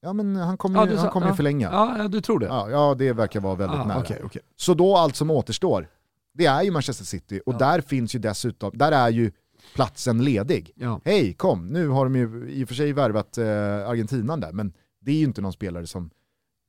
Ja 0.00 0.12
men 0.12 0.36
han 0.36 0.56
kommer 0.56 0.78
Ja, 0.86 0.90
ju, 0.90 0.96
han 0.96 1.10
kommer 1.10 1.26
ju 1.26 1.32
ja. 1.32 1.36
förlänga. 1.36 1.70
Ja, 1.98 2.08
du 2.08 2.20
tror 2.20 2.38
det? 2.38 2.46
Ja, 2.46 2.70
ja, 2.70 2.94
det 2.98 3.12
verkar 3.12 3.40
vara 3.40 3.54
väldigt 3.54 3.80
Ah, 3.80 3.84
nära. 3.84 3.98
okej, 3.98 4.20
okej. 4.24 4.42
Så 4.56 4.74
då 4.74 4.96
allt 4.96 5.16
som 5.16 5.30
återstår, 5.30 5.88
det 6.34 6.46
är 6.46 6.62
ju 6.62 6.70
Manchester 6.70 7.04
City 7.04 7.40
och 7.46 7.54
Ja. 7.54 7.58
där 7.58 7.80
finns 7.80 8.14
ju 8.14 8.18
dessutom, 8.18 8.70
där 8.74 8.92
är 8.92 9.08
ju 9.08 9.32
platsen 9.74 10.24
ledig. 10.24 10.70
Ja. 10.74 11.00
Hej, 11.04 11.32
kom, 11.32 11.66
nu 11.66 11.88
har 11.88 12.04
de 12.04 12.16
ju 12.16 12.50
i 12.50 12.64
och 12.64 12.68
för 12.68 12.74
sig 12.74 12.92
värvat 12.92 13.38
eh, 13.38 13.88
Argentinan 13.88 14.40
där, 14.40 14.52
men 14.52 14.72
det 15.00 15.10
är 15.10 15.16
ju 15.16 15.24
inte 15.24 15.40
någon 15.40 15.52
spelare 15.52 15.86
som 15.86 16.10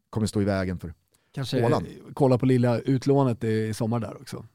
kommer 0.09 0.27
stå 0.27 0.41
i 0.41 0.45
vägen 0.45 0.79
för. 0.79 0.93
Kanske 1.31 1.61
Haaland. 1.61 1.87
kolla 2.13 2.37
på 2.37 2.45
lilla 2.45 2.79
utlånet 2.79 3.43
i 3.43 3.73
sommar 3.73 3.99
där 3.99 4.21
också. 4.21 4.45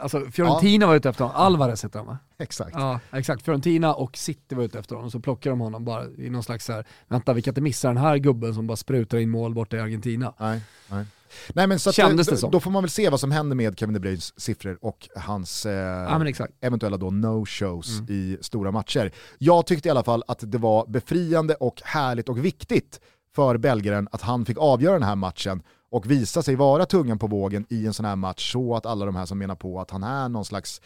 Alltså 0.00 0.30
Fiorentina 0.30 0.86
var 0.86 0.94
ute 0.94 1.08
efter 1.08 1.24
honom, 1.24 1.40
Alvarez 1.40 1.84
heter 1.84 1.98
han 1.98 2.06
va? 2.06 2.18
Exakt. 2.38 2.70
Ja, 2.74 3.00
exakt. 3.12 3.42
Fiorentina 3.44 3.94
och 3.94 4.16
City 4.16 4.54
var 4.54 4.62
ute 4.64 4.78
efter 4.78 4.94
honom, 4.94 5.10
så 5.10 5.20
plockar 5.20 5.50
de 5.50 5.60
honom 5.60 5.84
bara 5.84 6.04
i 6.18 6.30
någon 6.30 6.42
slags 6.42 6.64
så 6.64 6.72
här, 6.72 6.86
vänta 7.08 7.32
vi 7.32 7.42
kan 7.42 7.50
inte 7.50 7.60
missa 7.60 7.88
den 7.88 7.96
här 7.96 8.16
gubben 8.16 8.54
som 8.54 8.66
bara 8.66 8.76
sprutar 8.76 9.18
in 9.18 9.30
mål 9.30 9.54
borta 9.54 9.76
i 9.76 9.80
Argentina. 9.80 10.34
Nej, 10.38 10.60
nej. 10.90 11.04
Nej 11.48 11.66
men 11.66 11.78
så 11.78 11.90
att, 11.90 12.16
då, 12.16 12.24
som. 12.24 12.50
då 12.50 12.60
får 12.60 12.70
man 12.70 12.82
väl 12.82 12.90
se 12.90 13.10
vad 13.10 13.20
som 13.20 13.30
händer 13.30 13.56
med 13.56 13.78
Kevin 13.78 13.94
De 13.94 14.00
Bruynes 14.00 14.40
siffror 14.40 14.78
och 14.80 15.08
hans 15.16 15.66
eh, 15.66 15.72
Ja 15.72 16.46
eventuella 16.60 16.96
då 16.96 17.10
no-shows 17.10 17.98
Mm. 17.98 18.06
i 18.12 18.38
stora 18.40 18.70
matcher. 18.70 19.12
Jag 19.38 19.66
tyckte 19.66 19.88
i 19.88 19.90
alla 19.90 20.04
fall 20.04 20.22
att 20.28 20.38
det 20.52 20.58
var 20.58 20.86
befriande 20.86 21.54
och 21.54 21.82
härligt 21.84 22.28
och 22.28 22.44
viktigt 22.44 23.00
för 23.34 23.56
belgaren 23.56 24.08
att 24.12 24.22
han 24.22 24.44
fick 24.44 24.58
avgöra 24.58 24.92
den 24.92 25.02
här 25.02 25.16
matchen 25.16 25.62
och 25.90 26.10
visa 26.10 26.42
sig 26.42 26.54
vara 26.54 26.86
tungan 26.86 27.18
på 27.18 27.26
vågen 27.26 27.66
i 27.68 27.86
en 27.86 27.94
sån 27.94 28.04
här 28.04 28.16
match 28.16 28.52
så 28.52 28.76
att 28.76 28.86
alla 28.86 29.06
de 29.06 29.16
här 29.16 29.26
som 29.26 29.38
menar 29.38 29.54
på 29.54 29.80
att 29.80 29.90
han 29.90 30.02
är 30.02 30.28
någon 30.28 30.44
slags 30.44 30.80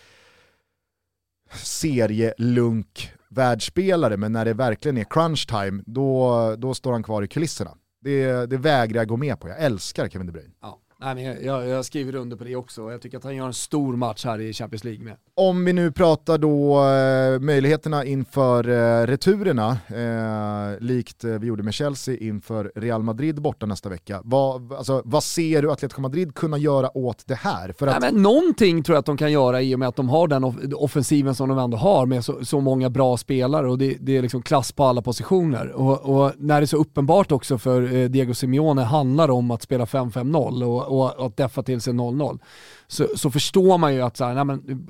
serielunk 1.55 3.13
världsspelare 3.29 4.17
men 4.17 4.33
när 4.33 4.45
det 4.45 4.55
verkligen 4.55 4.99
är 4.99 5.05
crunch 5.05 5.49
time 5.49 5.83
då, 5.87 6.57
då 6.59 6.75
står 6.75 6.93
han 6.93 7.03
kvar 7.03 7.23
i 7.23 7.29
kulisserna. 7.29 7.77
Det, 8.01 8.47
det 8.47 8.57
vägrar 8.57 9.01
jag 9.01 9.09
gå 9.09 9.17
med 9.17 9.41
på, 9.41 9.49
jag 9.49 9.61
älskar 9.61 10.09
Kevin 10.09 10.27
De 10.27 10.33
Bruyne. 10.33 10.55
Ja. 10.61 10.79
Nej, 11.05 11.15
men 11.15 11.45
jag, 11.45 11.69
jag, 11.69 11.85
skriver 11.85 12.15
under 12.15 12.37
på 12.37 12.45
det 12.45 12.57
också, 12.57 12.91
jag 12.91 13.03
tycker 13.03 13.19
att 13.19 13.25
han 13.25 13.37
gör 13.37 13.47
en 13.47 13.55
stor 13.55 13.97
match 13.97 14.25
här 14.25 14.41
i 14.41 14.53
Champions 14.53 14.85
League 14.85 15.05
med. 15.05 15.17
Om 15.35 15.65
vi 15.65 15.73
nu 15.73 15.93
pratar 15.93 16.39
då 16.39 16.85
eh, 16.85 17.41
möjligheterna 17.41 18.05
inför 18.05 18.69
eh, 18.69 19.07
returerna, 19.07 19.79
eh, 19.89 20.81
likt 20.81 21.25
eh, 21.25 21.31
vi 21.31 21.47
gjorde 21.47 21.63
med 21.63 21.75
Chelsea 21.75 22.17
inför 22.17 22.73
Real 22.75 23.03
Madrid 23.03 23.43
borta 23.43 23.67
nästa 23.67 23.89
vecka. 23.89 24.21
Vad, 24.25 24.73
alltså, 24.73 25.03
vad 25.05 25.25
ser 25.25 25.63
du 25.63 25.73
Atletico 25.73 26.01
Madrid 26.01 26.35
kunna 26.35 26.59
göra 26.59 26.97
åt 26.97 27.27
det 27.27 27.35
här? 27.35 27.73
För 27.79 27.87
att, 27.87 28.01
Nej, 28.01 28.13
men 28.13 28.23
någonting 28.23 28.83
tror 28.83 28.95
jag 28.95 29.01
att 29.01 29.07
de 29.07 29.17
kan 29.17 29.33
göra 29.33 29.63
i 29.63 29.75
och 29.75 29.79
med 29.79 29.89
att 29.89 29.97
de 29.97 30.09
har 30.09 30.29
den 30.29 30.45
off 30.45 30.57
offensiven 30.75 31.35
som 31.35 31.49
de 31.49 31.59
ändå 31.59 31.77
har 31.77 32.07
med 32.07 32.25
så, 32.25 32.45
så 32.45 32.61
många 32.61 32.91
bra 32.91 33.17
spelare 33.17 33.71
och 33.71 33.79
det, 33.79 33.97
det 34.01 34.17
är 34.17 34.23
liksom 34.23 34.43
klass 34.43 34.73
på 34.73 34.85
alla 34.85 35.03
positioner. 35.03 35.73
Och, 35.73 36.01
och 36.01 36.33
när 36.39 36.61
det 36.61 36.65
är 36.65 36.67
så 36.67 36.77
uppenbart 36.77 37.33
också 37.33 37.59
för 37.59 37.95
eh, 37.95 38.09
Diego 38.09 38.35
Simeone 38.35 38.83
handlar 38.83 39.31
om 39.31 39.51
att 39.51 39.63
spela 39.63 39.85
5-5-0 39.85 40.63
och, 40.93 41.17
och 41.17 41.27
att 41.27 41.37
deffa 41.37 41.63
till 41.63 41.81
sig 41.81 41.93
0-0 41.93 42.39
så, 42.87 43.07
så 43.17 43.31
förstår 43.31 43.79
man 43.79 43.95
ju 43.95 44.03
att 44.03 44.17
så 44.17 44.25
här, 44.25 44.35
nej, 44.35 44.45
men, 44.45 44.89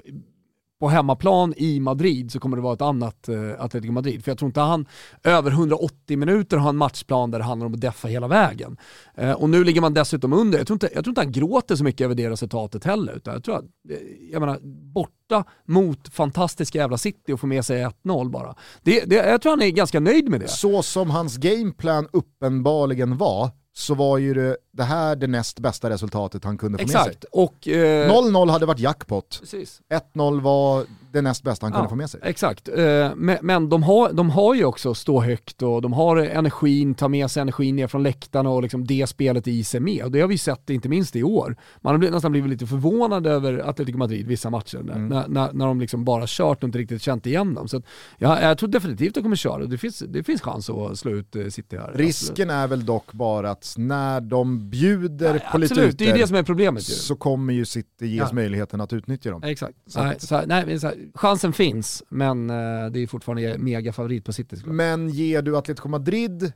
på 0.83 0.89
hemmaplan 0.89 1.55
i 1.57 1.81
Madrid 1.81 2.33
så 2.33 2.41
kommer 2.41 2.57
det 2.57 2.63
vara 2.63 2.75
ett 2.75 2.83
annat 2.83 3.29
eh, 3.29 3.37
Atletico 3.59 3.93
Madrid. 3.93 4.25
För 4.25 4.31
jag 4.31 4.39
tror 4.39 4.47
inte 4.47 4.61
han 4.61 4.87
över 5.25 5.51
180 5.51 6.19
minuter 6.19 6.57
har 6.57 6.69
en 6.69 6.77
matchplan 6.77 7.31
där 7.31 7.39
det 7.39 7.45
handlar 7.45 7.67
om 7.67 7.75
att 7.75 7.81
deffa 7.81 8.09
hela 8.09 8.29
vägen. 8.29 8.77
Eh, 9.15 9.33
och 9.33 9.51
nu 9.51 9.65
ligger 9.65 9.81
man 9.81 9.95
dessutom 9.95 10.33
under. 10.33 10.59
Jag 10.59 10.67
tror, 10.67 10.75
inte, 10.75 10.91
jag 10.95 11.05
tror 11.05 11.11
inte 11.11 11.21
han 11.21 11.33
gråter 11.33 11.77
så 11.77 11.85
mycket 11.85 12.05
över 12.05 12.15
det 12.15 12.31
resultatet 12.31 12.85
heller. 12.85 13.13
Utan 13.13 13.35
jag 13.35 13.45
tror 13.45 13.57
att, 13.57 13.65
eh, 13.91 13.97
jag 14.31 14.41
menar, 14.41 14.59
borta 14.95 15.45
mot 15.69 16.15
fantastiska 16.15 16.79
jävla 16.79 16.99
City 16.99 17.33
och 17.33 17.41
få 17.41 17.47
med 17.47 17.65
sig 17.65 17.85
1-0 18.05 18.31
bara. 18.31 18.55
Det, 18.83 19.05
det, 19.05 19.15
jag 19.15 19.43
tror 19.43 19.51
han 19.51 19.63
är 19.63 19.71
ganska 19.71 20.01
nöjd 20.01 20.29
med 20.29 20.41
det. 20.41 20.49
så 20.49 20.83
som 20.83 21.11
hans 21.11 21.37
gameplan 21.37 22.09
uppenbarligen 22.13 23.17
var, 23.17 23.51
så 23.75 23.95
var 23.95 24.19
ju 24.19 24.35
det 24.35 24.57
det 24.73 24.83
här 24.83 25.17
det 25.17 25.27
näst 25.27 25.61
bästa 25.61 25.91
resultatet 25.91 26.45
han 26.45 26.59
kunde 26.59 26.79
få 26.79 26.83
med 26.83 26.91
sig. 26.91 27.01
Exakt. 27.01 27.25
Och, 27.33 27.69
eh, 27.69 28.09
0-0 28.11 28.51
hade 28.51 28.67
varit 28.67 28.79
jackpot, 28.79 29.39
Precis. 29.41 29.81
1-0 30.15 30.41
var 30.41 30.85
det 31.13 31.23
näst 31.23 31.43
bästa 31.43 31.67
han 31.67 31.73
kunde 31.73 31.85
Ja, 31.85 31.89
få 31.89 31.95
med 31.97 32.11
sig. 32.11 32.21
Exakt, 32.23 32.69
Eh, 32.69 33.11
men, 33.17 33.39
men 33.43 33.69
de, 33.69 33.83
har, 33.83 34.13
de 34.13 34.31
har 34.31 34.55
ju 34.55 34.65
också 34.65 34.95
stå 34.95 35.21
högt 35.21 35.63
och 35.63 35.83
de 35.83 35.93
har 35.93 36.17
energin, 36.17 36.95
ta 36.95 37.09
med 37.09 37.31
sig 37.31 37.41
energin 37.41 37.77
ner 37.77 37.87
från 37.87 38.03
läktarna 38.03 38.51
och 38.51 38.63
liksom 38.63 38.87
det 38.87 39.07
spelet 39.07 39.49
i 39.49 39.65
sig 39.65 39.81
med. 39.81 40.05
Och 40.05 40.11
det 40.11 40.21
har 40.21 40.29
vi 40.29 40.39
sett 40.39 40.71
inte 40.71 40.89
minst 40.89 41.17
i 41.17 41.23
år. 41.23 41.57
Man 41.81 42.03
har 42.03 42.11
nästan 42.11 42.33
blivit 42.33 42.51
lite 42.51 42.67
förvånad 42.67 43.27
över 43.27 43.69
Atletico 43.69 43.99
Madrid 43.99 44.27
vissa 44.27 44.51
matcher 44.51 44.79
när, 44.85 44.93
Mm. 44.95 45.09
när, 45.09 45.29
när, 45.29 45.53
när 45.53 45.67
de 45.67 45.81
liksom 45.81 46.05
bara 46.05 46.25
kört 46.27 46.63
och 46.63 46.69
inte 46.69 46.79
riktigt 46.79 47.03
känt 47.03 47.27
igen 47.27 47.55
dem. 47.55 47.69
Så 47.69 47.77
att, 47.77 47.85
ja, 48.19 48.41
jag 48.41 48.59
tror 48.59 48.69
definitivt 48.69 49.09
att 49.09 49.15
de 49.15 49.23
kommer 49.23 49.37
köra. 49.37 49.65
Det 49.65 49.79
finns, 49.79 49.99
det 49.99 50.23
finns 50.23 50.41
chans 50.41 50.71
att 50.71 50.99
slå 50.99 51.11
ut 51.11 51.37
eh, 51.37 51.47
City 51.47 51.77
här. 51.77 51.93
Risken 51.95 52.51
är 52.51 52.67
väl 52.69 52.87
dock 52.87 53.13
bara 53.13 53.51
att 53.51 53.75
när 53.79 54.21
de 54.21 54.62
bjuder 54.63 55.35
Ja, 55.45 55.51
på 55.53 55.59
lite 55.59 55.73
Absolut, 55.75 55.99
det 55.99 56.11
är 56.11 56.15
det 56.19 56.27
som 56.27 56.37
är 56.37 56.43
problemet 56.43 56.83
ju. 56.91 56.95
så 56.95 57.17
kommer 57.17 57.53
ju 57.53 57.65
City 57.65 58.07
ges 58.07 58.29
Ja. 58.29 58.35
möjligheten 58.35 58.81
att 58.81 58.93
utnyttja 58.93 59.31
dem. 59.31 59.43
Exakt. 59.43 59.79
Så 59.87 60.03
nej, 60.05 60.17
så, 60.21 60.43
nej, 60.47 60.67
men 60.67 60.81
så 60.81 60.87
här, 60.87 60.97
chansen 61.15 61.53
finns, 61.53 62.03
men 62.09 62.51
eh, 62.51 62.87
det 62.91 63.01
är 63.01 63.07
fortfarande 63.07 63.59
mega 63.59 63.93
favorit 63.93 64.25
på 64.25 64.33
City 64.33 64.57
såklart. 64.57 64.75
Men 64.75 65.09
ger 65.09 65.43
du 65.43 65.57
Atletico 65.57 65.89
Madrid 65.89 66.53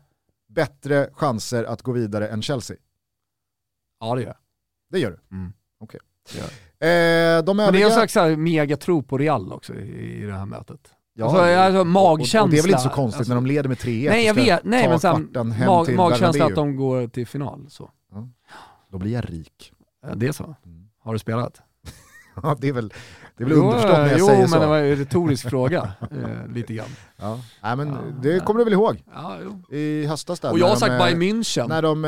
bättre 0.49 1.11
chanser 1.13 1.65
att 1.65 1.83
gå 1.83 1.93
vidare 1.93 2.29
än 2.29 2.43
Chelsea? 2.43 2.77
Ja 4.01 4.15
det 4.15 4.21
gör 4.21 4.29
jag. 4.29 4.37
Det 4.91 4.99
gör 4.99 5.11
du? 5.11 5.37
Mm. 5.37 5.53
Okej. 5.81 6.01
Jag. 6.37 6.45
Eh, 6.79 7.45
de 7.45 7.57
Men 7.57 7.57
det 7.57 7.63
är 7.63 7.69
övriga... 7.69 7.87
en 7.87 7.93
slags 7.93 8.13
så 8.13 8.21
här 8.21 8.37
mega 8.37 8.77
tro 8.77 9.03
på 9.03 9.19
Real 9.19 9.53
också 9.53 9.75
i, 9.75 10.23
i 10.23 10.27
det 10.27 10.33
här 10.33 10.47
mötet. 10.47 10.91
Ja, 11.19 11.25
alltså, 11.25 11.43
alltså, 11.43 11.85
magkänsla. 11.85 12.43
och 12.43 12.51
det 12.51 12.59
är 12.59 12.63
väl 12.63 12.71
inte 12.71 12.83
så 12.83 12.89
konstigt 12.89 13.19
alltså, 13.21 13.35
när 13.35 13.41
de 13.41 13.47
leder 13.47 13.69
med 13.69 13.79
3-1 13.79 14.11
Nej 14.11 14.25
jag 14.27 14.35
vet, 14.35 14.65
nej 14.65 14.89
men 14.89 15.53
hem 15.53 15.67
mag, 15.67 15.95
magkänsla 15.95 16.45
att 16.47 16.55
de 16.55 16.77
går 16.77 17.09
till 17.09 17.27
final. 17.27 17.67
Så. 17.69 17.91
Då 18.91 18.99
blir 18.99 19.13
jag 19.13 19.31
rik. 19.31 19.73
Ja, 20.07 20.15
Det 20.15 20.27
är 20.27 20.33
så. 20.33 20.45
Mm. 20.65 20.89
Har 21.03 21.13
du 21.13 21.19
spelat? 21.19 21.61
Ja, 22.43 22.57
det 22.61 22.69
är 22.69 22.73
väl, 22.73 22.93
det 23.37 23.45
är 23.45 23.49
väl 23.49 23.59
underförstått 23.59 23.93
när 23.99 24.11
jag 24.11 24.19
jo, 24.19 24.27
säger 24.27 24.41
men 24.41 24.49
så. 24.49 24.59
det 24.61 24.67
var 24.67 24.79
en 24.79 24.97
retorisk 24.97 25.49
fråga. 25.51 25.93
Eh, 26.01 26.53
lite 26.55 26.75
grann. 26.75 26.87
Ja. 27.17 27.39
Nej, 27.63 27.77
men 27.77 27.89
Ja, 27.89 27.95
det 28.23 28.41
kommer 28.45 28.59
du 28.59 28.65
väl 28.65 28.73
ihåg? 28.73 29.03
Ja, 29.15 29.37
jo. 29.45 29.77
I 29.77 30.07
höstas 30.07 30.41
där. 30.41 30.51
Och 30.53 30.59
jag 30.59 30.69
har 30.69 30.77
sagt 30.77 30.89
de, 30.91 30.93
eh, 30.95 30.99
Bayern 30.99 31.23
München. 31.23 31.69
När 31.69 31.83
de 31.83 32.05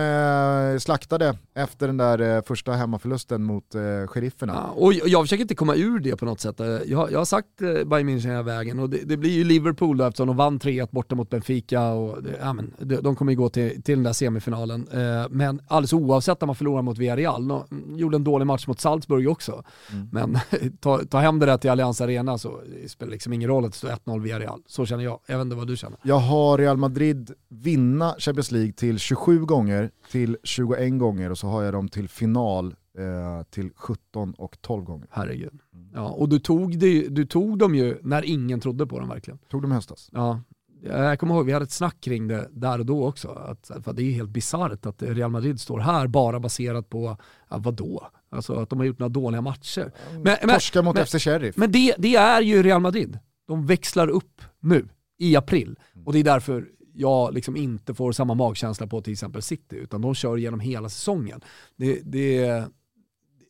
eh, 0.74 0.78
slaktade 0.78 1.38
efter 1.54 1.86
den 1.86 1.96
där 1.96 2.36
eh, 2.36 2.42
första 2.42 2.72
hemmaförlusten 2.72 3.42
mot 3.42 3.74
eh, 3.74 3.80
sherifferna. 4.06 4.52
Ja, 4.56 4.72
och 4.76 4.92
jag 4.92 5.08
jag 5.08 5.22
försöker 5.24 5.42
inte 5.42 5.54
komma 5.54 5.74
ur 5.74 5.98
det 5.98 6.16
på 6.16 6.24
något 6.24 6.40
sätt. 6.40 6.60
Eh, 6.60 6.66
Jag, 6.66 7.12
jag 7.12 7.18
har 7.18 7.24
sagt 7.24 7.62
eh, 7.62 7.68
Bayern 7.88 8.08
München 8.08 8.28
hela 8.28 8.42
vägen 8.42 8.78
och 8.78 8.90
det, 8.90 8.98
det 9.04 9.16
blir 9.16 9.30
ju 9.30 9.44
Liverpool 9.44 9.96
då 9.96 10.04
eftersom 10.04 10.26
de 10.26 10.36
vann 10.36 10.58
3-1 10.58 10.88
borta 10.90 11.14
mot 11.14 11.30
Benfica 11.30 11.82
och 11.90 12.22
det, 12.22 12.30
ja, 12.40 12.52
men, 12.52 12.72
de, 12.78 12.96
de 12.96 13.16
kommer 13.16 13.32
ju 13.32 13.38
gå 13.38 13.48
till, 13.48 13.82
till 13.82 13.94
den 13.94 14.04
där 14.04 14.12
semifinalen. 14.12 14.88
Eh, 14.92 15.26
Men 15.30 15.60
alldeles 15.68 15.92
oavsett 15.92 16.42
om 16.42 16.46
man 16.46 16.56
förlorar 16.56 16.82
mot 16.82 16.98
Villarreal, 16.98 17.46
nå- 17.46 17.66
gjorde 17.86 18.16
en 18.16 18.24
dålig 18.24 18.46
match 18.46 18.66
mot 18.66 18.80
Salzburg 18.80 19.28
också. 19.30 19.62
Mm. 19.92 20.08
Men 20.12 20.38
ta, 20.80 21.00
ta 21.10 21.17
hem 21.20 21.38
det 21.38 21.46
där 21.46 21.58
till 21.58 21.70
Allianz 21.70 22.00
Arena 22.00 22.38
så 22.38 22.60
det 22.82 22.88
spelar 22.88 23.12
liksom 23.12 23.32
ingen 23.32 23.48
roll 23.48 23.64
att 23.64 23.72
det 23.72 23.78
står 23.78 23.88
1-0 23.88 24.20
Villarreal. 24.20 24.62
Så 24.66 24.86
känner 24.86 25.04
jag, 25.04 25.20
jag 25.26 25.38
vet 25.38 25.44
inte 25.44 25.56
vad 25.56 25.66
du 25.66 25.76
känner. 25.76 25.98
Jag 26.02 26.18
har 26.18 26.58
Real 26.58 26.76
Madrid 26.76 27.30
vinna 27.48 28.14
Champions 28.18 28.50
League 28.50 28.72
till 28.72 28.98
27 28.98 29.44
gånger, 29.44 29.90
till 30.10 30.36
21 30.42 30.98
gånger 30.98 31.30
och 31.30 31.38
så 31.38 31.46
har 31.46 31.62
jag 31.62 31.74
dem 31.74 31.88
till 31.88 32.08
final 32.08 32.74
eh, 32.98 33.42
till 33.50 33.70
17 33.74 34.34
och 34.34 34.56
12 34.60 34.84
gånger. 34.84 35.06
Herregud. 35.10 35.60
Ja, 35.94 36.08
och 36.08 36.28
du 36.28 36.38
tog, 36.38 36.78
det, 36.78 37.08
du 37.08 37.26
tog 37.26 37.58
dem 37.58 37.74
ju 37.74 37.98
när 38.02 38.24
ingen 38.24 38.60
trodde 38.60 38.86
på 38.86 39.00
dem 39.00 39.08
verkligen. 39.08 39.38
Tog 39.38 39.62
de 39.62 39.72
i 39.72 39.74
höstas? 39.74 40.10
Ja, 40.12 40.40
jag 40.82 41.20
kommer 41.20 41.34
ihåg, 41.34 41.46
vi 41.46 41.52
hade 41.52 41.64
ett 41.64 41.70
snack 41.70 42.00
kring 42.00 42.28
det 42.28 42.48
där 42.50 42.78
och 42.78 42.86
då 42.86 43.08
också. 43.08 43.28
Att, 43.28 43.70
för 43.84 43.92
det 43.92 44.02
är 44.02 44.12
helt 44.12 44.30
bisarrt 44.30 44.86
att 44.86 45.02
Real 45.02 45.30
Madrid 45.30 45.60
står 45.60 45.78
här 45.78 46.06
bara 46.06 46.40
baserat 46.40 46.88
på, 46.88 47.16
ja, 47.48 47.58
vadå? 47.58 48.08
Alltså 48.30 48.54
att 48.54 48.70
de 48.70 48.78
har 48.78 48.86
gjort 48.86 48.98
några 48.98 49.08
dåliga 49.08 49.40
matcher. 49.40 49.92
Men, 50.12 50.22
men, 50.22 50.48
Torska 50.48 50.82
mot 50.82 50.94
men- 50.94 51.06
FC 51.06 51.18
Sheriff. 51.18 51.56
men 51.56 51.72
det, 51.72 51.94
det 51.98 52.16
är 52.16 52.42
ju 52.42 52.62
Real 52.62 52.80
Madrid. 52.80 53.18
De 53.46 53.66
växlar 53.66 54.08
upp 54.08 54.42
nu, 54.60 54.88
i 55.18 55.36
april. 55.36 55.78
Och 56.04 56.12
det 56.12 56.18
är 56.18 56.24
därför 56.24 56.68
jag 56.94 57.34
liksom 57.34 57.56
inte 57.56 57.94
får 57.94 58.12
samma 58.12 58.34
magkänsla 58.34 58.86
på 58.86 59.00
till 59.00 59.12
exempel 59.12 59.42
City, 59.42 59.76
utan 59.76 60.00
de 60.00 60.14
kör 60.14 60.36
genom 60.36 60.60
hela 60.60 60.88
säsongen. 60.88 61.40
Det, 61.76 62.00
det, 62.04 62.48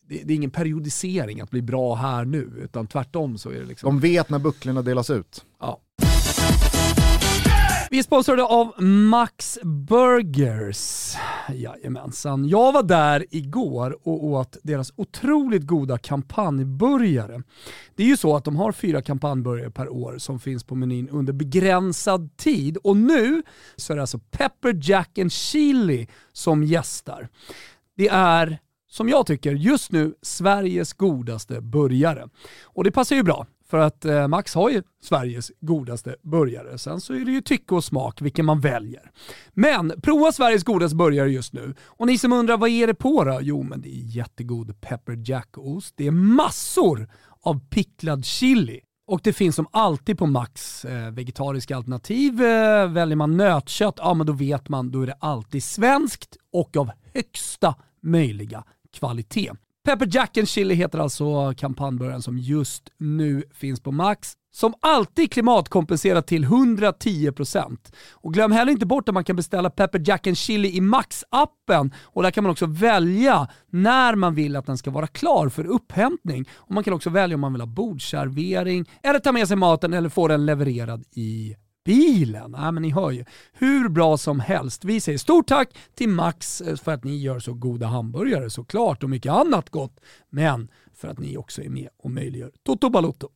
det, 0.09 0.23
det 0.25 0.33
är 0.33 0.37
ingen 0.37 0.51
periodisering 0.51 1.41
att 1.41 1.51
bli 1.51 1.63
bra 1.63 1.95
här 1.95 2.25
nu, 2.25 2.53
utan 2.63 2.87
tvärtom 2.87 3.39
så 3.39 3.51
är 3.51 3.55
det 3.55 3.65
liksom... 3.65 3.87
De 3.87 4.01
vet 4.01 4.31
när 4.31 4.39
bucklorna 4.39 4.83
delas 4.83 5.11
ut. 5.11 5.45
Ja. 5.61 5.81
Vi 7.91 7.99
är 7.99 8.03
sponsrade 8.03 8.45
av 8.45 8.83
Max 8.83 9.59
Burgers. 9.63 11.15
Jajamensan. 11.55 12.49
Jag 12.49 12.73
var 12.73 12.83
där 12.83 13.27
igår 13.31 13.99
och 14.03 14.25
åt 14.25 14.57
deras 14.63 14.93
otroligt 14.97 15.67
goda 15.67 15.99
kampanjburgare. 15.99 17.43
Det 17.97 18.03
är 18.03 18.07
ju 18.07 18.17
så 18.17 18.37
att 18.37 18.45
de 18.45 18.57
har 18.57 18.73
fyra 18.73 19.03
kampanjburgare 19.03 19.71
per 19.71 19.89
år 19.89 20.19
som 20.19 20.41
finns 20.41 20.65
på 20.65 20.75
menyn 20.75 21.09
under 21.09 21.33
begränsad 21.33 22.37
tid 22.37 22.77
och 22.77 22.97
nu 22.97 23.43
så 23.77 23.93
är 23.93 23.97
det 23.97 24.03
alltså 24.03 24.19
Pepper 24.19 24.81
Jack 24.83 25.19
and 25.19 25.33
Chili 25.33 26.07
som 26.33 26.65
gästar. 26.65 27.29
Det 27.97 28.09
är 28.09 28.59
som 28.91 29.09
jag 29.09 29.27
tycker, 29.27 29.53
just 29.53 29.93
nu 29.93 30.15
Sveriges 30.23 30.93
godaste 30.93 31.61
burgare. 31.61 32.29
Och 32.63 32.85
det 32.85 32.91
passar 32.91 33.17
ju 33.17 33.23
bra, 33.23 33.47
för 33.71 33.79
att 33.79 34.05
eh, 34.05 34.29
Max 34.29 34.55
har 34.55 34.71
ju 34.71 34.83
Sveriges 35.03 35.53
godaste 35.61 36.17
burgare. 36.23 36.79
Sen 36.79 37.01
så 37.01 37.15
är 37.15 37.25
det 37.25 37.33
ju 37.33 37.41
tycke 37.41 37.75
och 37.75 37.85
smak 37.85 38.23
vilken 38.23 38.45
man 38.45 38.61
väljer. 38.61 39.11
Men 39.53 39.93
prova 40.03 40.33
Sveriges 40.33 40.65
godaste 40.65 40.97
burgare 40.97 41.31
just 41.31 41.53
nu. 41.53 41.75
Och 41.85 42.07
ni 42.07 42.19
som 42.19 42.33
undrar, 42.33 42.57
vad 42.57 42.71
är 42.71 42.87
det 42.87 42.95
på 42.95 43.25
då? 43.25 43.39
Jo, 43.43 43.63
men 43.63 43.81
det 43.81 43.89
är 43.89 44.17
jättegod 44.17 44.81
pepper 44.81 45.23
jack-ost. 45.25 45.95
Det 45.97 46.07
är 46.07 46.11
massor 46.11 47.09
av 47.43 47.61
picklad 47.71 48.25
chili. 48.25 48.81
Och 49.07 49.21
det 49.25 49.33
finns 49.33 49.57
som 49.57 49.67
alltid 49.71 50.19
på 50.19 50.27
Max 50.27 50.85
eh, 50.85 51.11
vegetariska 51.11 51.77
alternativ. 51.77 52.43
Eh, 52.43 52.89
väljer 52.91 53.17
man 53.17 53.37
nötkött, 53.37 53.95
ja 53.97 54.15
men 54.15 54.27
då 54.27 54.33
vet 54.33 54.69
man, 54.69 54.91
då 54.91 55.03
är 55.03 55.07
det 55.07 55.17
alltid 55.21 55.65
svenskt 55.65 56.37
och 56.53 56.77
av 56.77 56.91
högsta 57.15 57.75
möjliga 58.03 58.65
kvalitet. 58.93 59.51
Pepper 59.89 60.09
Jack 60.11 60.37
and 60.37 60.49
Chili 60.49 60.75
heter 60.75 60.99
alltså 60.99 61.55
kampanjburgaren 61.57 62.23
som 62.23 62.39
just 62.39 62.83
nu 62.99 63.43
finns 63.55 63.81
på 63.81 63.93
Max. 63.93 64.33
Som 64.55 64.75
alltid 64.81 65.33
klimatkompenserat 65.33 66.27
till 66.27 66.45
110%. 66.45 67.79
Och 68.13 68.35
glöm 68.35 68.53
heller 68.53 68.73
inte 68.73 68.87
bort 68.87 69.09
att 69.09 69.15
man 69.15 69.25
kan 69.25 69.37
beställa 69.37 69.71
Pepper 69.71 70.03
Jack 70.05 70.27
and 70.27 70.39
Chili 70.39 70.77
i 70.77 70.81
Max-appen. 70.81 71.93
Och 72.03 72.23
där 72.23 72.31
kan 72.31 72.45
man 72.45 72.51
också 72.51 72.67
välja 72.67 73.49
när 73.71 74.15
man 74.15 74.35
vill 74.35 74.57
att 74.57 74.67
den 74.67 74.79
ska 74.79 74.91
vara 74.91 75.07
klar 75.07 75.49
för 75.49 75.67
upphämtning. 75.67 76.49
Och 76.55 76.75
man 76.75 76.85
kan 76.85 76.95
också 76.95 77.11
välja 77.11 77.35
om 77.35 77.41
man 77.41 77.53
vill 77.53 77.63
ha 77.63 77.67
bordservering, 77.67 78.91
eller 79.03 79.19
ta 79.19 79.33
med 79.33 79.49
sig 79.49 79.57
maten 79.57 79.93
eller 79.93 80.09
få 80.09 80.29
den 80.29 80.47
levererad 80.47 81.05
i 81.11 81.57
bilen. 81.85 82.55
Ja, 82.57 82.71
men 82.71 82.83
ni 82.83 82.91
hör 82.91 83.11
ju. 83.11 83.25
Hur 83.53 83.89
bra 83.89 84.17
som 84.17 84.41
helst. 84.41 84.85
Vi 84.85 85.01
säger 85.01 85.19
stort 85.19 85.47
tack 85.47 85.69
till 85.95 86.09
Max 86.09 86.61
eh, 86.61 86.77
för 86.77 86.93
att 86.93 87.05
ni 87.05 87.17
gör 87.17 87.39
så 87.39 87.55
goda 87.55 87.87
hamburgare 87.87 88.51
såklart 88.51 89.03
och 89.03 89.11
mycket 89.11 89.33
annat 89.33 89.71
gott. 89.71 90.01
Men 90.31 90.69
för 90.95 91.09
att 91.09 91.19
ni 91.19 91.37
också 91.37 91.63
är 91.63 91.69
med 91.69 91.89
och 92.03 92.11
möjliggör 92.11 92.51
Toto 92.65 92.91
Balotto. 92.91 93.29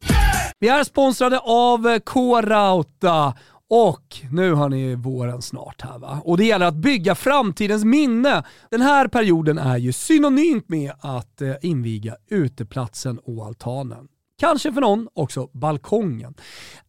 Vi 0.59 0.69
är 0.69 0.85
sponsrade 0.85 1.39
av 1.39 1.89
eh, 1.89 1.99
K-Rauta 1.99 3.35
och 3.75 4.17
nu 4.31 4.53
har 4.53 4.69
ni 4.69 4.95
våren 4.95 5.43
snart 5.43 5.83
här 5.83 5.99
va? 5.99 6.23
Och 6.25 6.37
det 6.37 6.45
gäller 6.45 6.67
att 6.67 6.75
bygga 6.75 7.15
framtidens 7.15 7.85
minne. 7.85 8.45
Den 8.71 8.81
här 8.81 9.09
perioden 9.09 9.59
är 9.59 9.77
ju 9.77 9.93
synonymt 9.93 10.69
med 10.69 10.93
att 11.01 11.43
eh, 11.43 11.55
inviga 11.63 12.17
uteplatsen 12.31 13.19
och 13.19 13.47
altanen. 13.47 14.09
Kanske 14.43 14.73
för 14.73 14.81
någon 14.81 15.09
också 15.15 15.49
balkongen. 15.53 16.35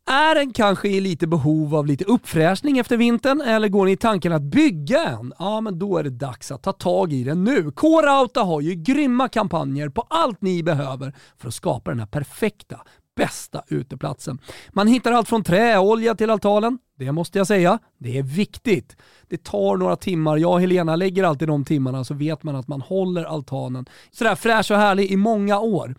Är 0.05 0.35
den 0.35 0.53
kanske 0.53 0.87
i 0.87 1.01
lite 1.01 1.27
behov 1.27 1.75
av 1.75 1.87
lite 1.87 2.03
uppfräschning 2.03 2.77
efter 2.77 2.97
vintern 2.97 3.41
eller 3.41 3.67
går 3.67 3.85
ni 3.85 3.91
i 3.91 3.97
tanken 3.97 4.33
att 4.33 4.41
bygga 4.41 5.03
en? 5.03 5.33
Ja, 5.39 5.61
men 5.61 5.79
då 5.79 5.97
är 5.97 6.03
det 6.03 6.09
dags 6.09 6.51
att 6.51 6.63
ta 6.63 6.71
tag 6.71 7.13
i 7.13 7.23
den 7.23 7.43
nu. 7.43 7.71
K-Rauta 7.71 8.41
har 8.41 8.61
ju 8.61 8.75
grymma 8.75 9.29
kampanjer 9.29 9.89
på 9.89 10.01
allt 10.09 10.41
ni 10.41 10.63
behöver 10.63 11.13
för 11.37 11.47
att 11.47 11.53
skapa 11.53 11.91
den 11.91 11.99
här 11.99 12.07
perfekta 12.07 12.81
bästa 13.15 13.63
uteplatsen. 13.67 14.39
Man 14.71 14.87
hittar 14.87 15.11
allt 15.11 15.29
från 15.29 15.43
träolja 15.43 16.15
till 16.15 16.29
altanen. 16.29 16.79
Det 17.05 17.11
måste 17.11 17.37
jag 17.37 17.47
säga, 17.47 17.79
det 17.97 18.17
är 18.17 18.23
viktigt. 18.23 18.95
Det 19.29 19.43
tar 19.43 19.77
några 19.77 19.95
timmar, 19.95 20.37
jag 20.37 20.51
och 20.51 20.61
Helena 20.61 20.95
lägger 20.95 21.23
alltid 21.23 21.47
de 21.47 21.65
timmarna 21.65 22.03
så 22.03 22.13
vet 22.13 22.43
man 22.43 22.55
att 22.55 22.67
man 22.67 22.81
håller 22.81 23.23
altanen 23.23 23.85
sådär 24.11 24.35
fräsch 24.35 24.71
och 24.71 24.77
härlig 24.77 25.11
i 25.11 25.17
många 25.17 25.59
år. 25.59 25.95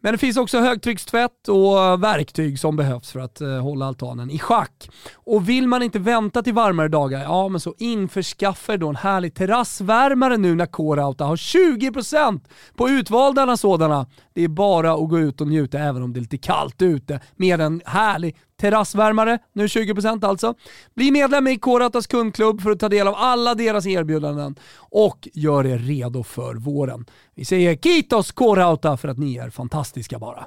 Men 0.00 0.12
det 0.12 0.18
finns 0.18 0.36
också 0.36 0.60
högtryckstvätt 0.60 1.48
och 1.48 2.02
verktyg 2.02 2.58
som 2.58 2.76
behövs 2.76 3.12
för 3.12 3.20
att 3.20 3.40
eh, 3.40 3.48
hålla 3.48 3.86
altanen 3.86 4.30
i 4.30 4.38
schack. 4.38 4.90
Och 5.14 5.48
vill 5.48 5.68
man 5.68 5.82
inte 5.82 5.98
vänta 5.98 6.42
till 6.42 6.54
varmare 6.54 6.88
dagar, 6.88 7.22
ja 7.22 7.48
men 7.48 7.60
så 7.60 7.74
införskaffa 7.78 8.76
då 8.76 8.88
en 8.88 8.96
härlig 8.96 9.34
terrassvärmare 9.34 10.36
nu 10.36 10.54
när 10.54 10.66
K-Rauta 10.66 11.24
har 11.24 11.36
20% 11.36 12.40
på 12.76 12.88
utvalda 12.88 13.56
sådana. 13.56 14.06
Det 14.34 14.44
är 14.44 14.48
bara 14.48 14.92
att 14.92 15.08
gå 15.08 15.18
ut 15.18 15.40
och 15.40 15.48
njuta 15.48 15.78
även 15.78 16.02
om 16.02 16.12
det 16.12 16.18
är 16.18 16.22
lite 16.22 16.38
kallt 16.38 16.82
ute 16.82 17.20
med 17.36 17.60
en 17.60 17.82
härlig 17.84 18.36
terrassvärmare, 18.60 19.38
nu 19.52 19.66
20% 19.66 20.24
alltså. 20.24 20.54
Bli 20.94 21.10
medlem 21.10 21.48
i 21.48 21.58
K-Rautas 21.58 22.06
kundklubb 22.06 22.60
för 22.60 22.70
att 22.70 22.80
ta 22.80 22.88
del 22.88 23.08
av 23.08 23.14
alla 23.14 23.54
deras 23.54 23.86
erbjudanden 23.86 24.56
och 24.78 25.28
gör 25.34 25.66
er 25.66 25.78
redo 25.78 26.22
för 26.22 26.54
våren. 26.54 27.06
Vi 27.34 27.44
säger 27.44 27.76
Kitos 27.76 28.32
K-Rauta 28.32 28.96
för 28.96 29.08
att 29.08 29.18
ni 29.18 29.36
är 29.36 29.50
fantastiska 29.50 30.18
bara. 30.18 30.46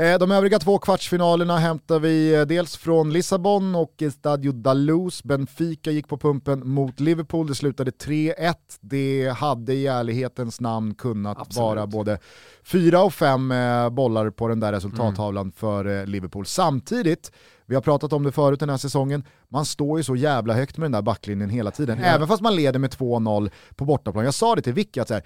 Eh, 0.00 0.18
de 0.18 0.30
övriga 0.30 0.58
två 0.58 0.78
kvartsfinalerna 0.78 1.58
hämtar 1.58 1.98
vi 1.98 2.34
eh, 2.34 2.42
dels 2.42 2.76
från 2.76 3.12
Lissabon 3.12 3.74
och 3.74 4.02
Stadio 4.12 4.52
da 4.52 4.72
Luz. 4.72 5.22
Benfica 5.22 5.90
gick 5.90 6.08
på 6.08 6.18
pumpen 6.18 6.68
mot 6.68 7.00
Liverpool, 7.00 7.46
det 7.46 7.54
slutade 7.54 7.90
3-1. 7.90 8.54
Det 8.80 9.34
hade 9.36 9.74
i 9.74 9.86
ärlighetens 9.86 10.60
namn 10.60 10.94
kunnat 10.94 11.38
Absolut. 11.40 11.56
vara 11.56 11.86
både 11.86 12.18
fyra 12.64 13.02
och 13.02 13.14
fem 13.14 13.50
eh, 13.52 13.90
bollar 13.90 14.30
på 14.30 14.48
den 14.48 14.60
där 14.60 14.72
resultattavlan 14.72 15.42
mm. 15.42 15.52
för 15.52 16.06
Liverpool. 16.06 16.46
Samtidigt, 16.46 17.32
vi 17.66 17.74
har 17.74 17.82
pratat 17.82 18.12
om 18.12 18.22
det 18.22 18.32
förut 18.32 18.60
den 18.60 18.70
här 18.70 18.76
säsongen, 18.76 19.24
man 19.48 19.64
står 19.64 19.98
ju 19.98 20.04
så 20.04 20.16
jävla 20.16 20.54
högt 20.54 20.78
med 20.78 20.84
den 20.84 20.92
där 20.92 21.02
backlinjen 21.02 21.50
hela 21.50 21.70
tiden. 21.70 21.98
Ja. 21.98 22.04
Även 22.04 22.28
fast 22.28 22.42
man 22.42 22.56
leder 22.56 22.78
med 22.78 22.90
2-0 22.90 23.50
på 23.76 23.84
bortaplan. 23.84 24.24
Jag 24.24 24.34
sa 24.34 24.54
det 24.54 24.62
till 24.62 24.72
Vicky 24.72 25.00
att 25.00 25.08
så 25.08 25.14
här, 25.14 25.22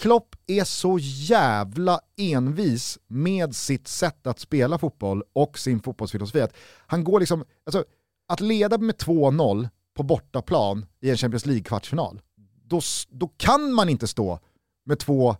Klopp 0.00 0.36
är 0.46 0.64
så 0.64 0.98
jävla 1.00 2.00
envis 2.16 2.98
med 3.06 3.56
sitt 3.56 3.88
sätt 3.88 4.26
att 4.26 4.38
spela 4.38 4.78
fotboll 4.78 5.22
och 5.32 5.58
sin 5.58 5.80
fotbollsfilosofi. 5.80 6.46
Han 6.86 7.04
går 7.04 7.20
liksom, 7.20 7.44
alltså, 7.66 7.84
att 8.28 8.40
leda 8.40 8.78
med 8.78 8.96
2-0 8.96 9.68
på 9.94 10.02
bortaplan 10.02 10.86
i 11.00 11.10
en 11.10 11.16
Champions 11.16 11.46
League-kvartsfinal, 11.46 12.20
då, 12.64 12.80
då 13.08 13.28
kan 13.28 13.72
man 13.72 13.88
inte 13.88 14.06
stå 14.06 14.38
med 14.84 14.98
två, 14.98 15.36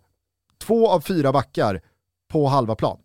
två 0.63 0.89
av 0.89 1.01
fyra 1.01 1.31
backar 1.31 1.81
på 2.31 2.47
halva 2.47 2.75
plan. 2.75 2.99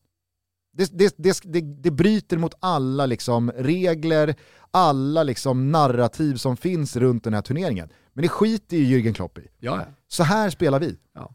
Det, 0.73 0.99
det, 0.99 1.15
det, 1.17 1.41
det, 1.43 1.61
det 1.61 1.91
bryter 1.91 2.37
mot 2.37 2.55
alla 2.61 3.07
liksom 3.07 3.53
regler, 3.53 4.35
alla 4.71 5.23
liksom 5.23 5.73
narrativ 5.73 6.37
som 6.37 6.57
finns 6.57 6.97
runt 6.97 7.25
den 7.25 7.35
här 7.35 7.43
turneringen. 7.43 7.89
Men 8.13 8.23
det 8.23 8.29
skiter 8.29 8.77
ju 8.77 8.99
Jürgen 8.99 9.15
Klopp 9.15 9.39
i. 9.39 9.49
Ja. 9.59 9.87
Så 10.09 10.23
här 10.23 10.51
spelar 10.51 10.81
vi. 10.81 10.99
Ja. 11.13 11.35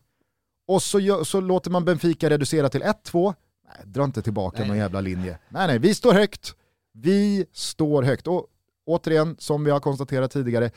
Och 0.72 0.84
så, 0.84 1.26
så 1.26 1.42
låter 1.42 1.72
man 1.72 1.86
Benfica 1.86 2.30
reducera 2.30 2.70
till 2.70 2.84
1-2. 2.84 3.34
Nej, 3.68 3.86
dra 3.86 4.04
inte 4.04 4.22
tillbaka 4.22 4.60
nej. 4.60 4.68
någon 4.68 4.78
jävla 4.78 5.02
linje. 5.02 5.38
Nej, 5.50 5.68
nej, 5.68 5.80
vi 5.80 5.96
står 5.96 6.14
högt. 6.14 6.56
Vi 6.94 7.46
står 7.54 8.04
högt. 8.04 8.28
Och 8.28 8.48
återigen, 8.86 9.36
som 9.40 9.64
vi 9.64 9.72
har 9.72 9.80
konstaterat 9.80 10.32
tidigare, 10.32 10.72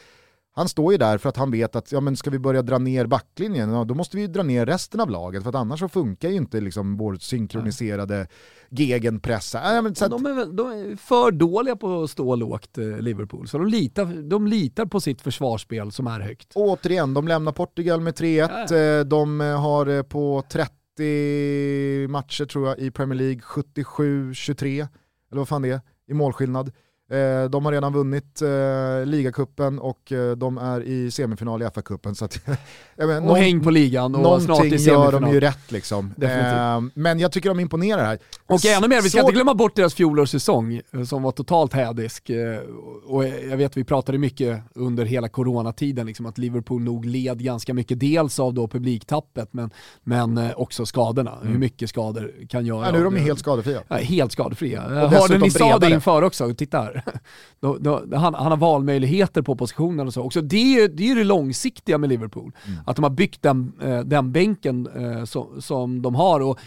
han 0.56 0.68
står 0.68 0.92
ju 0.92 0.98
där 0.98 1.18
för 1.18 1.28
att 1.28 1.36
han 1.36 1.50
vet 1.50 1.76
att 1.76 1.92
ja, 1.92 2.00
men 2.00 2.16
ska 2.16 2.30
vi 2.30 2.38
börja 2.38 2.62
dra 2.62 2.78
ner 2.78 3.06
backlinjen, 3.06 3.70
ja, 3.70 3.84
då 3.84 3.94
måste 3.94 4.16
vi 4.16 4.26
dra 4.26 4.42
ner 4.42 4.66
resten 4.66 5.00
av 5.00 5.10
laget 5.10 5.42
för 5.42 5.48
att 5.48 5.54
annars 5.54 5.80
så 5.80 5.88
funkar 5.88 6.28
ju 6.28 6.36
inte 6.36 6.60
liksom 6.60 6.96
vår 6.96 7.14
synkroniserade 7.14 8.26
gegenpressa. 8.68 9.74
Ja, 9.74 9.82
men, 9.82 9.92
att... 9.92 10.10
de, 10.10 10.26
är, 10.26 10.52
de, 10.52 10.68
är, 10.68 10.96
för 10.96 11.30
dåliga 11.30 11.76
på 11.76 12.02
att 12.02 12.10
stå 12.10 12.34
lågt, 12.36 12.78
eh, 12.78 12.98
Liverpool, 12.98 13.48
så 13.48 13.58
de 13.58 13.66
litar, 13.66 14.22
de 14.22 14.46
litar 14.46 14.86
på 14.86 15.00
sitt 15.00 15.20
försvarsspel 15.22 15.92
som 15.92 16.06
är 16.06 16.20
högt. 16.20 16.52
Och 16.54 16.62
återigen, 16.62 17.14
de 17.14 17.28
lämnar 17.28 17.52
Portugal 17.52 18.00
med 18.00 18.14
3-1, 18.14 18.48
ja. 18.70 18.76
Eh, 18.76 19.04
de 19.04 19.40
eh, 19.40 19.60
har 19.60 20.02
på 20.02 20.42
30 20.48 22.08
matcher 22.08 22.44
tror 22.44 22.68
jag 22.68 22.78
i 22.78 22.90
Premier 22.90 23.18
League 23.18 23.40
77-23, 23.40 24.88
eller 25.30 25.40
vad 25.40 25.48
fan 25.48 25.62
det 25.62 25.70
är, 25.70 25.80
i 26.08 26.14
målskillnad. 26.14 26.72
Eh, 27.10 27.50
de 27.50 27.64
har 27.64 27.72
redan 27.72 27.92
vunnit 27.92 28.42
eh, 28.42 29.06
ligacupen 29.06 29.78
och 29.78 30.12
eh, 30.12 30.32
de 30.32 30.58
är 30.58 30.82
i 30.82 31.10
semifinal 31.10 31.62
i 31.62 31.64
FA-cupen. 31.64 32.14
Så 32.14 32.24
att, 32.24 32.40
men, 32.96 33.28
och 33.28 33.36
häng 33.36 33.60
på 33.60 33.70
ligan 33.70 34.14
och 34.14 34.42
snart 34.42 34.64
i 34.64 34.70
semifinal. 34.70 35.12
gör 35.12 35.20
de 35.20 35.32
ju 35.32 35.40
rätt 35.40 35.72
liksom. 35.72 36.14
Eh, 36.22 36.80
men 36.94 37.18
jag 37.18 37.32
tycker 37.32 37.48
de 37.48 37.60
imponerar 37.60 38.04
här. 38.04 38.18
Och 38.46 38.64
ännu 38.64 38.88
mer, 38.88 39.02
vi 39.02 39.10
ska 39.10 39.18
så... 39.18 39.26
inte 39.26 39.34
glömma 39.34 39.54
bort 39.54 39.76
deras 39.76 39.94
fjolårssäsong 39.94 40.80
eh, 40.92 41.02
som 41.04 41.22
var 41.22 41.32
totalt 41.32 41.72
hädisk. 41.72 42.30
Eh, 42.30 42.58
och 43.06 43.24
jag 43.24 43.56
vet 43.56 43.76
vi 43.76 43.84
pratade 43.84 44.18
mycket 44.18 44.62
under 44.74 45.04
hela 45.04 45.28
coronatiden, 45.28 46.06
liksom, 46.06 46.26
att 46.26 46.38
Liverpool 46.38 46.82
nog 46.82 47.04
led 47.04 47.44
ganska 47.44 47.74
mycket, 47.74 48.00
dels 48.00 48.38
av 48.38 48.54
då 48.54 48.68
publiktappet 48.68 49.48
men, 49.52 49.70
men 50.02 50.54
också 50.56 50.86
skadorna. 50.86 51.32
Mm. 51.40 51.52
Hur 51.52 51.58
mycket 51.58 51.88
skador 51.88 52.32
kan 52.48 52.66
göra. 52.66 52.86
Ja, 52.86 52.92
nu 52.92 52.98
är 52.98 53.04
de 53.04 53.16
helt 53.16 53.38
skadefria. 53.38 53.82
Ja, 53.88 53.96
helt 53.96 54.32
skadefria. 54.32 54.80
Hörde 54.82 55.38
ni 55.38 55.50
sa 55.50 55.78
det 55.78 55.90
inför 55.90 56.22
också, 56.22 56.54
titta 56.54 56.78
här. 56.78 56.93
Då, 57.60 57.78
då, 57.80 58.16
han, 58.16 58.34
han, 58.34 58.50
har 58.52 58.56
valmöjligheter 58.56 59.42
på 59.42 59.56
positionen 59.56 60.06
och 60.06 60.14
så. 60.14 60.22
Också 60.22 60.40
det 60.40 60.56
är 60.56 60.80
ju 60.80 60.88
det, 60.88 61.10
är 61.10 61.14
det 61.14 61.24
långsiktiga 61.24 61.98
med 61.98 62.08
Liverpool. 62.08 62.52
Mm. 62.66 62.78
Att 62.86 62.96
de 62.96 63.02
har 63.02 63.10
byggt 63.10 63.42
den, 63.42 63.72
eh, 63.82 64.00
den 64.00 64.32
bänken 64.32 64.88
eh, 64.96 65.24
som, 65.24 65.60
som 65.60 66.02
de 66.02 66.14
har. 66.14 66.40
Och 66.40 66.58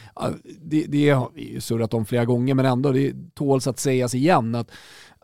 det, 0.61 0.85
det 0.87 1.09
har 1.09 1.29
vi 1.33 1.61
surrat 1.61 1.93
om 1.93 2.05
flera 2.05 2.25
gånger 2.25 2.53
men 2.55 2.65
ändå, 2.65 2.91
det 2.91 3.13
tåls 3.33 3.67
att 3.67 3.79
sägas 3.79 4.15
igen. 4.15 4.55
att 4.55 4.71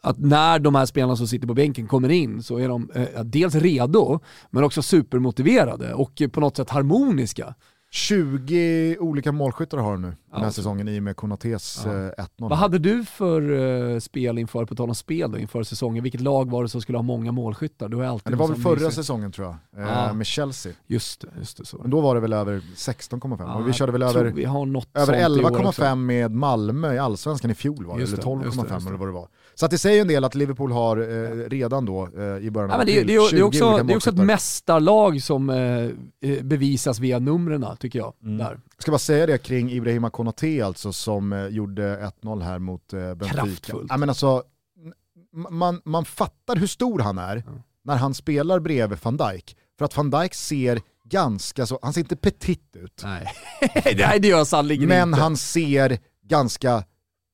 att 0.03 0.19
när 0.19 0.59
de 0.59 0.75
här 0.75 0.85
spelarna 0.85 1.15
som 1.15 1.27
sitter 1.27 1.47
på 1.47 1.53
bänken 1.53 1.87
kommer 1.87 2.09
in 2.09 2.43
så 2.43 2.57
är 2.57 2.67
de 2.67 2.89
eh, 2.95 3.23
dels 3.23 3.55
redo, 3.55 4.19
men 4.49 4.63
också 4.63 4.81
supermotiverade 4.81 5.93
och 5.93 6.21
på 6.31 6.39
något 6.39 6.57
sätt 6.57 6.69
harmoniska. 6.69 7.55
20 7.95 8.97
olika 8.99 9.31
målskyttar 9.31 9.77
har 9.77 9.91
de 9.91 10.01
nu 10.01 10.15
den 10.31 10.43
här 10.43 10.49
säsongen 10.49 10.87
i 10.87 10.99
och 10.99 11.03
med 11.03 11.15
Konatés 11.15 11.81
ja. 11.85 11.91
1-0. 11.91 12.11
Eh, 12.17 12.25
Vad 12.37 12.57
hade 12.57 12.79
du 12.79 13.05
för 13.05 13.41
uh, 13.51 13.99
spel 13.99 14.37
inför, 14.37 14.65
på 14.65 14.75
tal 14.75 14.89
om 14.89 14.95
spel 14.95 15.31
då, 15.31 15.37
inför 15.37 15.63
säsongen? 15.63 16.03
Vilket 16.03 16.21
lag 16.21 16.51
var 16.51 16.63
det 16.63 16.69
som 16.69 16.81
skulle 16.81 16.97
ha 16.97 17.03
många 17.03 17.31
målskyttar? 17.31 17.89
Du 17.89 18.05
alltid 18.05 18.27
ja, 18.27 18.31
det 18.31 18.37
var 18.37 18.47
väl 18.47 18.61
förra 18.61 18.73
mysigt. 18.73 18.95
säsongen 18.95 19.31
tror 19.31 19.47
jag, 19.47 19.83
eh, 19.83 19.89
ja. 19.89 20.13
med 20.13 20.25
Chelsea. 20.25 20.73
Just 20.87 21.21
det, 21.21 21.27
just 21.37 21.57
det 21.57 21.65
så. 21.65 21.77
Men 21.77 21.89
då 21.89 22.01
var 22.01 22.15
det 22.15 22.21
väl 22.21 22.33
över 22.33 22.61
16,5 22.75 23.35
ja, 23.39 23.55
och 23.55 23.67
vi 23.67 23.73
körde 23.73 23.91
väl 23.91 24.01
över, 24.01 24.25
över 24.93 25.13
11,5 25.13 25.95
med 25.95 26.31
Malmö 26.31 26.93
i 26.93 26.97
allsvenskan 26.97 27.51
i 27.51 27.55
fjol 27.55 27.85
var 27.85 27.97
det, 27.97 28.03
eller 28.03 28.17
12,5 28.17 28.87
eller 28.87 28.97
vad 28.97 29.07
det 29.07 29.11
var. 29.11 29.27
Så 29.55 29.65
att 29.65 29.71
det 29.71 29.77
säger 29.77 30.01
en 30.01 30.07
del 30.07 30.23
att 30.23 30.35
Liverpool 30.35 30.71
har 30.71 30.97
eh, 30.97 31.49
redan 31.49 31.85
då 31.85 32.09
eh, 32.17 32.37
i 32.37 32.51
början 32.51 32.71
av 32.71 32.77
ja, 32.77 32.81
april 32.81 33.07
det, 33.07 33.13
det, 33.13 33.31
det, 33.31 33.37
är 33.37 33.43
också, 33.43 33.83
det 33.83 33.93
är 33.93 33.95
också 33.95 34.09
ett 34.09 34.17
mästarlag 34.17 35.21
som 35.21 35.49
eh, 35.49 36.43
bevisas 36.43 36.99
via 36.99 37.19
numren 37.19 37.65
tycker 37.79 37.99
jag. 37.99 38.13
Mm. 38.23 38.37
Där. 38.37 38.59
Jag 38.75 38.81
ska 38.81 38.91
bara 38.91 38.99
säga 38.99 39.25
det 39.25 39.37
kring 39.37 39.71
Ibrahima 39.71 40.09
Konate 40.09 40.65
alltså 40.65 40.93
som 40.93 41.33
eh, 41.33 41.47
gjorde 41.47 42.11
1-0 42.21 42.43
här 42.43 42.59
mot 42.59 42.93
eh, 42.93 42.99
Benfica. 42.99 43.41
Kraftfullt. 43.41 43.87
Ja, 43.89 43.97
men 43.97 44.09
alltså, 44.09 44.43
man, 45.49 45.81
man 45.85 46.05
fattar 46.05 46.55
hur 46.55 46.67
stor 46.67 46.99
han 46.99 47.17
är 47.17 47.35
mm. 47.35 47.61
när 47.83 47.95
han 47.95 48.13
spelar 48.13 48.59
bredvid 48.59 48.99
van 49.01 49.17
Dijk. 49.17 49.57
För 49.77 49.85
att 49.85 49.97
van 49.97 50.09
Dijk 50.09 50.33
ser 50.33 50.81
ganska 51.05 51.65
så, 51.65 51.79
han 51.81 51.93
ser 51.93 52.01
inte 52.01 52.15
petit 52.15 52.75
ut. 52.75 53.01
Nej, 53.03 53.27
Nej 53.97 54.19
det 54.19 54.27
gör 54.27 54.45
sannerligen 54.45 54.89
Men 54.89 55.09
inte. 55.09 55.21
han 55.21 55.37
ser 55.37 55.97
ganska, 56.23 56.83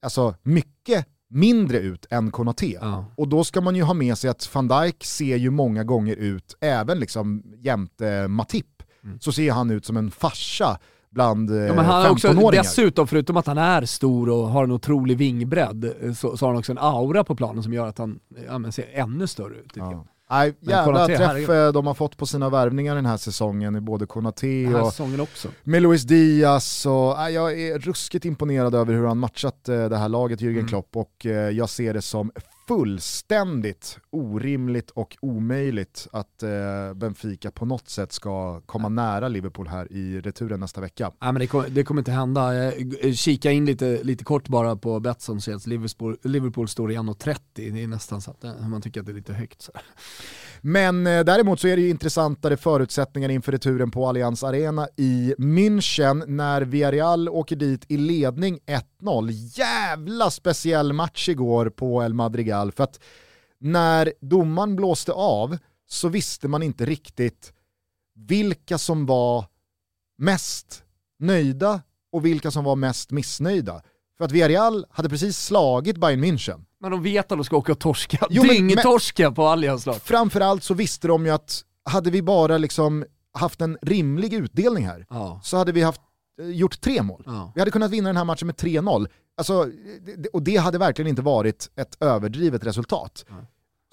alltså 0.01 0.35
mycket 0.43 1.05
mindre 1.29 1.77
ut 1.79 2.05
än 2.09 2.31
Konate. 2.31 2.65
Ja. 2.65 3.05
Och 3.15 3.27
då 3.27 3.43
ska 3.43 3.61
man 3.61 3.75
ju 3.75 3.83
ha 3.83 3.93
med 3.93 4.17
sig 4.17 4.29
att 4.29 4.55
van 4.55 4.67
Dijk 4.67 5.03
ser 5.03 5.35
ju 5.35 5.49
många 5.49 5.83
gånger 5.83 6.15
ut, 6.15 6.57
även 6.61 6.99
liksom 6.99 7.43
jämte 7.57 8.27
Matip, 8.27 8.83
mm. 9.03 9.19
så 9.19 9.31
ser 9.31 9.51
han 9.51 9.71
ut 9.71 9.85
som 9.85 9.97
en 9.97 10.11
farsa 10.11 10.79
bland 11.11 11.49
ja, 11.49 11.73
men 11.73 11.85
han 11.85 12.15
15-åringar. 12.15 12.63
Dessutom, 12.63 13.07
förutom 13.07 13.37
att 13.37 13.47
han 13.47 13.57
är 13.57 13.85
stor 13.85 14.29
och 14.29 14.47
har 14.47 14.63
en 14.63 14.71
otrolig 14.71 15.17
vingbredd, 15.17 15.93
så, 16.17 16.37
så 16.37 16.45
har 16.45 16.51
han 16.51 16.59
också 16.59 16.71
en 16.71 16.77
aura 16.77 17.23
på 17.23 17.35
planen 17.35 17.63
som 17.63 17.73
gör 17.73 17.87
att 17.87 17.97
han 17.97 18.19
ja, 18.47 18.71
ser 18.71 18.85
ännu 18.93 19.27
större 19.27 19.55
ut. 19.55 19.71
Ja. 19.73 20.05
Nej, 20.31 20.53
jävla 20.59 21.05
träff 21.05 21.19
herregud. 21.19 21.73
de 21.73 21.87
har 21.87 21.93
fått 21.93 22.17
på 22.17 22.25
sina 22.25 22.49
värvningar 22.49 22.95
den 22.95 23.05
här 23.05 23.17
säsongen 23.17 23.75
i 23.75 23.81
både 23.81 24.05
Konate 24.05 24.65
och 24.67 24.93
med 25.63 25.81
Luis 25.81 26.03
Diaz. 26.03 26.85
Och, 26.85 27.15
nej, 27.17 27.33
jag 27.33 27.59
är 27.61 27.79
ruskigt 27.79 28.25
imponerad 28.25 28.75
över 28.75 28.93
hur 28.93 29.05
han 29.05 29.17
matchat 29.17 29.69
eh, 29.69 29.89
det 29.89 29.97
här 29.97 30.09
laget, 30.09 30.41
Jürgen 30.41 30.59
mm. 30.59 30.67
Klopp, 30.67 30.95
och 30.95 31.25
eh, 31.25 31.31
jag 31.31 31.69
ser 31.69 31.93
det 31.93 32.01
som 32.01 32.31
fullständigt 32.69 33.99
orimligt 34.09 34.89
och 34.89 35.17
omöjligt 35.21 36.07
att 36.11 36.43
eh, 36.43 36.93
Benfica 36.95 37.51
på 37.51 37.65
något 37.65 37.89
sätt 37.89 38.11
ska 38.11 38.61
komma 38.61 38.89
nära 38.89 39.27
Liverpool 39.27 39.67
här 39.67 39.91
i 39.91 40.21
returen 40.21 40.59
nästa 40.59 40.81
vecka. 40.81 41.11
Ja, 41.19 41.31
men 41.31 41.39
det, 41.39 41.47
kom, 41.47 41.65
det 41.69 41.83
kommer 41.83 42.01
inte 42.01 42.11
hända. 42.11 42.73
Eh, 42.73 43.13
kika 43.13 43.51
in 43.51 43.65
lite, 43.65 44.03
lite 44.03 44.23
kort 44.23 44.47
bara 44.47 44.75
på 44.75 44.99
Betsson 44.99 45.41
så 45.41 45.55
att 45.55 45.67
Liverpool, 45.67 46.17
Liverpool 46.23 46.67
står 46.67 46.91
i 46.91 46.95
1,30. 46.95 47.37
Det 47.55 47.83
är 47.83 47.87
nästan 47.87 48.21
så 48.21 48.31
att 48.31 48.43
eh, 48.43 48.67
man 48.67 48.81
tycker 48.81 48.99
att 48.99 49.05
det 49.05 49.11
är 49.11 49.13
lite 49.13 49.33
högt. 49.33 49.61
Så. 49.61 49.71
Men 50.61 51.07
eh, 51.07 51.23
däremot 51.23 51.59
så 51.59 51.67
är 51.67 51.75
det 51.75 51.81
ju 51.81 51.89
intressantare 51.89 52.57
förutsättningar 52.57 53.29
inför 53.29 53.51
returen 53.51 53.91
på 53.91 54.07
Allianz 54.07 54.43
Arena 54.43 54.87
i 54.97 55.35
München 55.37 56.25
när 56.27 56.61
Villarreal 56.61 57.29
åker 57.29 57.55
dit 57.55 57.85
i 57.87 57.97
ledning 57.97 58.59
1-0. 59.01 59.29
Jävla 59.31 60.31
speciell 60.31 60.93
match 60.93 61.29
igår 61.29 61.69
på 61.69 62.03
El 62.03 62.13
Madrigal 62.13 62.71
för 62.71 62.83
att 62.83 62.99
när 63.59 64.13
domaren 64.21 64.75
blåste 64.75 65.11
av 65.11 65.57
så 65.87 66.07
visste 66.07 66.47
man 66.47 66.63
inte 66.63 66.85
riktigt 66.85 67.53
vilka 68.15 68.77
som 68.77 69.05
var 69.05 69.45
mest 70.17 70.83
nöjda 71.19 71.81
och 72.11 72.25
vilka 72.25 72.51
som 72.51 72.63
var 72.63 72.75
mest 72.75 73.11
missnöjda. 73.11 73.81
För 74.17 74.25
att 74.25 74.31
Villarreal 74.31 74.85
hade 74.89 75.09
precis 75.09 75.37
slagit 75.37 75.97
Bayern 75.97 76.23
München. 76.23 76.65
Men 76.81 76.91
de 76.91 77.03
vet 77.03 77.31
att 77.31 77.37
de 77.37 77.43
ska 77.43 77.57
åka 77.57 77.71
och 77.71 77.79
torska, 77.79 78.27
dyngtorska 78.29 79.31
på 79.31 79.47
Allianz 79.47 79.85
lag. 79.85 79.95
Framförallt 79.95 80.63
så 80.63 80.73
visste 80.73 81.07
de 81.07 81.25
ju 81.25 81.31
att 81.31 81.63
hade 81.85 82.11
vi 82.11 82.21
bara 82.21 82.57
liksom 82.57 83.05
haft 83.33 83.61
en 83.61 83.77
rimlig 83.81 84.33
utdelning 84.33 84.85
här 84.85 85.05
ja. 85.09 85.39
så 85.43 85.57
hade 85.57 85.71
vi 85.71 85.81
haft, 85.81 86.01
eh, 86.41 86.47
gjort 86.49 86.81
tre 86.81 87.01
mål. 87.01 87.23
Ja. 87.25 87.51
Vi 87.55 87.61
hade 87.61 87.71
kunnat 87.71 87.91
vinna 87.91 88.09
den 88.09 88.17
här 88.17 88.25
matchen 88.25 88.45
med 88.45 88.55
3-0. 88.55 89.07
Alltså, 89.37 89.67
och 90.33 90.43
det 90.43 90.57
hade 90.57 90.77
verkligen 90.77 91.09
inte 91.09 91.21
varit 91.21 91.71
ett 91.75 91.97
överdrivet 91.99 92.65
resultat. 92.65 93.25
Mm. 93.29 93.45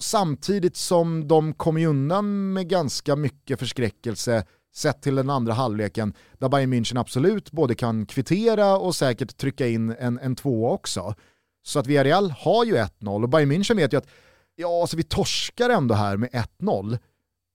Samtidigt 0.03 0.77
som 0.77 1.27
de 1.27 1.53
kom 1.53 1.77
ju 1.77 1.87
undan 1.87 2.53
med 2.53 2.69
ganska 2.69 3.15
mycket 3.15 3.59
förskräckelse 3.59 4.45
sett 4.75 5.01
till 5.01 5.15
den 5.15 5.29
andra 5.29 5.53
halvleken, 5.53 6.13
där 6.37 6.49
Bayern 6.49 6.73
München 6.73 6.99
absolut 6.99 7.51
både 7.51 7.75
kan 7.75 8.05
kvittera 8.05 8.77
och 8.77 8.95
säkert 8.95 9.37
trycka 9.37 9.67
in 9.67 9.95
en, 9.99 10.19
en 10.19 10.35
tvåa 10.35 10.71
också. 10.71 11.15
Så 11.67 11.79
att 11.79 11.87
Villarreal 11.87 12.31
har 12.31 12.65
ju 12.65 12.75
1-0 12.75 13.23
och 13.23 13.29
Bayern 13.29 13.51
München 13.51 13.75
vet 13.75 13.93
ju 13.93 13.97
att 13.97 14.07
ja, 14.55 14.81
alltså 14.81 14.97
vi 14.97 15.03
torskar 15.03 15.69
ändå 15.69 15.95
här 15.95 16.17
med 16.17 16.29
1-0. 16.59 16.99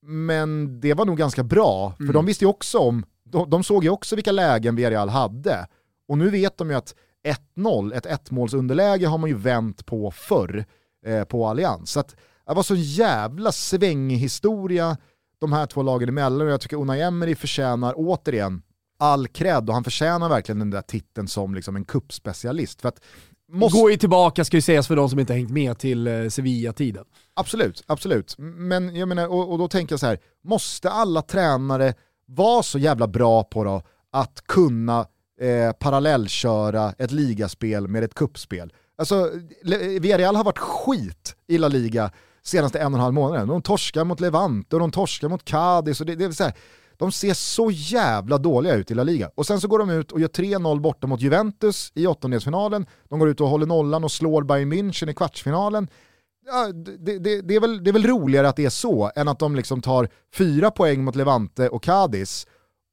Men 0.05 0.79
det 0.79 0.93
var 0.93 1.05
nog 1.05 1.17
ganska 1.17 1.43
bra, 1.43 1.93
för 1.97 2.03
mm. 2.03 2.13
de 2.13 2.25
visste 2.25 2.45
ju 2.45 2.49
också 2.49 2.79
om, 2.79 3.05
de, 3.23 3.49
de, 3.49 3.63
såg 3.63 3.83
ju 3.83 3.89
också 3.89 4.15
vilka 4.15 4.31
lägen 4.31 4.75
Villarreal 4.75 5.09
hade. 5.09 5.67
Och 6.07 6.17
nu 6.17 6.29
vet 6.29 6.57
de 6.57 6.69
ju 6.69 6.75
att 6.75 6.95
1-0, 7.57 7.95
ett 7.95 8.05
ettmålsunderläge 8.05 9.07
har 9.07 9.17
man 9.17 9.29
ju 9.29 9.35
vänt 9.35 9.85
på 9.85 10.11
förr 10.11 10.65
eh, 11.05 11.23
på 11.23 11.47
Allians. 11.47 11.91
Så 11.91 11.99
att 11.99 12.15
det 12.47 12.53
var 12.53 12.63
så 12.63 12.75
jävla 12.75 13.51
svängig 13.51 14.17
historia 14.17 14.97
de 15.39 15.53
här 15.53 15.65
två 15.65 15.81
lagen 15.81 16.09
emellan 16.09 16.47
och 16.47 16.53
jag 16.53 16.61
tycker 16.61 16.77
Unai 16.77 17.01
Emery 17.01 17.35
förtjänar 17.35 17.93
återigen 17.97 18.61
all 19.03 19.27
cred 19.27 19.69
och 19.69 19.73
han 19.73 19.83
förtjänar 19.83 20.29
verkligen 20.29 20.59
den 20.59 20.69
där 20.69 20.81
titeln 20.81 21.27
som 21.27 21.55
liksom 21.55 21.75
en 21.75 21.85
kuppspecialist. 21.85 22.81
För 22.81 22.89
att 22.89 22.99
måste... 23.51 23.79
Går 23.79 23.91
ju 23.91 23.97
tillbaka, 23.97 24.45
ska 24.45 24.57
ju 24.57 24.61
sägas 24.61 24.87
för 24.87 24.95
de 24.95 25.09
som 25.09 25.19
inte 25.19 25.33
hängt 25.33 25.49
med 25.49 25.77
till 25.77 26.07
eh, 26.07 26.29
Sevilla-tiden. 26.29 27.05
Absolut, 27.33 27.83
absolut. 27.87 28.35
Men 28.37 28.95
jag 28.95 29.07
menar, 29.07 29.27
och, 29.27 29.51
och, 29.51 29.57
då 29.57 29.67
tänker 29.67 29.93
jag 29.93 29.99
så 29.99 30.05
här, 30.05 30.19
måste 30.43 30.89
alla 30.89 31.21
tränare 31.21 31.93
vara 32.25 32.63
så 32.63 32.79
jävla 32.79 33.07
bra 33.07 33.43
på 33.43 33.63
då 33.63 33.81
att 34.11 34.47
kunna 34.47 34.99
eh, 35.41 35.71
parallellköra 35.79 36.93
ett 36.97 37.11
ligaspel 37.11 37.87
med 37.87 38.03
ett 38.03 38.13
kuppspel? 38.13 38.73
Alltså, 38.97 39.31
Villarreal 39.99 40.35
har 40.35 40.43
varit 40.43 40.59
skit 40.59 41.35
i 41.47 41.57
La 41.57 41.67
Liga 41.67 42.11
senaste 42.43 42.79
en 42.79 42.93
och 42.93 42.99
en 42.99 43.03
halv 43.03 43.13
månaden. 43.13 43.47
De 43.47 43.61
torskar 43.61 44.03
mot 44.03 44.19
Levante 44.19 44.75
och 44.75 44.79
de 44.79 44.91
torskar 44.91 45.29
mot 45.29 45.45
Cadiz. 45.45 45.99
Och 45.99 46.05
det, 46.05 46.15
det 46.15 46.25
är 46.25 46.31
så 46.31 46.43
här, 46.43 46.53
de 47.03 47.11
ser 47.11 47.33
så 47.33 47.71
jävla 47.71 48.37
dåliga 48.37 48.75
ut 48.75 48.91
i 48.91 48.93
La 48.93 49.03
Liga. 49.03 49.31
Och 49.35 49.45
sen 49.45 49.61
så 49.61 49.67
går 49.67 49.79
de 49.79 49.89
ut 49.89 50.11
och 50.11 50.19
gör 50.19 50.27
3-0 50.27 50.79
borta 50.79 51.07
mot 51.07 51.21
Juventus 51.21 51.91
i 51.95 52.07
åttondelsfinalen. 52.07 52.85
De 53.09 53.19
går 53.19 53.29
ut 53.29 53.41
och 53.41 53.47
håller 53.47 53.65
nollan 53.65 54.03
och 54.03 54.11
slår 54.11 54.43
Bayern 54.43 54.73
München 54.73 55.09
i 55.09 55.13
kvartsfinalen. 55.13 55.87
Ja, 56.45 56.71
det, 56.73 57.19
det, 57.19 57.41
det, 57.41 57.55
är 57.55 57.59
väl, 57.59 57.83
det 57.83 57.89
är 57.89 57.93
väl 57.93 58.07
roligare 58.07 58.49
att 58.49 58.55
det 58.55 58.65
är 58.65 58.69
så 58.69 59.11
än 59.15 59.27
att 59.27 59.39
de 59.39 59.55
liksom 59.55 59.81
tar 59.81 60.09
fyra 60.35 60.71
poäng 60.71 61.03
mot 61.03 61.15
Levante 61.15 61.69
och 61.69 61.83
Cadiz 61.83 62.47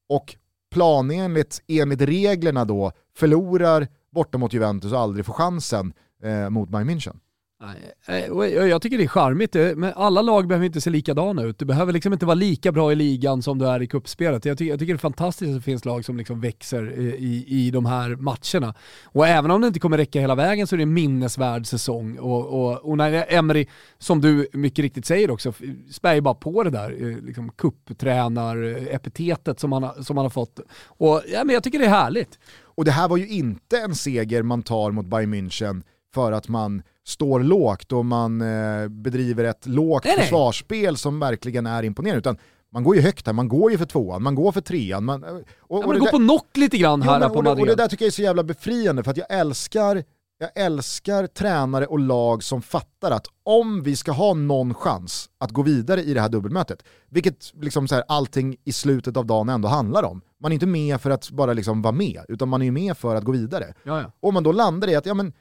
och 0.09 0.37
planenligt, 0.73 1.63
enligt 1.69 2.01
reglerna 2.01 2.65
då, 2.65 2.93
förlorar 3.17 3.89
borta 4.15 4.39
mot 4.39 4.53
Juventus 4.53 4.93
och 4.93 5.01
aldrig 5.01 5.27
får 5.27 5.33
chansen 5.33 5.93
eh, 6.23 6.51
mot 6.51 6.69
Bayern 6.69 6.91
München. 6.91 7.17
Nej, 7.63 7.93
eh, 8.07 8.17
eh, 8.17 8.67
jag 8.67 8.83
tycker 8.83 8.99
det 8.99 9.05
är 9.05 9.09
charmigt, 9.09 9.57
eh, 9.57 9.75
men 9.77 9.93
alla 9.97 10.23
lag 10.23 10.47
behöver 10.47 10.67
inte 10.67 10.81
se 10.81 10.91
likadana 10.91 11.43
ut. 11.43 11.59
Du 11.59 11.65
behöver 11.65 11.93
liksom 11.93 12.13
inte 12.13 12.27
vara 12.27 12.35
lika 12.35 12.73
bra 12.73 12.93
i 12.93 12.95
ligan 12.95 13.43
som 13.43 13.59
du 13.59 13.69
är 13.69 13.83
i 13.83 13.87
kuppspelet. 13.87 14.45
Jag 14.45 14.59
tycker, 14.59 14.71
jag 14.71 14.79
tycker 14.79 14.95
det 14.95 14.97
är 14.97 14.99
fantastiskt 14.99 15.49
att 15.49 15.57
det 15.57 15.63
finns 15.63 15.85
lag 15.85 16.05
som 16.05 16.17
liksom 16.17 16.41
växer 16.41 16.99
i, 16.99 17.45
i 17.49 17.71
de 17.71 17.87
här 17.87 18.17
matcherna. 18.17 18.75
Och 19.05 19.27
även 19.27 19.51
om 19.51 19.61
det 19.61 19.67
inte 19.67 19.81
kommer 19.81 19.97
räcka 19.97 20.21
hela 20.21 20.35
vägen 20.35 20.67
så 20.67 20.77
är 20.77 20.79
det 20.79 20.83
en 20.83 20.93
minnesvärd 20.93 21.67
säsong. 21.67 22.19
Och, 22.19 22.47
och, 22.47 22.91
och 22.91 22.97
när 22.97 23.33
Emery, 23.33 23.67
som 23.99 24.21
du 24.21 24.49
mycket 24.53 24.83
riktigt 24.83 25.07
säger 25.07 25.31
också, 25.31 25.53
spär 25.91 26.15
ju 26.15 26.21
bara 26.21 26.35
på 26.35 26.63
det 26.63 26.71
där 26.71 27.21
liksom 27.23 27.51
kupptränar-epitetet 27.51 29.61
som 29.61 29.73
han, 29.73 30.05
som 30.05 30.17
han 30.17 30.25
har 30.25 30.31
fått. 30.31 30.61
Och 30.87 31.23
ja, 31.33 31.45
men 31.45 31.55
jag 31.55 31.63
tycker 31.63 31.79
det 31.79 31.85
är 31.85 31.91
härligt. 31.91 32.39
Och 32.63 32.85
det 32.85 32.91
här 32.91 33.09
var 33.09 33.17
ju 33.17 33.29
inte 33.29 33.79
en 33.79 33.95
seger 33.95 34.43
man 34.43 34.63
tar 34.63 34.91
mot 34.91 35.07
Bayern 35.07 35.35
München 35.35 35.83
för 36.15 36.33
att 36.33 36.49
man 36.49 36.83
står 37.07 37.41
lågt 37.41 37.93
och 37.93 38.05
man 38.05 38.41
eh, 38.41 38.89
bedriver 38.89 39.45
ett 39.45 39.67
lågt 39.67 40.05
nej, 40.05 40.19
försvarsspel 40.19 40.97
som 40.97 41.21
verkligen 41.21 41.67
är 41.67 41.83
imponerande. 41.83 42.19
Utan 42.19 42.39
man 42.73 42.85
går 42.85 42.97
ju 42.97 43.03
högt 43.03 43.27
här, 43.27 43.33
man 43.33 43.49
går 43.49 43.71
ju 43.71 43.79
för 43.79 43.87
tvåan, 43.87 44.23
man 44.23 44.35
går 44.35 44.53
för 44.53 44.61
trean. 44.61 45.05
Man, 45.05 45.25
och, 45.25 45.33
och 45.33 45.83
ja, 45.83 45.87
man 45.87 45.99
går 45.99 46.05
där, 46.05 46.13
på 46.13 46.17
knock 46.17 46.57
lite 46.57 46.79
grann 46.79 47.03
här, 47.03 47.15
jo, 47.15 47.21
men, 47.21 47.45
på 47.45 47.51
och, 47.51 47.59
och 47.61 47.67
det 47.67 47.75
där 47.75 47.89
tycker 47.89 48.05
jag 48.05 48.11
är 48.11 48.13
så 48.13 48.23
jävla 48.23 48.43
befriande 48.43 49.03
för 49.03 49.11
att 49.11 49.17
jag 49.17 49.27
älskar 49.31 50.05
jag 50.43 50.51
älskar 50.55 51.27
tränare 51.27 51.87
och 51.87 51.99
lag 51.99 52.43
som 52.43 52.63
fattar 52.63 53.11
att 53.11 53.27
om 53.43 53.83
vi 53.83 53.97
ska 53.97 54.13
ha 54.13 54.35
någon 54.35 54.75
chans 54.75 55.31
att 55.39 55.51
gå 55.51 55.63
vidare 55.63 56.03
i 56.03 56.15
det 56.15 56.21
här 56.21 56.29
dubbelmötet, 56.29 56.83
vilket 57.09 57.53
liksom 57.61 57.89
så 57.89 57.95
här, 57.95 58.05
allting 58.09 58.57
i 58.65 58.73
slutet 58.73 59.17
av 59.17 59.27
dagen 59.27 59.49
ändå 59.49 59.69
handlar 59.69 60.03
om. 60.03 60.21
Man 60.41 60.53
är 60.53 60.55
inte 60.55 60.67
med 60.67 61.01
för 61.01 61.11
att 61.11 61.31
bara 61.31 61.53
liksom 61.53 61.83
vara 61.83 61.93
med, 61.93 62.25
utan 62.29 62.49
man 62.49 62.63
är 62.63 62.71
med 62.71 62.97
för 62.97 63.17
att 63.17 63.25
gå 63.25 63.33
vidare. 63.33 63.75
Jaja. 63.83 64.13
Och 64.21 64.35
man 64.35 64.43
då 64.43 64.53
landar 64.53 64.89
i 64.89 64.95
att 64.95 65.07
ja, 65.07 65.15
men, 65.15 65.33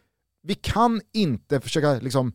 vi 0.43 0.55
kan 0.55 1.01
inte 1.13 1.59
försöka 1.59 1.93
liksom 1.93 2.33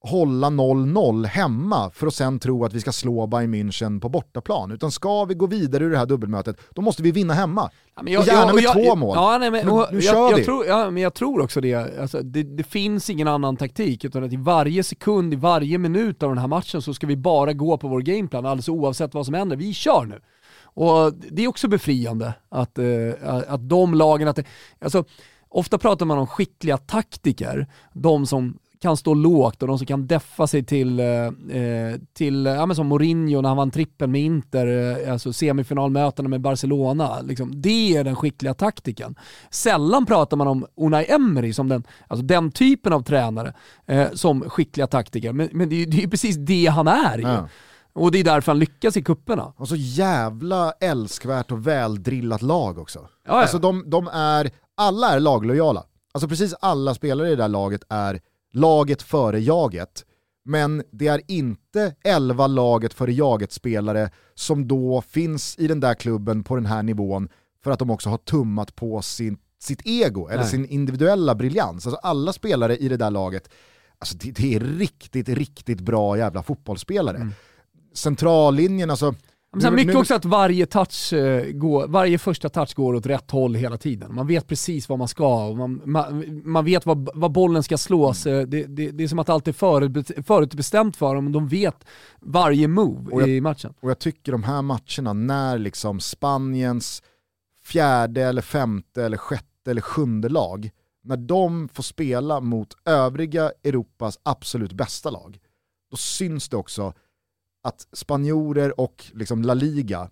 hålla 0.00 0.50
0-0 0.50 1.26
hemma 1.26 1.90
för 1.90 2.06
att 2.06 2.14
sen 2.14 2.38
tro 2.38 2.64
att 2.64 2.72
vi 2.72 2.80
ska 2.80 2.92
slå 2.92 3.26
Bayern 3.26 3.54
München 3.54 4.00
på 4.00 4.08
bortaplan. 4.08 4.70
Utan 4.70 4.90
ska 4.90 5.24
vi 5.24 5.34
gå 5.34 5.46
vidare 5.46 5.84
ur 5.84 5.90
det 5.90 5.98
här 5.98 6.06
dubbelmötet, 6.06 6.60
då 6.74 6.82
måste 6.82 7.02
vi 7.02 7.12
vinna 7.12 7.34
hemma. 7.34 7.70
Ja, 7.96 8.02
jag, 8.06 8.20
och 8.20 8.26
gärna 8.26 8.52
med 8.52 8.62
jag, 8.62 8.72
två 8.72 8.96
mål. 8.96 9.16
Ja, 9.16 9.38
nej, 9.38 9.50
men, 9.50 9.66
nu, 9.66 9.84
nu 9.92 9.98
jag, 10.00 10.32
jag, 10.32 10.44
tror, 10.44 10.66
ja, 10.66 10.90
men 10.90 11.02
jag 11.02 11.14
tror 11.14 11.40
också 11.40 11.60
det. 11.60 12.00
Alltså, 12.00 12.22
det. 12.22 12.42
det. 12.42 12.62
finns 12.62 13.10
ingen 13.10 13.28
annan 13.28 13.56
taktik, 13.56 14.04
utan 14.04 14.24
att 14.24 14.32
i 14.32 14.36
varje 14.36 14.82
sekund, 14.82 15.32
i 15.32 15.36
varje 15.36 15.78
minut 15.78 16.22
av 16.22 16.28
den 16.28 16.38
här 16.38 16.48
matchen 16.48 16.82
så 16.82 16.94
ska 16.94 17.06
vi 17.06 17.16
bara 17.16 17.52
gå 17.52 17.78
på 17.78 17.88
vår 17.88 18.00
gameplan, 18.00 18.46
alldeles 18.46 18.68
oavsett 18.68 19.14
vad 19.14 19.26
som 19.26 19.34
händer. 19.34 19.56
Vi 19.56 19.74
kör 19.74 20.04
nu. 20.04 20.20
Och 20.62 21.14
det 21.14 21.44
är 21.44 21.48
också 21.48 21.68
befriande 21.68 22.34
att, 22.48 22.78
uh, 22.78 23.12
att 23.48 23.68
de 23.68 23.94
lagen, 23.94 24.28
att 24.28 24.36
det, 24.36 24.44
alltså, 24.80 25.04
Ofta 25.48 25.78
pratar 25.78 26.06
man 26.06 26.18
om 26.18 26.26
skickliga 26.26 26.78
taktiker, 26.78 27.66
de 27.92 28.26
som 28.26 28.58
kan 28.80 28.96
stå 28.96 29.14
lågt 29.14 29.62
och 29.62 29.68
de 29.68 29.78
som 29.78 29.86
kan 29.86 30.06
deffa 30.06 30.46
sig 30.46 30.64
till, 30.64 31.00
eh, 31.00 31.06
till 32.12 32.46
ja, 32.46 32.66
men 32.66 32.76
som 32.76 32.86
Mourinho 32.86 33.40
när 33.40 33.48
han 33.48 33.56
vann 33.56 33.70
trippen 33.70 34.10
med 34.10 34.20
Inter, 34.20 34.66
eh, 35.06 35.12
alltså 35.12 35.32
semifinalmötena 35.32 36.28
med 36.28 36.40
Barcelona. 36.40 37.20
Liksom. 37.20 37.60
Det 37.60 37.96
är 37.96 38.04
den 38.04 38.16
skickliga 38.16 38.54
taktiken. 38.54 39.14
Sällan 39.50 40.06
pratar 40.06 40.36
man 40.36 40.46
om 40.46 40.66
Unai 40.76 41.04
Emery 41.08 41.52
som 41.52 41.68
den, 41.68 41.84
alltså 42.06 42.26
den 42.26 42.50
typen 42.50 42.92
av 42.92 43.02
tränare 43.02 43.54
eh, 43.86 44.06
som 44.12 44.50
skickliga 44.50 44.86
taktiker, 44.86 45.32
men, 45.32 45.48
men 45.52 45.68
det, 45.68 45.82
är, 45.82 45.86
det 45.86 46.02
är 46.02 46.08
precis 46.08 46.36
det 46.36 46.66
han 46.66 46.88
är. 46.88 47.18
Ja. 47.18 47.48
Och 47.92 48.12
det 48.12 48.18
är 48.18 48.24
därför 48.24 48.52
han 48.52 48.58
lyckas 48.58 48.96
i 48.96 49.02
kupperna. 49.02 49.52
Och 49.56 49.68
så 49.68 49.76
jävla 49.76 50.72
älskvärt 50.80 51.52
och 51.52 51.66
väldrillat 51.66 52.42
lag 52.42 52.78
också. 52.78 52.98
Ja, 52.98 53.06
ja. 53.26 53.40
Alltså 53.40 53.58
de, 53.58 53.90
de 53.90 54.08
är 54.12 54.50
alla 54.78 55.14
är 55.14 55.20
laglojala. 55.20 55.84
Alltså 56.12 56.28
precis 56.28 56.54
alla 56.60 56.94
spelare 56.94 57.26
i 57.26 57.30
det 57.30 57.36
där 57.36 57.48
laget 57.48 57.82
är 57.88 58.20
laget 58.52 59.02
före 59.02 59.40
jaget. 59.40 60.04
Men 60.44 60.82
det 60.90 61.06
är 61.08 61.22
inte 61.26 61.94
11 62.04 62.46
laget 62.46 62.94
före 62.94 63.12
jaget-spelare 63.12 64.10
som 64.34 64.68
då 64.68 65.02
finns 65.02 65.58
i 65.58 65.66
den 65.66 65.80
där 65.80 65.94
klubben 65.94 66.44
på 66.44 66.54
den 66.54 66.66
här 66.66 66.82
nivån 66.82 67.28
för 67.64 67.70
att 67.70 67.78
de 67.78 67.90
också 67.90 68.10
har 68.10 68.18
tummat 68.18 68.74
på 68.74 69.02
sin, 69.02 69.38
sitt 69.58 69.80
ego 69.84 70.28
eller 70.28 70.42
Nej. 70.42 70.50
sin 70.50 70.66
individuella 70.66 71.34
briljans. 71.34 71.86
Alltså 71.86 72.00
alla 72.02 72.32
spelare 72.32 72.76
i 72.76 72.88
det 72.88 72.96
där 72.96 73.10
laget, 73.10 73.50
alltså 73.98 74.16
det, 74.16 74.30
det 74.30 74.54
är 74.54 74.60
riktigt, 74.60 75.28
riktigt 75.28 75.80
bra 75.80 76.18
jävla 76.18 76.42
fotbollsspelare. 76.42 77.16
Mm. 77.16 77.32
Centrallinjen, 77.94 78.90
alltså 78.90 79.14
men 79.58 79.62
sen 79.62 79.74
mycket 79.74 79.96
också 79.96 80.14
att 80.14 80.24
varje, 80.24 80.66
touch, 80.66 81.12
uh, 81.12 81.42
går, 81.52 81.86
varje 81.86 82.18
första 82.18 82.48
touch 82.48 82.74
går 82.74 82.94
åt 82.94 83.06
rätt 83.06 83.30
håll 83.30 83.54
hela 83.54 83.76
tiden. 83.76 84.14
Man 84.14 84.26
vet 84.26 84.46
precis 84.46 84.88
vad 84.88 84.98
man 84.98 85.08
ska 85.08 85.46
och 85.46 85.56
man, 85.56 85.82
man, 85.84 86.40
man 86.44 86.64
vet 86.64 86.86
vad, 86.86 87.10
vad 87.14 87.32
bollen 87.32 87.62
ska 87.62 87.78
slås. 87.78 88.26
Mm. 88.26 88.50
Det, 88.50 88.64
det, 88.64 88.90
det, 88.90 89.04
är 89.04 89.08
som 89.08 89.18
att 89.18 89.28
allt 89.28 89.48
är 89.48 89.52
förut, 89.52 90.10
förutbestämt 90.26 90.96
för 90.96 91.14
dem. 91.14 91.32
De 91.32 91.48
vet 91.48 91.84
varje 92.20 92.68
move 92.68 93.10
jag, 93.10 93.28
i 93.28 93.40
matchen. 93.40 93.74
Och 93.80 93.90
jag 93.90 93.98
tycker 93.98 94.32
de 94.32 94.42
här 94.42 94.62
matcherna 94.62 95.12
när 95.12 95.58
liksom 95.58 96.00
Spaniens 96.00 97.02
fjärde 97.64 98.22
eller 98.22 98.42
femte 98.42 99.04
eller 99.04 99.16
sjätte 99.16 99.70
eller 99.70 99.80
sjunde 99.80 100.28
lag, 100.28 100.70
när 101.04 101.16
de 101.16 101.68
får 101.68 101.82
spela 101.82 102.40
mot 102.40 102.76
övriga 102.84 103.52
Europas 103.64 104.18
absolut 104.22 104.72
bästa 104.72 105.10
lag, 105.10 105.38
då 105.90 105.96
syns 105.96 106.48
det 106.48 106.56
också 106.56 106.92
att 107.62 107.88
spanjorer 107.92 108.80
och 108.80 109.04
liksom 109.14 109.42
La 109.42 109.54
Liga, 109.54 110.10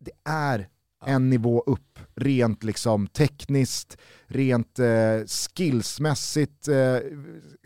det 0.00 0.12
är 0.24 0.68
en 1.04 1.30
nivå 1.30 1.62
upp 1.66 1.98
rent 2.14 2.64
liksom 2.64 3.06
tekniskt, 3.06 3.96
rent 4.26 4.78
eh, 4.78 5.20
skillsmässigt, 5.26 6.68
eh, 6.68 6.98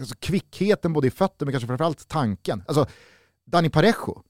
alltså 0.00 0.14
kvickheten 0.18 0.92
både 0.92 1.06
i 1.06 1.10
fötter 1.10 1.46
men 1.46 1.52
kanske 1.52 1.66
framförallt 1.66 2.08
tanken. 2.08 2.62
Alltså 2.68 2.86
Dani 3.46 3.70
Parejo, 3.70 4.22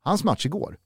hans 0.00 0.24
match 0.24 0.46
igår, 0.46 0.76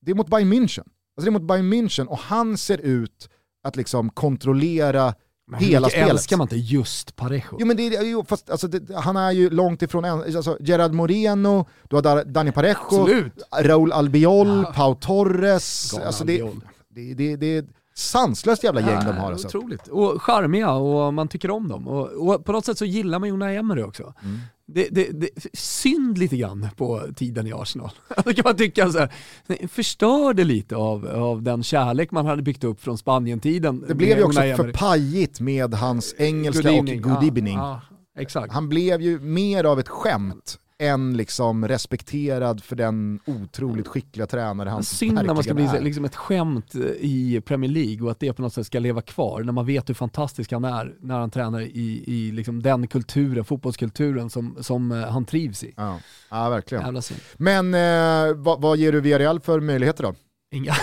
det 0.00 0.10
är 0.10 0.14
mot 0.14 0.28
Bayern 0.28 0.52
München. 0.52 0.84
Alltså 1.16 1.24
det 1.24 1.28
är 1.28 1.30
mot 1.30 1.48
Bayern 1.48 1.72
München 1.72 2.06
och 2.06 2.18
han 2.18 2.58
ser 2.58 2.78
ut 2.78 3.28
att 3.62 3.76
liksom 3.76 4.10
kontrollera 4.10 5.14
men 5.46 5.60
hela 5.60 5.88
spelet. 5.88 6.10
älskar 6.10 6.36
man 6.36 6.44
inte 6.44 6.56
just 6.56 7.16
Parejo? 7.16 7.56
Jo 7.58 7.66
men 7.66 7.76
det, 7.76 7.82
jo, 7.86 8.24
fast, 8.28 8.50
alltså, 8.50 8.68
det, 8.68 8.94
han 8.94 9.16
är 9.16 9.30
ju 9.30 9.50
långt 9.50 9.82
ifrån, 9.82 10.04
alltså, 10.04 10.56
Gerard 10.60 10.92
Moreno, 10.92 11.66
du 11.82 11.96
har 11.96 12.24
Dani 12.24 12.52
Parejo, 12.52 12.76
Absolut. 12.80 13.32
Raúl 13.60 13.92
Albiol, 13.92 14.48
ja. 14.48 14.72
Pau 14.74 14.94
Torres. 14.94 15.94
Alltså, 15.94 16.24
det, 16.24 16.42
det, 16.88 17.14
det, 17.14 17.36
det, 17.36 17.66
sanslöst 17.94 18.64
jävla 18.64 18.80
gäng 18.80 19.04
de 19.04 19.16
har 19.16 19.32
alltså. 19.32 19.48
Otroligt. 19.48 19.88
Och 19.88 20.22
charmiga 20.22 20.72
och 20.72 21.14
man 21.14 21.28
tycker 21.28 21.50
om 21.50 21.68
dem. 21.68 21.88
Och, 21.88 22.28
och 22.28 22.44
på 22.44 22.52
något 22.52 22.64
sätt 22.64 22.78
så 22.78 22.84
gillar 22.84 23.18
man 23.18 23.30
Unai 23.30 23.56
Emery 23.56 23.82
också. 23.82 24.14
Mm. 24.22 24.38
Det, 24.66 24.88
det, 24.90 25.20
det, 25.20 25.28
synd 25.52 26.18
lite 26.18 26.36
grann 26.36 26.68
på 26.76 27.02
tiden 27.16 27.46
i 27.46 27.52
Arsenal. 27.52 27.90
Då 28.24 28.32
kan 28.32 28.42
man 28.44 28.56
tycka 28.56 28.90
så 28.90 28.98
här, 28.98 29.66
förstörde 29.68 30.44
lite 30.44 30.76
av, 30.76 31.06
av 31.06 31.42
den 31.42 31.62
kärlek 31.62 32.10
man 32.10 32.26
hade 32.26 32.42
byggt 32.42 32.64
upp 32.64 32.80
från 32.80 32.98
Spanien-tiden. 32.98 33.84
Det 33.88 33.94
blev 33.94 34.18
ju 34.18 34.24
också 34.24 34.40
för 34.40 34.72
pajigt 34.72 35.40
med 35.40 35.74
hans 35.74 36.14
engelska 36.18 36.62
Good 36.70 36.78
och 36.78 36.88
evening. 36.88 37.02
good 37.02 37.12
Ja, 37.22 37.26
evening. 37.26 37.56
ja, 37.58 37.80
exakt. 38.18 38.52
Han 38.52 38.68
blev 38.68 39.00
ju 39.02 39.20
mer 39.20 39.64
av 39.64 39.80
ett 39.80 39.88
skämt 39.88 40.58
än 40.78 41.16
liksom 41.16 41.68
respekterad 41.68 42.62
för 42.62 42.76
den 42.76 43.20
otroligt 43.26 43.88
skickliga 43.88 44.26
tränare 44.26 44.68
han 44.68 44.84
Synd 44.84 45.14
när 45.14 45.34
man 45.34 45.42
ska 45.42 45.54
bli 45.54 45.64
är. 45.64 45.80
liksom 45.80 46.04
ett 46.04 46.16
skämt 46.16 46.74
i 46.98 47.40
Premier 47.40 47.70
League 47.70 48.02
och 48.04 48.10
att 48.10 48.20
det 48.20 48.32
på 48.32 48.42
något 48.42 48.54
sätt 48.54 48.66
ska 48.66 48.78
leva 48.78 49.02
kvar 49.02 49.42
när 49.42 49.52
man 49.52 49.66
vet 49.66 49.88
hur 49.88 49.94
fantastisk 49.94 50.52
han 50.52 50.64
är 50.64 50.94
när 51.00 51.18
han 51.18 51.30
tränar 51.30 51.60
i, 51.60 52.04
i 52.06 52.32
liksom 52.32 52.62
den 52.62 52.86
kulturen, 52.86 53.44
fotbollskulturen 53.44 54.30
som, 54.30 54.56
som 54.60 54.92
eh, 54.92 55.08
han 55.08 55.24
trivs 55.24 55.64
i. 55.64 55.74
Ja, 55.76 56.00
ja 56.30 56.48
verkligen. 56.48 57.02
Men 57.36 57.74
eh, 57.74 58.34
vad, 58.36 58.60
vad 58.60 58.76
ger 58.76 58.92
du 58.92 59.00
Villarreal 59.00 59.40
för 59.40 59.60
möjligheter 59.60 60.02
då? 60.02 60.14
Inga. 60.54 60.74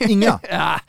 Inga? 0.00 0.40
ja, 0.50 0.80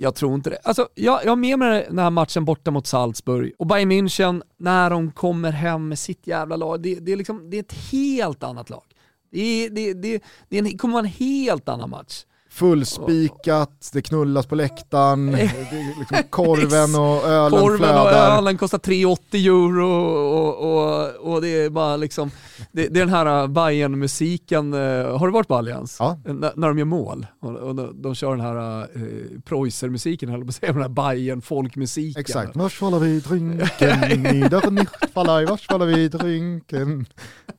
jag 0.00 0.14
tror 0.14 0.34
inte 0.34 0.50
det. 0.50 0.58
Alltså, 0.64 0.88
jag, 0.94 1.24
jag 1.24 1.30
har 1.30 1.36
med 1.36 1.58
mig 1.58 1.86
den 1.88 1.98
här 1.98 2.10
matchen 2.10 2.44
borta 2.44 2.70
mot 2.70 2.86
Salzburg 2.86 3.52
och 3.58 3.66
Bayern 3.66 3.92
München, 3.92 4.42
när 4.56 4.90
de 4.90 5.12
kommer 5.12 5.52
hem 5.52 5.88
med 5.88 5.98
sitt 5.98 6.26
jävla 6.26 6.56
lag, 6.56 6.82
det, 6.82 6.94
det, 6.94 7.12
är, 7.12 7.16
liksom, 7.16 7.50
det 7.50 7.56
är 7.56 7.60
ett 7.60 7.72
helt 7.72 8.42
annat 8.42 8.70
lag. 8.70 8.84
Det, 9.32 9.68
det, 9.68 9.94
det, 9.94 10.22
det 10.48 10.58
är 10.58 10.62
en, 10.62 10.78
kommer 10.78 10.94
vara 10.94 11.04
en 11.04 11.12
helt 11.12 11.68
annan 11.68 11.90
match. 11.90 12.24
Fullspikat, 12.50 13.90
det 13.92 14.02
knullas 14.02 14.46
på 14.46 14.54
läktaren, 14.54 15.26
det 15.32 15.94
liksom 15.98 16.18
korven 16.30 16.94
och 16.94 17.28
ölen 17.28 17.60
Korven 17.60 17.78
flödar. 17.78 18.32
och 18.32 18.38
ölen 18.38 18.58
kostar 18.58 18.78
3,80 18.78 19.18
euro 19.34 19.92
och, 20.28 20.56
och, 20.56 21.32
och 21.32 21.42
det 21.42 21.48
är 21.48 21.70
bara 21.70 21.96
liksom, 21.96 22.30
det, 22.72 22.86
är 22.86 22.90
den 22.90 23.08
här 23.08 23.48
bayern 23.48 23.98
musiken 23.98 24.72
har 24.72 25.26
du 25.26 25.32
varit 25.32 25.48
på 25.48 25.54
Allians? 25.54 25.96
Ja. 25.98 26.18
N- 26.26 26.44
när 26.56 26.68
de 26.68 26.78
gör 26.78 26.84
mål. 26.84 27.26
Och, 27.40 27.54
och 27.56 27.74
de, 27.74 28.02
de 28.02 28.14
kör 28.14 28.30
den 28.30 28.40
här 28.40 28.80
uh, 28.96 29.40
Preußer-musiken, 29.44 30.28
höll 30.28 30.40
jag 30.40 30.46
på 30.46 30.50
att 30.50 30.54
säga, 30.54 30.72
den 30.72 30.82
här 30.82 30.88
bayern 30.88 31.42
folkmusiken 31.42 32.20
Exakt, 32.20 32.56
vars 32.56 32.74
faller 32.74 32.98
vi 32.98 33.20
drinken, 33.20 34.22
nieder 34.22 34.70
nicht 34.70 35.12
faller, 35.14 35.46
vars 35.46 35.66
faller 35.66 35.86
vi 35.86 36.08
drinken. 36.08 37.06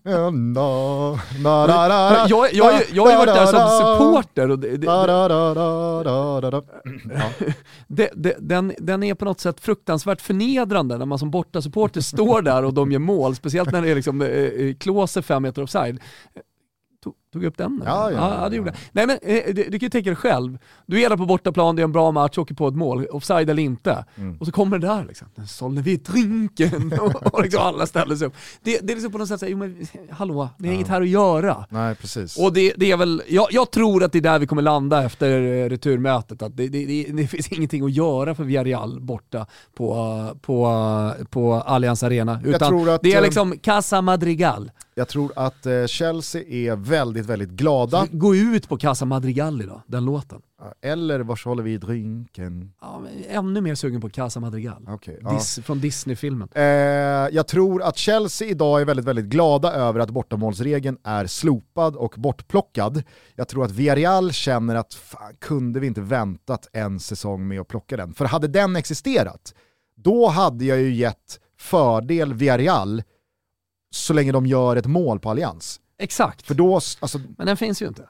Ja, 0.04 0.30
na, 0.32 1.12
na, 1.44 1.68
na, 1.68 1.68
na, 1.68 1.88
na, 1.88 2.26
Jag, 2.30 2.54
jag, 2.54 2.82
jag 2.94 3.04
har 3.04 3.12
ju 3.12 3.18
varit 3.18 3.36
där 3.36 3.46
som 3.46 3.70
supporter 3.78 4.52
och 4.52 4.60
det, 4.60 4.78
det, 4.78 4.88
det, 8.16 8.36
det, 8.40 8.76
den 8.80 9.04
är 9.04 9.14
på 9.14 9.26
något 9.26 9.40
sätt 9.40 9.60
fruktansvärt 9.60 10.22
förnedrande 10.22 10.98
när 10.98 11.06
man 11.06 11.20
som 11.20 11.32
bortasupporter 11.32 12.02
står 12.02 12.42
där 12.42 12.64
och 12.66 12.74
de 12.74 12.92
gör 12.92 13.00
mål, 13.00 13.36
speciellt 13.36 13.72
när 13.72 13.82
det 13.82 13.90
är 13.90 13.96
liksom 13.96 14.22
eh, 14.22 14.74
Klose 15.00 15.22
fem 15.22 15.44
meter 15.44 15.64
offside. 15.64 16.00
Tog, 17.04 17.14
tog 17.34 17.44
upp 17.44 17.58
den? 17.58 17.84
Ja, 17.86 18.12
ja, 18.12 18.18
ja, 18.42 18.50
det 18.50 18.56
ja. 18.56 18.58
gjorde 18.58 18.70
jag. 18.70 18.78
Nej 18.92 19.08
men 19.08 19.20
eh, 19.22 19.54
du, 19.54 19.64
du 19.64 19.72
kan 19.72 19.80
ju 19.80 19.90
tänka 19.90 20.10
dig 20.10 20.16
själv, 20.16 20.58
du 20.86 21.02
är 21.02 21.10
där 21.10 21.18
på 21.18 21.26
bortaplan, 21.26 21.76
det 21.76 21.82
är 21.82 21.84
en 21.84 21.92
bra 21.92 22.12
match, 22.12 22.38
åker 22.38 22.56
på 22.56 22.68
ett 22.68 22.76
mål, 22.76 23.06
offside 23.06 23.50
eller 23.50 23.64
inte. 23.64 24.06
Mm. 24.16 24.38
Och 24.38 24.46
så 24.46 24.52
kommer 24.52 24.80
det 24.80 24.88
där 24.88 25.06
liksom, 25.06 25.28
sålde 25.48 25.82
vi 25.82 25.98
drinken 25.98 26.94
och, 27.00 27.34
och 27.34 27.42
liksom 27.44 27.62
alla 27.62 27.86
ställer 27.86 28.16
sig 28.16 28.28
upp. 28.28 28.34
Det, 28.64 28.80
det 28.84 28.94
är 28.94 28.96
liksom 28.96 29.12
på 29.12 29.18
något 29.18 29.28
sätt 29.28 29.40
såhär, 29.40 29.56
men 29.56 29.88
hallå, 30.12 30.50
det 30.58 30.70
är 30.70 30.74
inget 30.74 30.88
här 30.88 31.02
att 31.02 31.10
göra. 31.10 31.66
Nej, 31.70 31.96
precis. 31.96 32.38
Och 32.38 32.54
det, 32.54 32.74
det 32.78 32.92
är 32.92 32.98
väl, 32.98 33.22
jag, 33.28 33.48
jag 33.52 33.72
tror 33.72 34.04
att 34.04 34.12
det 34.12 34.20
är 34.20 34.22
där 34.22 34.40
vi 34.40 34.48
kommer 34.48 34.62
landa 34.62 35.04
efter 35.04 35.42
eh, 35.42 35.70
returmötet. 35.70 36.42
Att 36.42 36.58
det, 36.58 36.68
det, 36.68 37.04
det, 37.10 37.28
finns 37.28 37.48
ingenting 37.52 37.86
att 37.86 37.92
göra 37.92 38.36
för 38.36 38.44
Villarreal 38.44 39.02
borta 39.02 39.46
på, 39.76 40.38
på, 40.42 41.14
på 41.30 41.54
Allianz 41.54 42.04
Arena. 42.04 42.42
Utan 42.46 42.90
att, 42.90 43.02
det 43.02 43.14
är 43.14 43.18
eh, 43.18 43.24
liksom 43.24 43.58
Casa 43.58 44.02
Madrigal. 44.02 44.72
Jag 45.00 45.08
tror 45.08 45.32
att 45.36 45.66
eh, 45.66 45.86
Chelsea 45.86 46.42
är 46.42 46.76
väldigt, 46.76 47.26
väldigt 47.26 47.50
glada. 47.50 48.08
Gå 48.12 48.36
ut 48.36 48.70
på 48.70 48.78
Casa 48.78 49.06
Madrigal 49.06 49.62
idag, 49.62 49.82
den 49.88 50.06
låten. 50.06 50.42
Eller 50.82 51.20
vars 51.20 51.46
håller 51.46 51.64
vi 51.64 51.78
drinken? 51.78 52.74
Ja, 52.82 53.04
ännu 53.30 53.62
mer 53.62 53.76
sugen 53.76 54.02
på 54.02 54.10
Casa 54.10 54.40
Madrigal. 54.40 54.88
Ja. 54.88 55.32
Dis, 55.32 55.60
från 55.64 55.80
Disney-filmen. 55.80 56.50
Eh, 56.52 56.64
jag 57.32 57.48
tror 57.48 57.84
att 57.84 57.98
Chelsea 57.98 58.48
idag 58.48 58.82
är 58.82 58.86
väldigt, 58.86 59.06
väldigt 59.06 59.26
glada 59.26 59.74
över 59.74 60.00
att 60.00 60.10
bortamålsregeln 60.10 60.98
är 61.04 61.26
slopad 61.26 61.96
och 61.96 62.14
bortplockad. 62.18 63.04
Jag 63.36 63.48
tror 63.48 63.66
att 63.66 63.72
Villarreal 63.72 64.32
känner 64.32 64.76
att 64.76 64.94
fan, 64.94 65.36
kunde 65.40 65.80
vi 65.80 65.88
inte 65.88 66.02
väntat 66.02 66.70
en 66.74 67.00
säsong 67.00 67.48
med 67.48 67.62
att 67.62 67.68
plocka 67.68 67.98
den? 67.98 68.14
För 68.14 68.26
hade 68.26 68.48
den 68.48 68.76
existerat, 68.76 69.54
då 69.96 70.28
hade 70.28 70.66
jag 70.66 70.80
ju 70.80 70.94
gett 70.94 71.40
fördel 71.58 72.34
Villarreal 72.34 73.04
så 73.92 74.14
länge 74.14 74.32
de 74.32 74.46
gör 74.46 74.76
ett 74.76 74.86
mål 74.86 75.20
på 75.20 75.30
Allians. 75.30 75.80
Exakt, 75.98 76.46
För 76.48 76.54
då, 76.54 76.76
alltså, 76.76 77.20
men 77.38 77.48
den 77.48 77.58
finns 77.58 77.82
ju 77.82 77.88
inte. 77.88 78.08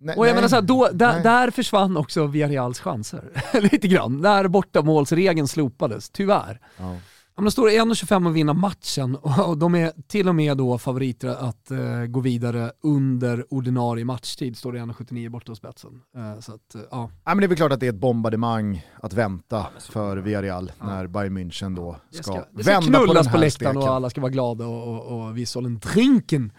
nej, 0.00 0.16
Och 0.16 0.26
jag 0.26 0.28
nej. 0.30 0.34
menar 0.34 0.48
så 0.48 0.54
här, 0.54 0.62
då, 0.62 0.88
där, 0.92 1.22
där 1.22 1.50
försvann 1.50 1.96
också 1.96 2.26
Villarreals 2.26 2.80
chanser. 2.80 3.30
Lite 3.60 3.88
grann, 3.88 4.20
när 4.20 4.48
bortamålsregeln 4.48 5.48
slopades, 5.48 6.10
tyvärr. 6.10 6.60
Ja. 6.78 6.96
Ja, 7.34 7.40
men 7.42 7.44
de 7.44 7.50
står 7.50 7.68
1,25 7.68 8.26
och 8.26 8.36
vinna 8.36 8.52
matchen 8.52 9.16
och 9.46 9.58
de 9.58 9.74
är 9.74 9.92
till 10.08 10.28
och 10.28 10.34
med 10.34 10.56
då 10.56 10.78
favoriter 10.78 11.28
att 11.28 11.70
eh, 11.70 12.04
gå 12.08 12.20
vidare 12.20 12.72
under 12.82 13.54
ordinarie 13.54 14.04
matchtid, 14.04 14.56
står 14.56 14.72
det 14.72 14.78
1,79 14.78 15.28
borta 15.28 15.52
hos 15.52 15.58
spetsen. 15.58 15.90
Eh, 16.16 16.40
så 16.40 16.54
att, 16.54 16.74
eh, 16.74 16.80
ja. 16.90 17.10
Ja, 17.24 17.34
men 17.34 17.38
det 17.38 17.44
är 17.44 17.48
väl 17.48 17.56
klart 17.56 17.72
att 17.72 17.80
det 17.80 17.86
är 17.86 17.92
ett 17.92 18.00
bombardemang 18.00 18.86
att 19.00 19.12
vänta 19.12 19.66
för 19.90 20.16
Villarreal 20.16 20.72
när 20.80 21.06
Bayern 21.06 21.38
München 21.38 21.76
då 21.76 21.96
Det 22.10 22.16
ska, 22.16 22.22
ska, 22.22 22.44
det 22.52 22.62
ska 22.64 22.72
vända 22.72 22.86
på 22.86 22.92
den 22.92 23.04
knullas 23.04 23.26
här 23.26 23.34
på, 23.34 23.40
läktaren 23.40 23.76
och 23.76 23.88
alla 23.88 24.10
ska 24.10 24.20
vara 24.20 24.32
glada 24.32 24.66
och, 24.66 24.88
och, 24.88 25.26
och 25.26 25.38
vi 25.38 25.46
sålde 25.46 25.68
en 25.68 25.78
drinken. 25.78 26.52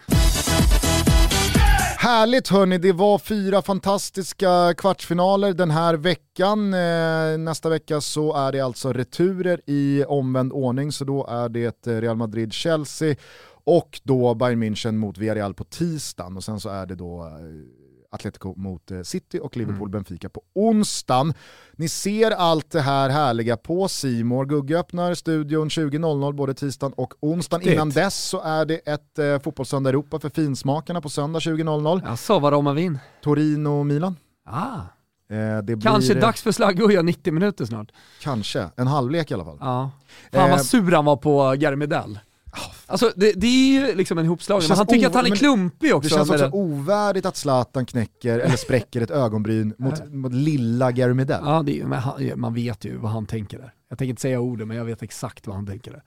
Härligt 2.04 2.48
hörni, 2.48 2.78
det 2.78 2.92
var 2.92 3.18
fyra 3.18 3.62
fantastiska 3.62 4.74
kvartsfinaler 4.74 5.52
den 5.52 5.70
här 5.70 5.94
veckan. 5.94 6.74
Eh, 6.74 7.38
nästa 7.38 7.68
vecka 7.68 8.00
så 8.00 8.34
är 8.34 8.52
det 8.52 8.60
alltså 8.60 8.92
returer 8.92 9.60
i 9.66 10.04
omvänd 10.04 10.52
ordning, 10.52 10.92
så 10.92 11.04
då 11.04 11.26
är 11.26 11.48
det 11.48 11.86
eh, 11.86 12.00
Real 12.00 12.16
Madrid-Chelsea 12.16 13.16
och 13.64 14.00
då 14.02 14.34
Bayern 14.34 14.62
München 14.62 14.92
mot 14.92 15.18
Villarreal 15.18 15.54
på 15.54 15.64
tisdagen 15.64 16.36
och 16.36 16.44
sen 16.44 16.60
så 16.60 16.68
är 16.68 16.86
det 16.86 16.94
då 16.94 17.24
eh, 17.24 17.83
Atletico 18.14 18.54
mot 18.56 18.90
eh, 18.90 19.02
City 19.02 19.38
och 19.42 19.56
Liverpool-Benfica 19.56 20.28
på 20.28 20.42
onsdagen. 20.54 21.34
Ni 21.76 21.88
ser 21.88 22.30
allt 22.30 22.70
det 22.70 22.80
här 22.80 23.10
härliga 23.10 23.56
på 23.56 23.88
Simor. 23.88 24.46
Gugge 24.46 24.78
öppnar 24.78 25.14
studion 25.14 25.68
20.00 25.68 26.32
både 26.32 26.54
tisdagen 26.54 26.92
och 26.96 27.14
onsdagen. 27.20 27.72
Innan 27.72 27.90
dess 27.90 28.24
så 28.24 28.40
är 28.40 28.64
det 28.64 28.76
ett 28.76 29.18
eh, 29.18 29.38
fotbollssöndag 29.38 29.90
Europa 29.90 30.18
för 30.20 30.28
finsmakarna 30.28 31.00
på 31.00 31.08
söndag 31.08 31.38
20.00. 31.38 32.02
Jag 32.04 32.18
sa 32.18 32.38
vad 32.38 32.52
de 32.52 32.66
har 32.66 32.74
vin. 32.74 32.98
Torino-Milan. 33.22 34.16
Ah, 34.46 34.80
Eh, 35.28 35.62
det 35.62 35.82
kanske 35.82 36.12
blir, 36.12 36.22
dags 36.22 36.42
för 36.42 36.52
göra 36.92 37.02
90 37.02 37.32
minuter 37.32 37.64
snart. 37.64 37.92
Kanske, 38.20 38.70
en 38.76 38.86
halvlek 38.86 39.30
i 39.30 39.34
alla 39.34 39.44
fall. 39.44 39.56
Ja. 39.60 39.90
Fan 40.32 40.44
Eh, 40.44 40.50
vad 40.50 40.66
sur 40.66 40.92
han 40.92 41.04
var 41.04 41.16
på 41.16 41.54
Gary 41.58 41.76
Medell. 41.76 42.18
Alltså 42.86 43.12
det, 43.16 43.32
det 43.32 43.46
är 43.46 43.72
ju 43.88 43.94
liksom 43.94 44.18
en 44.18 44.24
ihopslagning, 44.24 44.62
Det 44.62 44.68
men 44.68 44.78
han 44.78 44.86
tycker 44.86 45.06
att 45.06 45.14
han 45.14 45.26
är 45.26 45.36
klumpig 45.36 45.94
också. 45.94 46.08
Det 46.08 46.14
känns 46.14 46.30
också 46.30 46.44
det. 46.44 46.50
ovärdigt 46.52 47.26
att 47.26 47.36
Zlatan 47.36 47.86
knäcker 47.86 48.38
eller 48.38 48.56
spräcker 48.56 49.00
ett 49.00 49.10
ögonbryn 49.10 49.74
mot, 49.78 50.12
mot 50.12 50.32
lilla 50.32 50.92
Gary 50.92 51.14
Medell. 51.14 51.42
Ja, 51.44 51.62
det, 51.66 51.80
är- 51.80 51.84
han, 51.84 52.40
man 52.40 52.54
vet 52.54 52.84
ju 52.84 52.96
vad 52.96 53.10
han 53.10 53.26
tänker 53.26 53.58
där. 53.58 53.72
Jag 53.88 53.98
tänker 53.98 54.10
inte 54.10 54.22
säga 54.22 54.40
orden, 54.40 54.68
men 54.68 54.76
jag 54.76 54.84
vet 54.84 55.02
exakt 55.02 55.46
vad 55.46 55.56
han 55.56 55.66
tänker 55.66 55.90
där. 55.90 56.02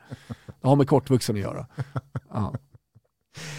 Det 0.62 0.68
har 0.68 0.76
med 0.76 0.88
kortvuxen 0.88 1.36
att 1.36 1.42
göra. 1.42 1.66
Ja. 2.34 2.54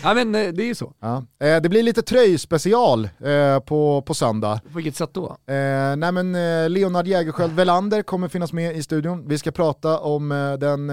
ja 0.02 0.14
men 0.14 0.34
eh, 0.34 0.48
det 0.52 0.62
är 0.62 0.66
ju 0.66 0.74
så. 0.74 0.92
Ja. 1.00 1.16
Eh, 1.40 1.60
det 1.62 1.68
blir 1.68 1.82
lite 1.82 2.02
tröjspecial 2.02 3.04
eh, 3.04 3.58
på, 3.60 4.02
på 4.02 4.14
söndag. 4.14 4.60
På 4.72 4.76
vilket 4.76 4.96
sätt 4.96 5.10
då? 5.12 5.36
Nej 5.96 6.12
men, 6.12 6.32
Leonard 6.72 7.06
Jägerskiöld 7.06 7.52
Velander 7.52 8.02
kommer 8.02 8.28
finnas 8.28 8.52
med 8.52 8.76
i 8.76 8.82
studion. 8.82 9.28
Vi 9.28 9.38
ska 9.38 9.50
prata 9.50 9.98
om 9.98 10.28
den 10.60 10.90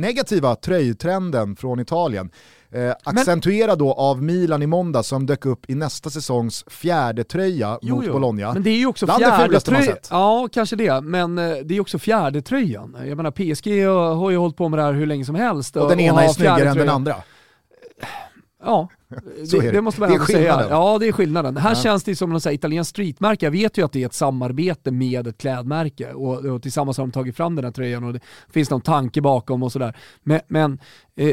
negativa 0.00 0.54
tröjtrenden 0.54 1.56
från 1.56 1.80
Italien. 1.80 2.30
Eh, 2.72 2.92
accentuerad 3.04 3.78
då 3.78 3.92
av 3.92 4.22
Milan 4.22 4.62
i 4.62 4.66
måndag 4.66 5.02
som 5.02 5.26
dök 5.26 5.46
upp 5.46 5.70
i 5.70 5.74
nästa 5.74 6.10
säsongs 6.10 6.64
fjärde 6.66 7.24
tröja 7.24 7.78
mot 7.82 8.06
Bologna. 8.12 8.52
Men 8.52 8.62
det 8.62 8.70
är 8.70 8.78
ju 8.78 8.86
också 8.86 9.06
Bland 9.06 9.22
det 9.22 9.26
fjärde 9.26 9.60
tröjan. 9.60 9.84
sett. 9.84 10.08
Ja, 10.10 10.48
kanske 10.52 10.76
det. 10.76 11.00
Men 11.00 11.38
eh, 11.38 11.56
det 11.64 11.76
är 11.76 11.80
också 11.80 11.98
fjärde 11.98 12.42
tröjan. 12.42 12.96
Jag 13.06 13.16
menar 13.16 13.30
PSG 13.30 13.86
har 14.16 14.30
ju 14.30 14.36
hållit 14.36 14.56
på 14.56 14.68
med 14.68 14.78
det 14.78 14.82
här 14.82 14.92
hur 14.92 15.06
länge 15.06 15.24
som 15.24 15.34
helst. 15.34 15.76
och 15.76 15.88
den 15.88 16.00
ena 16.00 16.20
har 16.20 16.22
är 16.22 16.28
snyggare 16.28 16.68
än 16.68 16.76
den 16.76 16.88
andra. 16.88 17.14
Ja, 18.62 18.88
det, 19.50 19.60
det. 19.60 19.70
det 19.70 19.80
måste 19.80 20.00
man 20.00 20.10
Det 20.10 20.26
säga. 20.26 20.66
Ja, 20.70 20.98
det 20.98 21.08
är 21.08 21.12
skillnaden. 21.12 21.56
Här 21.56 21.70
Ja. 21.70 21.74
känns 21.82 22.04
det 22.04 22.16
som 22.16 22.30
något 22.30 22.46
italienskt 22.46 22.90
streetmärke. 22.90 23.46
Jag 23.46 23.50
vet 23.50 23.78
ju 23.78 23.84
att 23.84 23.92
det 23.92 24.02
är 24.02 24.06
ett 24.06 24.14
samarbete 24.14 24.90
med 24.90 25.26
ett 25.26 25.38
klädmärke 25.38 26.12
och, 26.12 26.44
och 26.44 26.62
tillsammans 26.62 26.96
har 26.98 27.04
de 27.06 27.12
tagit 27.12 27.36
fram 27.36 27.54
den 27.56 27.64
här 27.64 27.72
tröjan 27.72 28.04
och 28.04 28.12
det 28.12 28.20
finns 28.50 28.70
någon 28.70 28.80
tanke 28.80 29.20
bakom 29.20 29.62
och 29.62 29.72
sådär. 29.72 29.96
Men, 30.22 30.40
men 30.48 30.78
eh, 31.16 31.32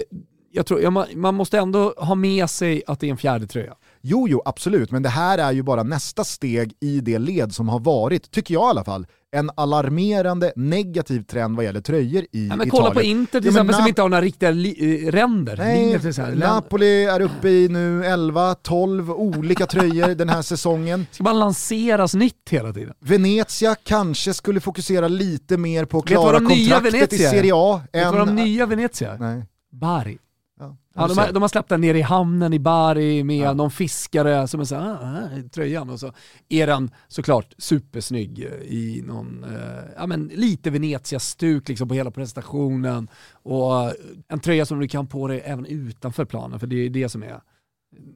jag 0.52 0.66
tror, 0.66 0.82
ja, 0.82 0.90
man, 0.90 1.06
man 1.16 1.36
måste 1.36 1.58
ändå 1.58 1.94
ha 1.98 2.16
med 2.16 2.50
sig 2.50 2.84
att 2.88 3.00
det 3.00 3.08
är 3.08 3.12
en 3.12 3.18
fjärde 3.18 3.48
tröja. 3.48 3.74
Jo, 4.02 4.28
jo, 4.30 4.42
absolut, 4.46 4.92
men 4.92 5.04
det 5.04 5.10
här 5.10 5.38
är 5.38 5.52
ju 5.52 5.64
bara 5.64 5.84
nästa 5.84 6.24
steg 6.24 6.74
i 6.80 7.00
det 7.00 7.20
led 7.20 7.54
som 7.54 7.70
har 7.70 7.80
varit, 7.80 8.32
tycker 8.32 8.54
jag 8.54 8.62
i 8.64 8.70
alla 8.70 8.84
fall, 8.84 9.08
en 9.38 9.52
alarmerande 9.56 10.54
negativ 10.56 11.24
trend 11.24 11.56
vad 11.56 11.66
gäller 11.66 11.82
tröjor 11.82 12.24
i 12.32 12.48
ja, 12.48 12.56
men 12.56 12.68
Italien. 12.68 12.70
Kolla 12.70 12.92
på 12.92 13.02
Inter 13.02 13.40
till 13.42 13.46
Ja, 13.46 13.52
exempel 13.52 13.76
som 13.76 13.88
inte 13.88 14.02
har 14.02 14.10
några 14.10 14.22
riktiga 14.22 14.52
li- 14.52 15.04
eh, 15.08 15.12
ränder. 15.12 15.58
Nej. 15.58 16.36
Napoli 16.36 17.04
är 17.06 17.22
uppe 17.22 17.50
i 17.50 17.68
nu 17.70 18.04
11-12 18.04 19.12
olika 19.14 19.66
tröjor 19.66 20.16
den 20.16 20.30
här 20.30 20.42
säsongen. 20.42 21.06
Ska 21.12 21.24
man 21.24 21.40
lanseras 21.40 22.14
nytt 22.14 22.50
hela 22.50 22.74
tiden? 22.74 22.94
Venezia 23.00 23.76
kanske 23.84 24.34
skulle 24.34 24.60
fokusera 24.60 25.08
lite 25.08 25.58
mer 25.58 25.86
på 25.86 25.98
att 26.00 26.06
klara 26.06 26.40
kontraktet 26.40 27.14
i? 27.14 27.18
Serie 27.18 27.52
A. 27.56 27.82
Vet 27.94 28.12
du 28.12 28.18
vad 28.18 28.28
de 28.28 28.36
nya 28.36 28.66
Venezia 28.66 29.12
är? 29.14 29.18
Nej. 29.18 29.46
Bari. 29.72 30.18
Ja, 30.98 31.08
de, 31.08 31.18
har, 31.18 31.32
de 31.32 31.42
har 31.42 31.50
släppt 31.50 31.70
den 31.70 31.82
nere 31.82 31.98
i 31.98 32.02
hamnen 32.02 32.54
i 32.54 32.60
Bari 32.60 33.24
med 33.24 33.38
Ja. 33.38 33.54
någon 33.54 33.72
fiskare 33.72 34.48
som 34.48 34.60
är 34.60 34.66
såhär, 34.66 34.90
ah, 34.92 35.06
här, 35.06 35.50
tröjan 35.50 35.90
och 35.90 36.00
så 36.00 36.14
är 36.50 36.68
den 36.68 36.92
såklart 37.08 37.54
supersnygg 37.58 38.40
eh, 38.40 38.68
i 38.68 39.04
någon, 39.06 39.44
eh, 39.44 39.84
ja 39.96 40.08
men 40.08 40.28
lite 40.34 40.70
Venezia-stuk 40.70 41.70
liksom 41.70 41.88
på 41.88 41.94
hela 41.94 42.12
presentationen 42.12 43.08
och 43.34 43.84
eh, 43.84 43.92
en 44.28 44.40
tröja 44.40 44.66
som 44.66 44.80
du 44.80 44.88
kan 44.88 45.08
på 45.08 45.28
dig 45.28 45.42
även 45.46 45.66
utanför 45.66 46.26
planen 46.26 46.60
för 46.60 46.68
det 46.68 46.76
är 46.86 46.90
det 46.90 47.10
som 47.10 47.24
är 47.24 47.40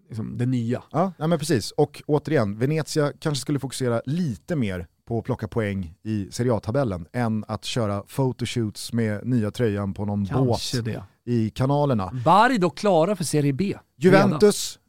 liksom, 0.10 0.38
det 0.38 0.46
nya. 0.46 0.84
Ja, 0.92 1.14
ja 1.18 1.28
men 1.28 1.40
precis. 1.40 1.72
Och 1.72 2.04
återigen, 2.08 2.58
Venezia 2.60 3.12
kanske 3.20 3.42
skulle 3.42 3.60
fokusera 3.60 4.02
lite 4.06 4.56
mer 4.56 4.88
på 5.08 5.20
att 5.20 5.26
plocka 5.26 5.48
poäng 5.48 5.94
i 6.04 6.28
Serie 6.32 6.54
A-tabellen 6.54 7.06
än 7.14 7.46
att 7.48 7.66
köra 7.66 8.02
photoshoots 8.02 8.94
med 8.94 9.28
nya 9.28 9.52
tröjan 9.52 9.94
på 9.94 10.06
någon 10.06 10.26
Kanske 10.26 10.78
båt 10.78 10.86
det. 10.86 11.04
I 11.26 11.50
kanalerna. 11.50 12.12
Bari 12.26 12.58
dock 12.58 12.78
klara 12.78 13.16
för 13.16 13.24
Serie 13.24 13.54
B. 13.54 13.76
Juventus, 13.98 14.80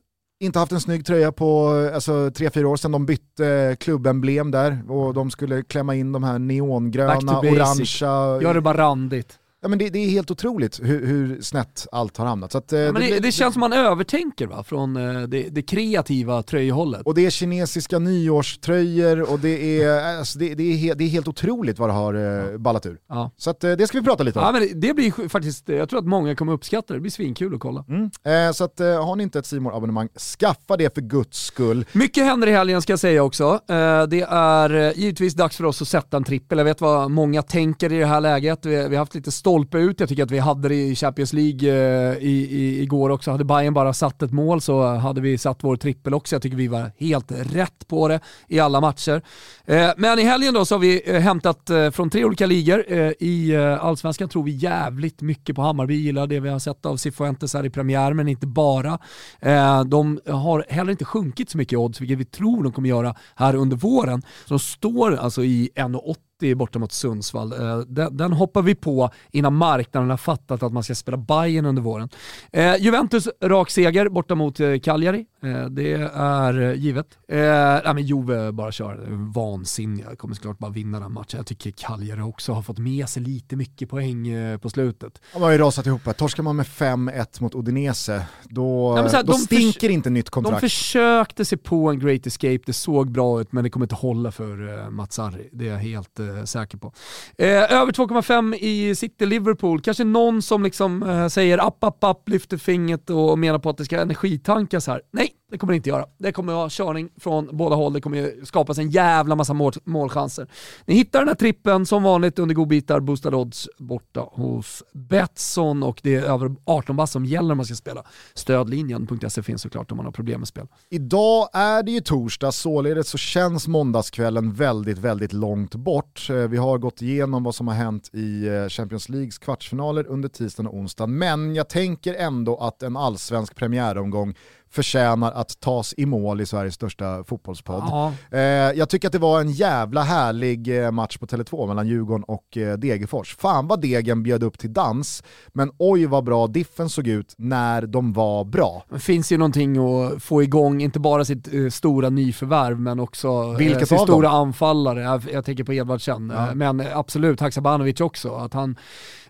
inte 0.41 0.59
haft 0.59 0.73
en 0.73 0.81
snygg 0.81 1.07
tröja 1.07 1.33
på 1.33 1.69
alltså, 1.95 2.31
tre 2.31 2.51
fyra 2.51 2.69
år 2.69 2.77
sedan 2.77 2.93
de 2.93 3.07
bytte 3.07 3.77
klubbemblem 3.81 4.51
där 4.51 4.91
och 4.91 5.15
de 5.15 5.31
skulle 5.31 5.63
klämma 5.63 5.95
in 5.95 6.13
de 6.13 6.25
här 6.25 6.39
neongröna, 6.39 7.41
orangea. 7.41 8.43
Gör 8.43 8.55
det 8.55 8.61
bara 8.61 8.77
randigt. 8.79 9.39
Ja, 9.65 9.69
men 9.69 9.79
det, 9.79 9.89
det 9.91 9.99
är 9.99 10.09
helt 10.11 10.31
otroligt 10.31 10.81
hur, 10.83 11.07
hur 11.07 11.41
snett 11.43 11.87
allt 11.93 12.17
har 12.17 12.27
hamnat. 12.27 12.53
Så 12.53 12.59
att, 12.59 12.73
eh, 12.73 12.81
Ja, 12.81 12.93
men 12.93 13.03
det, 13.03 13.09
blir- 13.09 13.21
det 13.21 13.33
känns 13.33 13.53
som 13.55 13.61
man 13.61 13.73
övertänker 13.73 14.47
va, 14.47 14.65
från 14.65 14.97
eh, 14.97 15.23
det, 15.23 15.49
det 15.51 15.63
kreativa 15.63 16.43
tröjhållet. 16.43 17.03
Och 17.05 17.15
det 17.15 17.27
är 17.27 17.31
kinesiska 17.31 17.99
nyårströjor 17.99 19.31
och 19.33 19.39
det 19.39 19.83
är, 19.83 20.19
alltså 20.19 20.39
det, 20.39 20.55
det 20.55 20.63
är, 20.73 20.77
he, 20.77 20.95
det 20.95 21.05
är 21.05 21.09
helt 21.09 21.29
otroligt 21.29 21.79
vad 21.79 21.89
det 21.89 21.93
har 21.93 22.15
eh, 22.53 22.59
ballat 22.59 22.87
ur. 22.87 22.99
Ja. 23.09 23.31
Så 23.37 23.51
att, 23.51 23.65
eh, 23.65 23.73
det 23.73 23.87
ska 23.87 23.99
vi 23.99 24.05
prata 24.05 24.23
lite 24.23 24.39
om. 24.39 24.45
Ja, 24.45 24.53
men 24.53 24.61
det, 24.61 24.89
det 24.89 24.95
blir 24.95 25.29
faktiskt, 25.29 25.69
jag 25.69 25.89
tror 25.89 25.99
att 25.99 26.07
många 26.07 26.35
kommer 26.37 26.53
uppskatta 26.53 26.93
det, 26.93 26.97
det 26.99 27.01
blir 27.01 27.11
svinkul 27.11 27.55
att 27.55 27.61
kolla. 27.61 27.85
Mm. 27.89 28.11
Så 28.55 28.65
att, 28.65 28.79
har 28.79 29.17
ni 29.17 29.23
inte 29.23 29.39
ett 29.39 29.47
simor 29.47 29.77
abonnemang 29.77 30.09
skaffa 30.39 30.77
det 30.77 30.95
för 30.95 31.01
guds 31.01 31.39
skull. 31.45 31.85
Mycket 31.93 32.25
händer 32.25 32.47
i 32.49 32.53
helgen 32.53 32.83
ska 32.83 32.93
jag 32.93 33.01
säga 33.01 33.23
också. 33.23 33.61
Det 34.09 34.27
är 34.29 34.93
givetvis 34.99 35.35
dags 35.35 35.57
för 35.57 35.65
oss 35.65 35.83
att 35.83 35.89
sätta 35.89 36.17
en 36.17 36.25
trippel. 36.25 36.59
Jag 36.59 36.65
vet 36.65 36.81
vad 36.81 37.11
många 37.11 37.43
tänker 37.43 37.93
i 37.93 37.99
det 37.99 38.07
här 38.07 38.21
läget. 38.21 38.67
Vi 38.67 38.83
vi 38.89 38.97
har 38.97 39.03
haft 39.03 39.15
lite 39.15 39.31
stolpe 39.53 39.79
ut, 39.79 40.01
jag 40.01 40.09
tycker 40.09 40.23
att 40.23 40.31
vi 40.31 40.39
hade 40.39 40.69
det 40.69 40.75
i 40.75 40.95
Champions 40.95 41.33
League 41.33 41.71
eh, 41.71 42.17
i, 42.19 42.49
i, 42.51 42.83
igår 42.83 43.11
också. 43.11 43.31
Hade 43.31 43.45
Bayern 43.45 43.75
bara 43.75 43.93
satt 43.93 44.23
ett 44.23 44.33
mål 44.33 44.61
så 44.61 44.95
hade 44.95 45.21
vi 45.21 45.39
satt 45.39 45.65
vår 45.65 45.77
trippel 45.77 46.15
också. 46.15 46.35
Jag 46.35 46.43
tycker 46.43 46.57
vi 46.57 46.69
var 46.69 46.91
helt 46.99 47.33
rätt 47.33 47.89
på 47.89 48.09
det 48.09 48.21
i 48.49 48.61
alla 48.61 48.81
matcher. 48.81 49.23
Eh, 49.65 49.91
Men 49.97 50.19
i 50.19 50.23
helgen 50.23 50.55
då 50.55 50.65
så 50.65 50.75
har 50.75 50.81
vi 50.81 51.03
eh, 51.15 51.21
hämtat 51.21 51.71
eh, 51.71 51.91
från 51.91 52.11
tre 52.11 52.25
olika 52.25 52.47
ligor. 52.47 52.85
Eh, 52.89 53.13
I 53.21 53.51
eh, 53.55 53.85
Allsvenskan 53.85 54.29
tror 54.29 54.43
vi 54.43 54.51
jävligt 54.51 55.21
mycket 55.23 55.57
på 55.57 55.63
Hammarby, 55.63 55.95
gillar 55.95 56.27
det 56.27 56.41
vi 56.41 56.49
har 56.49 56.59
sett 56.59 56.87
av 56.87 56.97
Cifuentes 56.97 57.55
här 57.55 57.67
i 57.67 57.71
premiär, 57.71 58.13
men 58.13 58.29
inte 58.29 58.47
bara. 58.47 58.99
Eh, 59.41 59.85
De 59.85 60.21
har 60.27 60.65
heller 60.69 60.91
inte 60.91 61.05
sjunkit 61.05 61.51
så 61.51 61.59
mycket 61.59 61.73
i 61.73 61.77
odds, 61.77 62.01
vilket 62.01 62.19
vi 62.19 62.25
tror 62.25 62.63
de 62.63 62.73
kommer 62.73 62.89
göra 62.89 63.15
här 63.37 63.55
under 63.55 63.77
våren. 63.77 64.23
Så 64.47 64.55
de 64.55 64.59
står 64.59 65.17
alltså 65.17 65.45
i 65.45 65.71
1,80 65.75 66.15
borta 66.55 66.79
mot 66.79 66.93
Sundsvall. 66.93 67.53
Eh, 67.53 67.79
Den, 67.79 68.17
den 68.17 68.33
hoppar 68.33 68.63
vi 68.63 68.75
på 68.75 69.11
innan 69.31 69.55
marknaden 69.55 70.11
har 70.11 70.17
fattat 70.17 70.63
att 70.63 70.73
man 70.73 70.83
ska 70.83 70.95
spela 70.95 71.17
Bayern 71.17 71.67
under 71.67 71.83
våren. 71.83 72.09
Eh, 72.53 72.77
Juventus 72.77 73.29
rak 73.41 73.71
seger 73.71 74.09
borta 74.09 74.35
mot 74.35 74.61
eh, 74.61 74.79
Cagliari. 74.79 75.27
Det 75.71 75.93
är 76.15 76.73
givet. 76.73 77.07
Nej, 77.29 77.95
men 77.95 78.03
Juve 78.07 78.53
bara 78.53 78.73
kör 78.73 79.07
vansinniga, 79.35 80.17
kommer 80.17 80.35
såklart 80.35 80.59
bara 80.59 80.71
vinna 80.71 81.01
den 81.01 81.13
matchen. 81.13 81.37
Jag 81.37 81.47
tycker 81.47 81.71
Cagliari 81.71 82.21
också 82.21 82.53
har 82.53 82.63
fått 82.63 82.79
med 82.79 83.09
sig 83.09 83.23
lite 83.23 83.57
mycket 83.57 83.91
poäng 83.91 84.29
på 84.61 84.71
slutet. 84.71 85.21
De 85.33 85.43
har 85.43 85.51
ju 85.51 85.59
rasat 85.59 85.87
ihop. 85.87 86.17
Torskar 86.17 86.43
man 86.43 86.57
med 86.57 86.67
5-1 86.67 87.43
mot 87.43 87.55
Udinese, 87.55 88.27
då, 88.45 88.97
så 89.11 89.17
här, 89.17 89.23
då 89.23 89.33
de 89.33 89.39
stinker 89.39 89.89
inte 89.89 90.11
nytt 90.11 90.27
De 90.27 90.31
kontrakt. 90.31 90.61
försökte 90.61 91.45
sig 91.45 91.59
på 91.59 91.91
en 91.91 91.99
great 91.99 92.27
escape, 92.27 92.59
det 92.67 92.73
såg 92.73 93.11
bra 93.11 93.41
ut 93.41 93.53
men 93.53 93.65
det 93.65 93.71
kommer 93.71 93.85
inte 93.85 93.95
hålla 93.95 94.33
för 94.33 94.79
uh, 94.79 94.91
Mats 94.91 95.15
Sarri. 95.15 95.49
Det 95.53 95.69
är 95.69 95.73
jag 95.73 95.79
helt 95.79 96.21
eh, 96.39 96.45
säker 96.45 96.79
på. 96.79 96.93
Eh, 97.39 97.73
över 97.73 97.93
2,5 97.93 98.55
i 98.55 98.95
City-Liverpool. 98.95 99.81
Kanske 99.81 100.05
någon 100.05 100.43
som 100.43 100.63
liksom 100.63 101.03
eh, 101.03 101.29
säger 101.29 101.67
app, 101.67 101.85
app, 101.85 102.05
app, 102.05 102.29
lyfter 102.29 102.57
fingret 102.57 103.11
och 103.11 103.39
menar 103.39 103.59
på 103.59 103.71
att 103.71 103.77
det 103.77 103.85
ska 103.85 104.01
energitankas 104.01 104.87
här. 104.87 105.03
Nej, 105.13 105.31
det 105.53 105.59
kommer 105.59 105.73
det 105.73 105.77
inte 105.77 105.89
göra. 105.89 106.07
Det 106.19 106.33
kommer 106.33 106.53
vara 106.53 106.69
körning 106.71 107.09
från 107.17 107.49
båda 107.53 107.77
håll. 107.77 107.93
Det 107.93 108.01
kommer 108.01 108.17
ju 108.17 108.45
skapas 108.45 108.79
en 108.79 108.91
jävla 108.91 109.37
massa 109.37 109.55
mål, 109.55 109.73
målchanser. 109.85 110.47
Ni 110.87 110.95
hittar 110.95 111.19
den 111.19 111.29
här 111.29 111.35
trippen 111.35 111.87
som 111.87 112.03
vanligt 112.03 112.39
under 112.39 112.55
godbitar, 112.55 113.01
boostad 113.01 113.35
odds 113.35 113.69
borta 113.79 114.21
hos 114.33 114.83
Betsson 114.93 115.83
och 115.83 116.01
det 116.03 116.15
är 116.15 116.23
över 116.23 116.55
18 116.65 116.97
bass 116.97 117.11
som 117.11 117.25
gäller 117.25 117.53
om 117.53 117.57
man 117.57 117.67
ska 117.67 117.75
spela. 117.75 118.05
Stödlinjen.se 118.35 119.43
finns 119.43 119.63
såklart 119.63 119.91
om 119.91 119.97
man 119.97 120.07
har 120.07 120.13
problem 120.13 120.41
med 120.41 120.49
spel. 120.49 120.67
Idag 120.91 121.49
är 121.53 121.83
det 121.83 121.91
ju 121.91 122.01
torsdag, 122.01 122.53
således 122.53 123.09
så 123.09 123.19
känns 123.19 123.69
måndagskvällen 123.69 124.53
väldigt, 124.53 124.99
väldigt 124.99 125.33
långt 125.33 125.75
bort. 125.75 126.27
Eh, 126.31 126.37
vi 126.37 126.57
har 126.57 126.79
gått 126.79 127.03
igenom 127.03 127.45
vad 127.45 127.55
som 127.55 127.69
har 127.69 127.75
hänt 127.75 128.11
i 128.13 128.49
eh, 128.49 128.69
Champions 128.69 129.09
Leagues 129.09 129.39
kvartsfinaler 129.39 130.07
under 130.07 130.29
tisdagen 130.29 130.67
och 130.67 130.77
onsdagen, 130.77 131.19
men 131.19 131.55
jag 131.55 131.69
tänker 131.69 132.15
ändå 132.15 132.57
att 132.57 132.83
en 132.83 132.97
allsvensk 132.97 133.55
premiäromgång 133.55 134.35
förtjänar 134.73 135.33
att 135.33 135.61
tas 135.61 135.95
i 135.97 136.07
mål 136.07 136.41
i 136.41 136.47
Sveriges 136.47 136.75
största 136.75 137.25
fotbollspodd. 137.25 137.83
Ja. 137.87 138.13
Eh, 138.31 138.41
jag 138.79 138.89
tycker 138.89 139.09
att 139.09 139.13
det 139.13 139.19
var 139.19 139.41
en 139.41 139.51
jävla 139.51 140.03
härlig 140.03 140.85
eh, 140.85 140.91
match 140.91 141.17
på 141.19 141.27
Tele2 141.27 141.67
mellan 141.69 141.87
Djurgården 141.89 142.25
och 142.25 142.57
eh, 142.57 142.79
Degerfors. 142.79 143.37
Fan 143.37 143.67
vad 143.69 143.81
Degen 143.81 144.23
bjöd 144.23 144.43
upp 144.43 144.59
till 144.59 144.73
dans, 144.73 145.23
men 145.53 145.71
oj 145.79 146.07
vad 146.07 146.25
bra 146.25 146.47
Diffen 146.47 146.89
såg 146.89 147.07
ut 147.09 147.35
när 147.39 147.83
de 147.87 148.13
var 148.13 148.45
bra. 148.45 148.85
Det 148.91 148.99
finns 148.99 149.33
ju 149.33 149.39
någonting 149.39 149.77
att 149.79 150.23
få 150.23 150.43
igång, 150.43 150.83
inte 150.83 151.01
bara 151.01 151.25
sitt 151.25 151.55
eh, 151.55 151.69
stora 151.69 152.11
nyförvärv 152.11 152.81
men 152.81 153.01
också 153.01 153.29
eh, 153.29 153.57
Vilket 153.57 153.89
sin 153.89 153.99
stora 153.99 154.29
dem? 154.29 154.37
anfallare. 154.49 155.03
Jag, 155.03 155.23
jag 155.33 155.45
tänker 155.45 155.65
på 155.65 155.73
Edvardsen, 155.73 156.33
Ja. 156.37 156.55
men 156.55 156.83
absolut 156.95 157.41
Haksabanovic 157.41 158.01
också. 158.01 158.35
Att 158.35 158.55
han, 158.55 158.77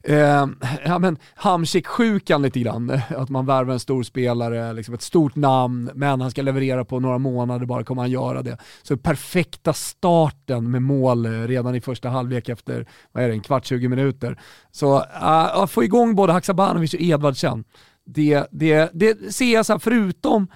eh, 0.02 0.46
ja 0.84 0.98
men 0.98 1.18
Hamsik-sjukan 1.34 2.42
lite 2.42 2.60
grann, 2.60 2.90
att 3.16 3.28
man 3.28 3.46
värvar 3.46 3.72
en 3.72 3.80
stor 3.80 4.02
spelare, 4.02 4.72
liksom 4.72 4.94
ett 4.94 5.02
stort 5.02 5.36
namn, 5.36 5.90
men 5.94 6.20
han 6.20 6.30
ska 6.30 6.42
leverera 6.42 6.84
på 6.84 7.00
några 7.00 7.18
månader 7.18 7.66
bara 7.66 7.84
kommer 7.84 8.02
han 8.02 8.10
göra 8.10 8.42
det. 8.42 8.58
Så 8.82 8.96
perfekta 8.96 9.72
starten 9.72 10.70
med 10.70 10.82
mål 10.82 11.26
eh, 11.26 11.30
redan 11.30 11.74
i 11.74 11.80
första 11.80 12.08
halvlek 12.08 12.48
efter, 12.48 12.86
vad 13.12 13.24
är 13.24 13.28
det, 13.28 13.34
en 13.34 13.40
kvart, 13.40 13.66
20 13.66 13.88
minuter. 13.88 14.40
Så 14.70 15.04
att 15.12 15.70
få 15.70 15.84
igång 15.84 16.14
både 16.14 16.32
Haksabanovic 16.32 16.94
och 16.94 17.00
Edvardsen, 17.00 17.64
det, 18.04 18.46
det, 18.50 18.90
det 18.94 19.34
ser 19.34 19.52
jag 19.54 19.66
så 19.66 19.72
här, 19.72 19.78
förutom 19.78 20.48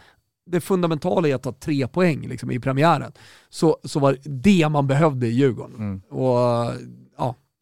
det 0.46 0.60
fundamentala 0.60 1.28
i 1.28 1.32
att 1.32 1.42
ta 1.42 1.52
tre 1.52 1.88
poäng 1.88 2.28
liksom, 2.28 2.50
i 2.50 2.60
premiären, 2.60 3.12
så, 3.48 3.76
så 3.84 4.00
var 4.00 4.16
det 4.24 4.68
man 4.68 4.86
behövde 4.86 5.26
i 5.26 5.30
Djurgården. 5.30 5.76
Mm. 5.76 6.00
Och 6.00 6.72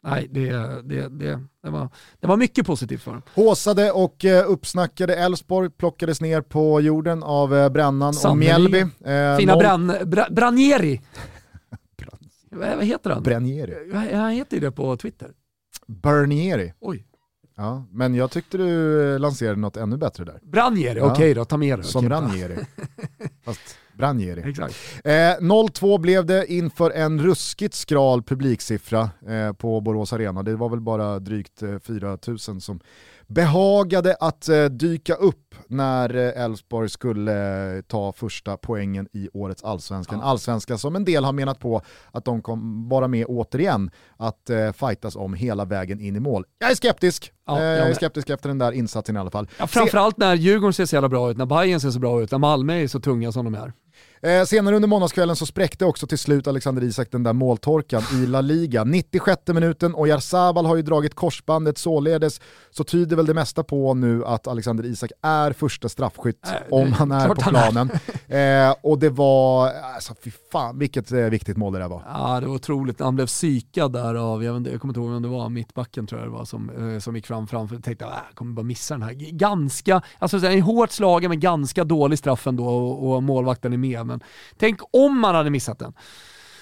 nej, 0.05 0.27
det, 0.31 0.51
det, 0.83 1.09
det, 1.09 1.39
det, 1.63 1.69
var, 1.69 1.89
det 2.19 2.27
var 2.27 2.37
mycket 2.37 2.65
positivt 2.65 3.01
för 3.01 3.11
dem. 3.11 3.21
Håsade 3.33 3.91
och 3.91 4.25
eh, 4.25 4.51
uppsnackade 4.51 5.15
Elfsborg 5.15 5.69
plockades 5.69 6.21
ner 6.21 6.41
på 6.41 6.81
jorden 6.81 7.23
av 7.23 7.55
eh, 7.55 7.69
Brännan 7.69 8.07
och 8.09 8.15
Sannerligen. 8.15 8.61
Mjällby. 8.61 8.79
Eh, 9.11 9.37
Fina 9.37 9.53
noll- 9.55 9.59
Bran, 9.59 9.93
Bra, 10.05 10.27
Branieri. 10.31 11.01
vad, 12.51 12.83
heter 12.85 13.09
han? 13.09 13.23
Branieri. 13.23 13.93
Han 14.13 14.31
heter 14.31 14.57
ju 14.57 14.61
det 14.61 14.71
på 14.71 14.97
Twitter. 14.97 15.31
Bernieri. 15.87 16.73
Oj. 16.79 17.05
Ja, 17.57 17.85
men 17.91 18.15
jag 18.15 18.31
tyckte 18.31 18.57
du 18.57 19.19
lanserade 19.19 19.59
något 19.59 19.77
ännu 19.77 19.97
bättre 19.97 20.25
där. 20.25 20.39
Branieri, 20.43 20.99
Ja. 20.99 21.11
okej 21.11 21.33
då, 21.33 21.45
ta 21.45 21.57
med 21.57 21.79
det. 21.79 21.83
Som 21.83 22.05
Okej. 22.05 22.09
Ranieri. 22.17 22.55
Fast 23.45 23.61
Branieri. 23.97 24.49
Exakt. 24.49 24.75
Eh, 25.03 25.11
0-2 25.11 25.99
blev 25.99 26.25
det 26.25 26.53
inför 26.53 26.91
en 26.91 27.21
ruskigt 27.21 27.73
skral 27.73 28.23
publiksiffra 28.23 29.09
eh, 29.27 29.53
på 29.53 29.81
Borås 29.81 30.13
Arena. 30.13 30.43
Det 30.43 30.55
var 30.55 30.69
väl 30.69 30.81
bara 30.81 31.19
drygt 31.19 31.61
eh, 31.61 31.79
4 31.79 32.17
000 32.27 32.39
som 32.39 32.79
behagade 33.27 34.15
att 34.19 34.49
eh, 34.49 34.65
dyka 34.65 35.13
upp 35.13 35.55
när 35.67 36.15
eh, 36.15 36.43
Elfsborg 36.43 36.89
skulle 36.89 37.75
eh, 37.75 37.81
ta 37.81 38.11
första 38.13 38.57
poängen 38.57 39.07
i 39.13 39.29
årets 39.33 39.63
allsvenska. 39.63 40.15
En 40.15 40.21
allsvenska 40.21 40.77
som 40.77 40.95
en 40.95 41.05
del 41.05 41.23
har 41.23 41.33
menat 41.33 41.59
på 41.59 41.81
att 42.11 42.25
de 42.25 42.41
kommer 42.41 42.89
vara 42.89 43.07
med 43.07 43.25
återigen 43.27 43.91
att 44.17 44.49
eh, 44.49 44.71
fightas 44.71 45.15
om 45.15 45.33
hela 45.33 45.65
vägen 45.65 45.99
in 45.99 46.15
i 46.15 46.19
mål. 46.19 46.45
Jag 46.59 46.71
är 46.71 46.75
skeptisk. 46.75 47.31
Ja, 47.45 47.57
eh, 47.57 47.63
jag 47.63 47.79
jag 47.79 47.89
är 47.89 47.93
skeptisk 47.93 48.29
efter 48.29 48.49
den 48.49 48.57
där 48.57 48.71
insatsen 48.71 49.15
i 49.15 49.19
alla 49.19 49.31
fall. 49.31 49.47
Ja, 49.59 49.67
framförallt 49.67 50.17
när 50.17 50.35
Djurgården 50.35 50.73
ser 50.73 50.85
så 50.85 50.95
jävla 50.95 51.09
bra 51.09 51.31
ut, 51.31 51.37
när 51.37 51.45
Bayern 51.45 51.79
ser 51.79 51.91
så 51.91 51.99
bra 51.99 52.21
ut, 52.21 52.31
när 52.31 52.37
Malmö 52.37 52.73
är 52.73 52.87
så 52.87 52.99
tunga 52.99 53.31
som 53.31 53.45
de 53.45 53.55
är. 53.55 53.73
Eh, 54.21 54.43
senare 54.43 54.75
under 54.75 54.87
måndagskvällen 54.87 55.35
så 55.35 55.45
spräckte 55.45 55.85
också 55.85 56.07
till 56.07 56.17
slut 56.17 56.47
Alexander 56.47 56.83
Isak 56.83 57.07
den 57.11 57.23
där 57.23 57.33
måltorkan 57.33 58.01
i 58.13 58.25
La 58.25 58.41
Liga. 58.41 58.83
96 58.83 59.41
minuten 59.47 59.93
och 59.93 60.07
Jarzabal 60.07 60.65
har 60.65 60.75
ju 60.75 60.81
dragit 60.81 61.15
korsbandet 61.15 61.77
således 61.77 62.41
så 62.71 62.83
tyder 62.83 63.15
väl 63.15 63.25
det 63.25 63.33
mesta 63.33 63.63
på 63.63 63.93
nu 63.93 64.25
att 64.25 64.47
Alexander 64.47 64.85
Isak 64.85 65.11
är 65.21 65.51
första 65.53 65.89
straffskytt 65.89 66.35
Äh, 66.45 66.51
om 66.69 66.93
han 66.93 67.11
är 67.11 67.27
på 67.27 67.31
är. 67.31 67.35
planen. 67.35 67.89
Eh, 68.27 68.75
och 68.81 68.99
det 68.99 69.09
var, 69.09 69.71
alltså 69.95 70.13
fy 70.23 70.31
fan 70.51 70.79
vilket 70.79 71.11
eh, 71.11 71.17
viktigt 71.19 71.57
mål 71.57 71.73
det 71.73 71.79
där 71.79 71.87
var. 71.87 72.03
Ja, 72.07 72.39
det 72.39 72.47
var 72.47 72.55
otroligt. 72.55 72.99
Han 72.99 73.15
blev 73.15 73.25
psykad 73.25 73.93
där 73.93 74.15
av, 74.15 74.43
jag, 74.43 74.57
inte, 74.57 74.71
jag 74.71 74.81
kommer 74.81 74.91
inte 74.91 74.99
ihåg 74.99 75.11
vem 75.11 75.21
det 75.21 75.27
var, 75.27 75.49
mittbacken 75.49 76.07
tror 76.07 76.21
jag 76.21 76.29
det 76.29 76.33
var, 76.33 76.45
som, 76.45 76.93
eh, 76.93 76.99
som 76.99 77.15
gick 77.15 77.27
fram 77.27 77.47
framför. 77.47 77.75
Tänkte, 77.77 78.05
äh, 78.05 78.11
jag 78.29 78.35
kommer 78.35 78.53
bara 78.53 78.63
missa 78.63 78.93
den 78.93 79.03
här. 79.03 79.13
Ganska, 79.31 80.01
alltså 80.19 80.47
en 80.47 80.61
hårt 80.61 80.91
slagen 80.91 81.29
men 81.29 81.39
ganska 81.39 81.83
dålig 81.83 82.19
straff 82.19 82.47
ändå 82.47 82.67
och, 82.67 83.15
och 83.15 83.23
målvakten 83.23 83.73
är 83.73 83.77
med. 83.77 84.04
Men 84.05 84.19
tänk 84.57 84.79
om 84.91 85.19
man 85.19 85.35
hade 85.35 85.49
missat 85.49 85.79
den. 85.79 85.93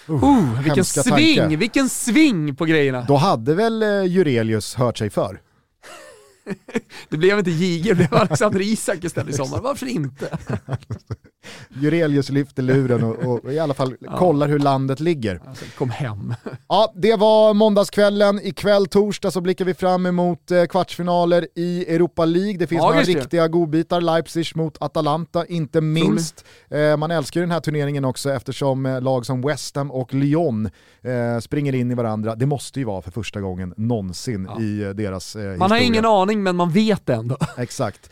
Uh, 0.09 0.55
vilken 0.55 0.75
hemska 0.75 1.03
sving, 1.03 1.37
tanke. 1.37 1.55
vilken 1.55 1.89
sving 1.89 2.55
på 2.55 2.65
grejerna. 2.65 3.05
Då 3.07 3.15
hade 3.15 3.55
väl 3.55 3.83
eh, 3.83 4.03
Jurelius 4.03 4.75
hört 4.75 4.97
sig 4.97 5.09
för. 5.09 5.41
Det 7.09 7.17
blev 7.17 7.39
inte 7.39 7.51
Jige, 7.51 7.89
det 7.89 7.95
blev 7.95 8.13
Alexander 8.13 8.61
Isak 8.61 9.03
istället 9.03 9.33
i 9.33 9.37
sommar. 9.37 9.61
Varför 9.61 9.85
inte? 9.85 10.37
Jurelius 11.69 12.29
lyfter 12.29 12.63
luren 12.63 13.03
och, 13.03 13.15
och 13.43 13.53
i 13.53 13.59
alla 13.59 13.73
fall 13.73 13.95
kollar 14.17 14.47
hur 14.47 14.59
landet 14.59 14.99
ligger. 14.99 15.41
Alltså, 15.47 15.65
kom 15.77 15.89
hem. 15.89 16.33
Ja, 16.67 16.93
det 16.95 17.15
var 17.15 17.53
måndagskvällen. 17.53 18.39
Ikväll 18.43 18.85
torsdag 18.87 19.31
så 19.31 19.41
blickar 19.41 19.65
vi 19.65 19.73
fram 19.73 20.05
emot 20.05 20.51
eh, 20.51 20.63
kvartsfinaler 20.65 21.47
i 21.55 21.95
Europa 21.95 22.25
League. 22.25 22.57
Det 22.57 22.67
finns 22.67 22.79
Ja, 22.81 22.87
några 22.89 23.01
riktiga 23.01 23.47
godbitar. 23.47 24.01
Leipzig 24.01 24.55
mot 24.55 24.77
Atalanta, 24.81 25.45
inte 25.45 25.81
minst. 25.81 26.45
Eh, 26.69 26.97
man 26.97 27.11
älskar 27.11 27.39
ju 27.39 27.45
den 27.45 27.51
här 27.51 27.59
turneringen 27.59 28.05
också 28.05 28.31
eftersom 28.31 28.85
eh, 28.85 29.01
lag 29.01 29.25
som 29.25 29.41
West 29.41 29.75
Ham 29.75 29.91
och 29.91 30.13
Lyon 30.13 30.69
eh, 31.01 31.39
springer 31.41 31.75
in 31.75 31.91
i 31.91 31.95
varandra. 31.95 32.35
Det 32.35 32.45
måste 32.45 32.79
ju 32.79 32.85
vara 32.85 33.01
för 33.01 33.11
första 33.11 33.41
gången 33.41 33.73
någonsin 33.77 34.47
Ja. 34.55 34.61
i 34.61 34.83
eh, 34.83 34.89
deras 34.89 35.35
eh, 35.35 35.41
Man 35.41 35.51
historia. 35.53 35.67
har 35.69 35.77
ingen 35.85 36.05
aning 36.05 36.43
men 36.43 36.55
man 36.55 36.69
vet 36.71 37.09
ändå. 37.09 37.37
Exakt. 37.57 38.09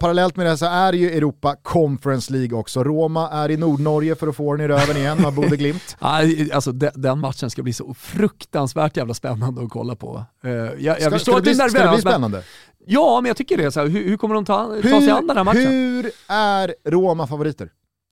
Parallellt 0.00 0.36
med 0.36 0.46
det 0.46 0.56
så 0.56 0.66
är 0.66 0.92
det 0.92 0.98
ju 0.98 1.10
Europa 1.10 1.56
Conference 1.62 2.32
League 2.32 2.58
också. 2.58 2.67
Roma 2.76 3.28
är 3.30 3.50
i 3.50 3.56
Nordnorge 3.56 4.14
för 4.14 4.26
att 4.26 4.36
få 4.36 4.56
den 4.56 4.64
i 4.64 4.68
röven 4.68 4.96
igen 4.96 5.24
av 5.26 5.34
Bode 5.34 5.56
Glimt. 5.56 5.96
Alltså, 6.52 6.72
de- 6.72 6.90
den 6.94 7.18
matchen 7.20 7.50
ska 7.50 7.62
bli 7.62 7.72
så 7.72 7.94
fruktansvärt 7.94 8.96
jävla 8.96 9.14
spännande 9.14 9.62
att 9.62 9.70
kolla 9.70 9.96
på. 9.96 10.24
Eh, 10.44 10.50
Jag, 10.50 10.78
jag 10.80 11.00
Ska, 11.00 11.10
förstår 11.10 11.40
det 11.40 11.50
är 11.50 11.68
ska 11.68 11.82
det 11.82 11.90
bli 11.92 12.00
spännande? 12.00 12.42
ja 12.86 13.20
men 13.20 13.28
jag 13.28 13.36
tycker 13.36 13.56
det. 13.56 13.72
Så 13.72 13.80
här, 13.80 13.86
hur, 13.86 14.04
hur 14.04 14.16
kommer 14.16 14.34
de 14.34 14.44
ta, 14.44 14.66
ta 14.82 15.00
sig 15.00 15.10
an 15.10 15.26
den 15.26 15.36
här 15.36 15.44
matchen? 15.44 15.66
hur 15.66 16.10
är 16.28 16.74
Roma 16.84 17.26
favoriter? 17.26 17.70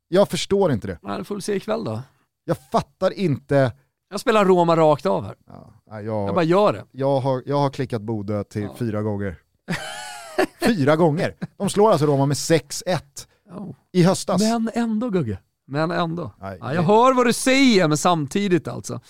Jag 0.08 0.28
förstår 0.28 0.72
inte 0.72 0.86
det. 0.86 0.98
Ja, 1.02 1.18
det 1.18 1.24
får 1.24 1.34
vi 1.34 1.40
se 1.40 1.54
ikväll 1.56 1.84
då. 1.84 2.00
Jag 2.44 2.56
fattar 2.72 3.10
inte. 3.10 3.72
Jag 4.10 4.20
spelar 4.20 4.44
Roma 4.44 4.76
rakt 4.76 5.06
av 5.06 5.24
här. 5.24 5.34
Ja, 5.46 5.72
nej, 5.90 6.04
Jag 6.04 6.28
jag, 6.28 6.34
bara 6.34 6.44
gör 6.44 6.72
det. 6.72 6.84
jag, 6.92 7.20
har, 7.20 7.42
jag 7.46 7.56
har 7.58 7.70
klickat 7.70 8.02
Bodö 8.02 8.44
till 8.44 8.62
Ja. 8.62 8.74
fyra 8.78 9.02
gånger. 9.02 9.36
fyra 10.60 10.96
gånger? 10.96 11.34
De 11.56 11.70
slår 11.70 11.90
alltså 11.90 12.06
Roma 12.06 12.26
med 12.26 12.34
6-1 12.34 13.00
Oh. 13.52 13.74
i 13.92 14.02
höstas. 14.02 14.42
Men 14.42 14.70
ändå 14.74 15.10
Gugge. 15.10 15.38
Men 15.68 15.90
ändå. 15.90 16.30
Nej, 16.40 16.58
Ja, 16.60 16.74
jag 16.74 16.82
hör 16.82 17.14
vad 17.14 17.26
du 17.26 17.32
säger 17.32 17.88
men 17.88 17.98
samtidigt 17.98 18.68
alltså. 18.68 19.00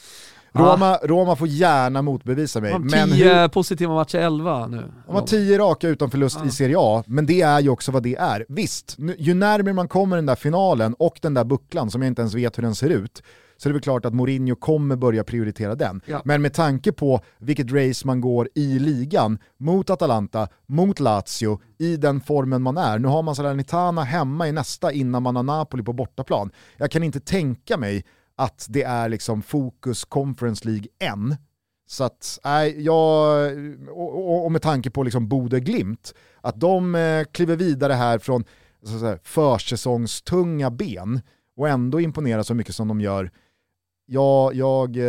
Roma, 0.53 0.97
Roma 1.03 1.37
får 1.37 1.49
gärna 1.49 2.03
motbevisa 2.03 2.61
mig. 2.61 2.72
de 2.72 2.87
Men 2.87 3.12
hur, 3.12 3.49
positiva 3.49 3.95
matcher, 3.95 4.18
11 4.18 4.66
nu. 4.66 4.93
de 5.07 5.14
har 5.14 5.22
tio 5.22 5.59
raka 5.59 5.89
utan 5.89 6.11
förlust 6.11 6.39
Ja. 6.43 6.47
i 6.47 6.51
Serie 6.51 6.76
A, 6.78 7.05
men 7.07 7.26
det 7.26 7.41
är 7.43 7.61
ju 7.61 7.68
också 7.68 7.93
vad 7.93 8.03
det 8.03 8.16
är. 8.16 8.45
Visst, 8.49 8.97
ju 9.18 9.34
närmare 9.34 9.72
man 9.72 9.89
kommer 9.89 10.16
den 10.16 10.26
där 10.26 10.34
finalen 10.34 10.95
och 10.99 11.18
den 11.22 11.34
där 11.34 11.45
bucklan 11.45 11.91
som 11.91 12.03
jag 12.03 12.07
inte 12.11 12.22
ens 12.22 12.34
vet 12.34 12.59
hur 12.59 12.62
den 12.62 12.74
ser 12.74 12.89
ut, 12.91 13.22
så 13.57 13.68
är 13.68 13.70
det 13.70 13.74
väl 13.74 13.82
klart 13.82 14.04
att 14.04 14.14
Mourinho 14.14 14.57
kommer 14.57 14.96
börja 14.96 15.24
prioritera 15.24 15.74
den. 15.74 16.00
Ja. 16.07 16.22
Men 16.24 16.42
med 16.42 16.54
tanke 16.54 16.92
på 16.92 17.20
vilket 17.38 17.72
race 17.72 18.07
man 18.07 18.20
går 18.20 18.48
i 18.54 18.78
ligan, 18.78 19.38
mot 19.57 19.90
Atalanta, 19.90 20.48
mot 20.66 21.00
Lazio, 21.00 21.61
i 21.78 21.96
den 21.96 22.20
formen 22.20 22.62
man 22.62 22.76
är. 22.76 22.98
Nu 22.98 23.09
har 23.09 23.22
man 23.22 23.36
Salernitana 23.36 24.02
hemma 24.02 24.48
i 24.48 24.52
nästa 24.52 24.92
innan 24.92 25.22
man 25.22 25.36
har 25.36 25.42
Napoli 25.42 25.82
på 25.82 25.92
bortaplan. 25.92 26.50
Jag 26.76 26.90
kan 26.90 27.02
inte 27.02 27.20
tänka 27.20 27.76
mig 27.76 28.04
att 28.36 28.66
det 28.68 28.82
är 28.82 29.09
liksom 29.09 29.42
fokus 29.42 30.04
Conference 30.04 30.68
League 30.68 30.86
än. 31.00 31.36
Så 31.88 32.04
att, 32.04 32.38
nej, 32.44 32.84
jag, 32.84 33.52
och, 33.88 34.44
och, 34.44 34.52
med 34.52 34.62
tanke 34.62 34.90
på 34.90 35.02
liksom 35.02 35.28
Bode 35.28 35.61
Glimt, 35.61 36.14
att 36.40 36.61
de 36.61 36.94
eh, 36.94 37.24
kliver 37.24 37.57
vidare 37.57 37.92
här 37.92 38.18
från 38.18 38.44
så 38.86 38.98
säga, 38.98 39.18
försäsongstunga 39.22 40.70
ben 40.70 41.20
och 41.57 41.68
ändå 41.68 42.00
imponerar 42.00 42.42
så 42.42 42.54
mycket 42.54 42.74
som 42.74 42.88
de 42.88 43.00
gör. 43.00 43.30
Jag, 44.07 44.54
jag, 44.54 44.96
eh, 44.96 45.04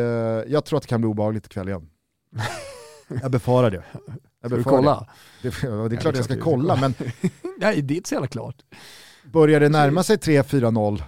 jag 0.47 0.65
tror 0.65 0.77
att 0.77 0.83
det 0.83 0.87
kan 0.89 1.01
bli 1.01 1.07
obehagligt 1.09 1.45
ikväll 1.45 1.67
igen. 1.67 1.89
Jag 3.21 3.31
befarar 3.31 3.71
det. 3.71 3.83
Jag 4.41 4.51
Ska 4.51 4.57
du 4.57 4.63
befarar 4.63 4.77
kolla? 4.77 5.07
Det, 5.41 5.49
det, 5.61 5.67
det 5.67 5.67
är 5.67 5.89
Ja, 5.93 5.99
klart 5.99 6.13
det 6.13 6.17
jag 6.19 6.25
ska 6.25 6.39
kolla, 6.39 6.75
men 6.75 6.93
Nej, 7.57 7.81
det 7.81 7.93
är 7.93 7.95
inte 7.95 8.09
så 8.09 8.15
jävla 8.15 8.27
klart. 8.27 8.55
börjar 9.33 9.59
det 9.59 9.69
närma 9.69 10.03
sig 10.03 10.17
3-4-0, 10.17 11.01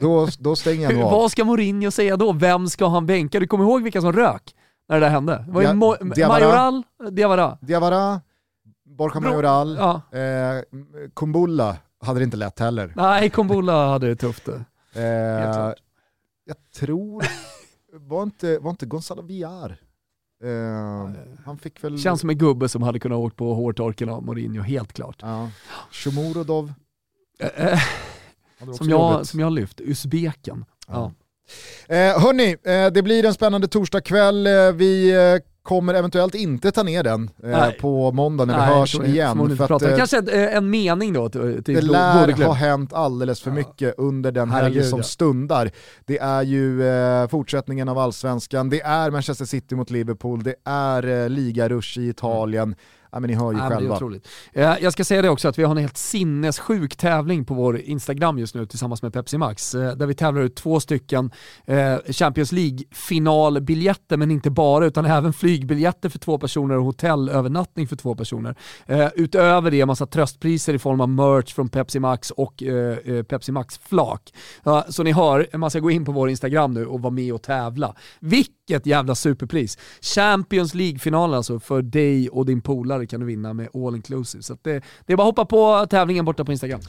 då, 0.00 0.28
då 0.38 0.56
stänger 0.56 0.82
jag 0.82 0.94
nog. 1.00 1.10
Vad 1.10 1.30
ska 1.30 1.44
Mourinho 1.44 1.90
säga 1.90 2.16
då? 2.16 2.32
Vem 2.32 2.68
ska 2.68 2.88
han 2.88 3.06
bänka? 3.06 3.40
Du 3.40 3.46
kommer 3.46 3.64
ihåg 3.64 3.82
vilka 3.82 4.00
som 4.00 4.12
rök 4.12 4.54
när 4.88 5.00
det 5.00 5.06
där 5.06 5.10
hände? 5.10 5.44
Det 5.46 5.52
var 5.52 5.62
Mo- 5.62 6.14
Diawara. 6.14 6.40
Majoral, 6.40 6.82
Diawara. 7.10 7.58
Diawara, 7.60 8.20
Borja 8.84 9.20
Majoral, 9.20 9.76
Ja. 9.80 10.18
eh, 10.18 10.62
Kumbulla 11.14 11.76
hade 12.04 12.20
det 12.20 12.24
inte 12.24 12.36
lätt 12.36 12.58
heller. 12.58 12.92
Nej, 12.96 13.30
Kumbulla 13.30 13.88
hade 13.88 14.08
det 14.08 14.16
tufft. 14.16 14.48
Eh. 14.48 14.54
Jag 16.44 16.56
tror, 16.74 17.24
var 17.92 18.22
inte, 18.22 18.58
var 18.58 18.70
inte 18.70 18.86
Gonzalo 18.86 19.22
Villar? 19.22 19.76
Eh, 20.44 21.10
han 21.44 21.58
fick 21.58 21.84
väl... 21.84 21.98
Känns 21.98 22.20
som 22.20 22.30
en 22.30 22.38
gubbe 22.38 22.68
som 22.68 22.82
hade 22.82 22.98
kunnat 22.98 23.18
åkt 23.18 23.36
på 23.36 23.54
hårtorken 23.54 24.08
av 24.08 24.22
Mourinho, 24.22 24.62
helt 24.62 24.92
klart. 24.92 25.16
Ja. 25.20 25.50
Shomurodov. 25.90 26.72
Eh, 27.38 27.72
eh, 27.72 27.78
som, 28.72 28.88
jag, 28.88 29.12
jobbigt. 29.12 29.28
som 29.28 29.40
jag 29.40 29.52
lyft, 29.52 29.80
Uzbeken. 29.80 30.64
Ja. 30.88 31.12
Eh, 31.88 32.20
hörni, 32.20 32.56
eh, 32.62 32.92
det 32.92 33.02
blir 33.02 33.24
en 33.24 33.34
spännande 33.34 33.68
torsdagkväll. 33.68 34.46
Eh, 34.46 34.72
vi 34.72 35.12
kommer 35.62 35.94
eventuellt 35.94 36.34
inte 36.34 36.72
ta 36.72 36.82
ner 36.82 37.02
den 37.02 37.30
eh, 37.44 37.70
på 37.70 38.12
måndag 38.12 38.44
när 38.44 38.54
vi 38.54 38.60
Nej, 38.60 38.78
hörs 38.78 38.94
igen. 39.00 39.56
För 39.56 39.72
att, 39.76 39.82
eh, 39.82 39.96
Kanske 39.96 40.18
eh, 40.18 40.56
en 40.56 40.70
mening 40.70 41.12
då 41.12 41.28
till, 41.28 41.62
det 41.64 41.80
lär 41.80 42.44
ha 42.44 42.52
hänt 42.52 42.92
alldeles 42.92 43.40
för 43.40 43.50
Ja. 43.50 43.54
mycket 43.54 43.94
under 43.98 44.32
den 44.32 44.50
helgen 44.50 44.84
som 44.84 44.98
ja. 44.98 45.02
stundar. 45.02 45.70
Det 46.04 46.18
är 46.18 46.42
ju 46.42 46.88
eh, 46.88 47.28
fortsättningen 47.28 47.88
av 47.88 47.98
allsvenskan, 47.98 48.70
det 48.70 48.80
är 48.80 49.10
Manchester 49.10 49.44
City 49.44 49.74
mot 49.74 49.90
Liverpool, 49.90 50.42
det 50.42 50.54
är 50.64 51.22
eh, 51.22 51.28
ligarush 51.28 51.98
i 51.98 52.08
Italien. 52.08 52.74
Ja, 53.14 53.20
men 53.20 53.30
ni 53.30 53.36
hör 53.36 53.52
ju 53.52 53.58
Ja, 53.58 53.68
men 53.68 53.70
det 53.70 53.74
är 53.74 53.78
själva. 53.78 53.94
Eh, 54.52 54.82
Jag 54.82 54.92
ska 54.92 55.04
säga 55.04 55.22
det 55.22 55.28
också 55.28 55.48
att 55.48 55.58
vi 55.58 55.62
har 55.62 55.70
en 55.70 55.76
helt 55.76 55.96
sinnessjuk 55.96 56.96
tävling 56.96 57.44
på 57.44 57.54
vår 57.54 57.78
Instagram 57.78 58.38
just 58.38 58.54
nu 58.54 58.66
tillsammans 58.66 59.02
med 59.02 59.12
Pepsi 59.12 59.38
Max. 59.38 59.74
eh, 59.74 59.92
Där 59.96 60.06
vi 60.06 60.14
tävlar 60.14 60.42
ut 60.42 60.56
två 60.56 60.80
stycken 60.80 61.30
eh, 61.66 61.96
Champions 62.12 62.52
League-finalbiljetter, 62.52 64.16
men 64.16 64.30
inte 64.30 64.50
bara 64.50 64.86
utan 64.86 65.04
även 65.04 65.32
flygbiljetter 65.32 66.08
för 66.08 66.18
två 66.18 66.38
personer 66.38 66.78
och 66.78 66.84
hotellövernattning 66.84 67.88
för 67.88 67.96
två 67.96 68.14
personer. 68.14 68.54
Utöver 69.16 69.70
det 69.70 69.80
en 69.80 69.86
massa 69.86 70.06
tröstpriser 70.06 70.74
i 70.74 70.78
form 70.78 71.00
av 71.00 71.08
merch 71.08 71.54
från 71.54 71.68
Pepsi 71.68 72.00
Max 72.00 72.30
och 72.30 72.62
Pepsi 73.28 73.52
Max-flak. 73.52 74.32
Så 74.88 75.02
ni 75.02 75.12
hör, 75.12 75.56
man 75.56 75.70
ska 75.70 75.78
gå 75.78 75.90
in 75.90 76.04
på 76.04 76.12
vår 76.12 76.30
Instagram 76.30 76.74
nu 76.74 76.86
och 76.86 77.00
vara 77.02 77.10
med 77.10 77.32
och 77.34 77.42
tävla. 77.42 77.94
Vilket 78.20 78.86
jävla 78.86 79.14
superpris! 79.14 79.78
Champions 80.00 80.74
League-finalen 80.74 81.36
alltså 81.36 81.60
för 81.60 81.82
dig 81.82 82.28
och 82.28 82.46
din 82.46 82.60
polare 82.60 83.01
kan 83.06 83.20
du 83.20 83.26
vinna 83.26 83.52
med 83.52 83.68
all 83.74 83.96
inclusive. 83.96 84.42
Så 84.42 84.56
det, 84.62 84.82
det 85.06 85.12
är 85.12 85.16
bara 85.16 85.28
att 85.28 85.38
hoppa 85.38 85.44
på 85.44 85.86
tävlingen 85.90 86.24
borta 86.24 86.44
på 86.44 86.52
Instagram. 86.52 86.80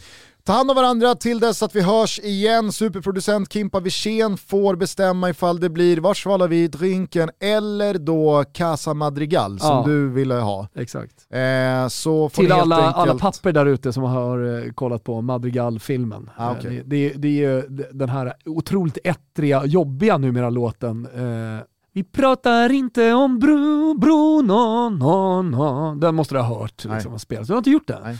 Ta 0.45 0.53
hand 0.53 0.69
om 0.71 0.75
varandra 0.75 1.15
till 1.15 1.39
dess 1.39 1.63
att 1.63 1.75
vi 1.75 1.81
hörs 1.81 2.19
igen. 2.19 2.71
Superproducent 2.71 3.53
Kimpa 3.53 3.79
Wirsén 3.79 4.37
får 4.37 4.75
bestämma 4.75 5.29
ifall 5.29 5.59
det 5.59 5.69
blir, 5.69 5.97
var 5.97 6.13
svallar 6.13 6.47
vi 6.47 6.67
drinken 6.67 7.29
eller 7.39 7.93
då 7.93 8.43
Casa 8.53 8.93
Madrigal 8.93 9.59
som 9.59 9.69
Ja. 9.69 9.83
du 9.87 10.09
ville 10.09 10.33
ha. 10.33 10.67
Exakt. 10.75 11.27
Eh, 11.29 11.87
så 11.87 12.29
Till 12.29 12.51
alla, 12.51 12.75
enkelt... 12.77 12.95
alla 12.95 13.15
papper 13.17 13.51
där 13.51 13.65
ute 13.65 13.93
som 13.93 14.03
har 14.03 14.63
eh, 14.65 14.71
kollat 14.71 15.03
på 15.03 15.21
Madrigal-filmen. 15.21 16.29
Ah, 16.37 16.51
Eh, 16.51 16.57
okej. 16.57 16.83
det, 16.85 17.09
det, 17.09 17.13
det 17.17 17.27
är 17.27 17.31
ju 17.51 17.61
den 17.91 18.09
här 18.09 18.33
otroligt 18.45 18.97
ettriga, 19.03 19.65
jobbiga 19.65 20.17
numera 20.17 20.49
låten 20.49 21.07
eh, 21.15 21.63
Vi 21.95 22.03
pratar 22.03 22.71
inte 22.71 23.13
om 23.13 23.39
bro, 23.39 23.93
bro, 23.93 24.41
no, 24.41 24.89
no, 24.89 25.41
no. 25.41 25.95
Den 25.95 26.15
måste 26.15 26.35
du 26.35 26.39
ha 26.39 26.59
hört 26.59 26.85
liksom, 26.85 27.19
spelas. 27.19 27.47
Du 27.47 27.53
har 27.53 27.57
inte 27.57 27.69
gjort 27.69 27.87
det? 27.87 27.99
Nej. 28.03 28.17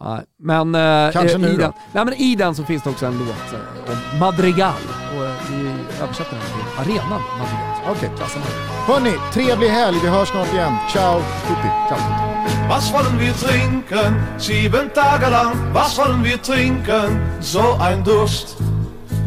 Nej. 0.00 0.24
Men, 0.38 0.74
eh, 0.74 1.12
Kanske 1.12 1.36
eh, 1.36 1.40
nu 1.40 1.48
i, 1.48 1.56
då? 1.56 1.62
den, 1.62 1.72
nej, 1.92 2.04
men 2.04 2.14
i 2.14 2.34
den 2.34 2.54
så 2.54 2.64
finns 2.64 2.82
det 2.82 2.90
också 2.90 3.06
en 3.06 3.18
låt 3.18 3.28
eh, 3.28 3.92
om 4.12 4.18
Madrigal. 4.18 4.72
Och 5.16 5.24
eh, 5.24 5.32
vi 5.50 5.68
översätter 6.02 6.30
den 6.30 6.40
till 6.40 6.92
arenan 6.92 7.20
Madrigal. 7.38 7.96
Okej. 7.96 8.10
Här. 8.18 8.94
Hörni, 8.94 9.12
trevlig 9.32 9.68
helg. 9.68 9.98
Vi 10.02 10.08
hörs 10.08 10.28
snart 10.28 10.52
igen. 10.52 10.72
Ciao 10.92 11.18
tutti. 11.18 11.68
Ciao, 11.88 11.98
tutti. 11.98 12.68
Was 12.68 12.92
wollen 12.92 13.18
wir 13.18 13.32
trinken? 13.32 14.38
Sieben 14.38 14.90
Tage 14.94 15.30
lang. 15.30 15.74
Was 15.74 15.98
wollen 15.98 16.22
wir 16.24 16.36
trinken? 16.36 17.20
So 17.40 17.76
ein 17.80 18.04
Durst. 18.04 18.79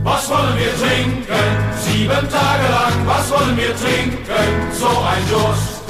Was 0.04 0.30
wollen 0.30 0.58
wir 0.58 0.74
trinken? 0.76 1.46
Sieben 1.78 2.30
Tage 2.30 2.68
lang. 2.78 2.96
Was 3.06 3.32
wollen 3.32 3.56
wir 3.56 3.74
trinken? 3.76 4.46
So 4.72 4.88
ein 4.88 5.24
Durst. 5.30 5.82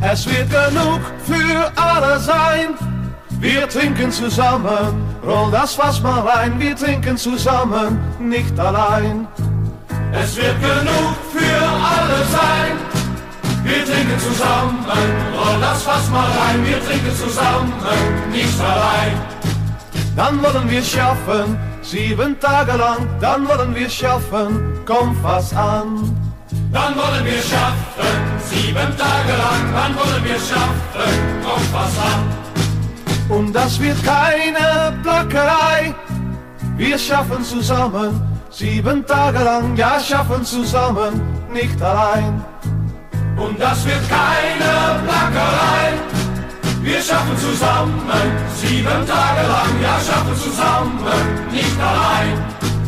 Es 0.00 0.26
wird 0.26 0.48
genug 0.50 1.00
für 1.26 1.72
alle 1.76 2.18
sein. 2.20 2.74
Wir 3.40 3.68
trinken 3.68 4.12
zusammen. 4.12 5.04
Roll 5.24 5.50
das 5.50 5.74
Fass 5.74 6.00
mal 6.00 6.20
rein. 6.20 6.58
Wir 6.60 6.76
trinken 6.76 7.16
zusammen, 7.16 7.98
nicht 8.20 8.58
allein. 8.58 9.26
Es 10.12 10.36
wird 10.36 10.60
genug 10.60 11.14
für 11.32 11.62
alle 11.94 12.24
sein. 12.38 12.72
Wir 13.64 13.84
trinken 13.84 14.18
zusammen. 14.18 14.86
Roll 15.36 15.60
das 15.60 15.82
Fass 15.82 16.08
mal 16.10 16.30
rein. 16.40 16.64
Wir 16.64 16.84
trinken 16.84 17.16
zusammen, 17.16 17.72
nicht 18.30 18.60
allein. 18.60 19.20
Dann 20.14 20.42
wollen 20.42 20.70
wir 20.70 20.82
schaffen, 20.82 21.58
sieben 21.82 22.38
Tage 22.40 22.72
lang. 22.72 23.06
Dann 23.20 23.46
wollen 23.48 23.74
wir 23.74 23.90
schaffen, 23.90 24.78
komm 24.86 25.16
fast 25.22 25.54
an. 25.54 26.16
Dann 26.72 26.96
wollen 26.96 27.24
wir 27.24 27.42
schaffen. 27.42 28.12
Sieben 28.50 28.96
Tage 28.96 29.34
lang. 29.44 29.62
Dann 29.74 29.96
wollen 29.96 30.24
wir 30.24 30.38
schaffen. 30.50 31.12
Kommt 31.44 31.72
was 31.72 31.98
an. 31.98 32.42
Und 33.28 33.52
das 33.54 33.80
wird 33.80 33.96
keine 34.04 34.94
Plackerei. 35.02 35.94
Wir 36.76 36.98
schaffen 36.98 37.44
zusammen, 37.44 38.20
sieben 38.50 39.06
Tage 39.06 39.38
lang. 39.38 39.76
Ja, 39.76 40.00
schaffen 40.00 40.44
zusammen, 40.44 41.20
nicht 41.52 41.80
allein. 41.80 42.44
Und 43.36 43.60
das 43.60 43.84
wird 43.84 44.02
keine 44.08 45.00
Plackerei. 45.06 46.21
Wir 46.82 47.00
schaffen 47.00 47.38
zusammen, 47.38 48.02
sieben 48.56 49.06
Tage 49.06 49.46
lang, 49.46 49.80
ja, 49.80 50.00
schaffen 50.00 50.36
zusammen, 50.36 50.98
nicht 51.52 51.80
allein. 51.80 52.81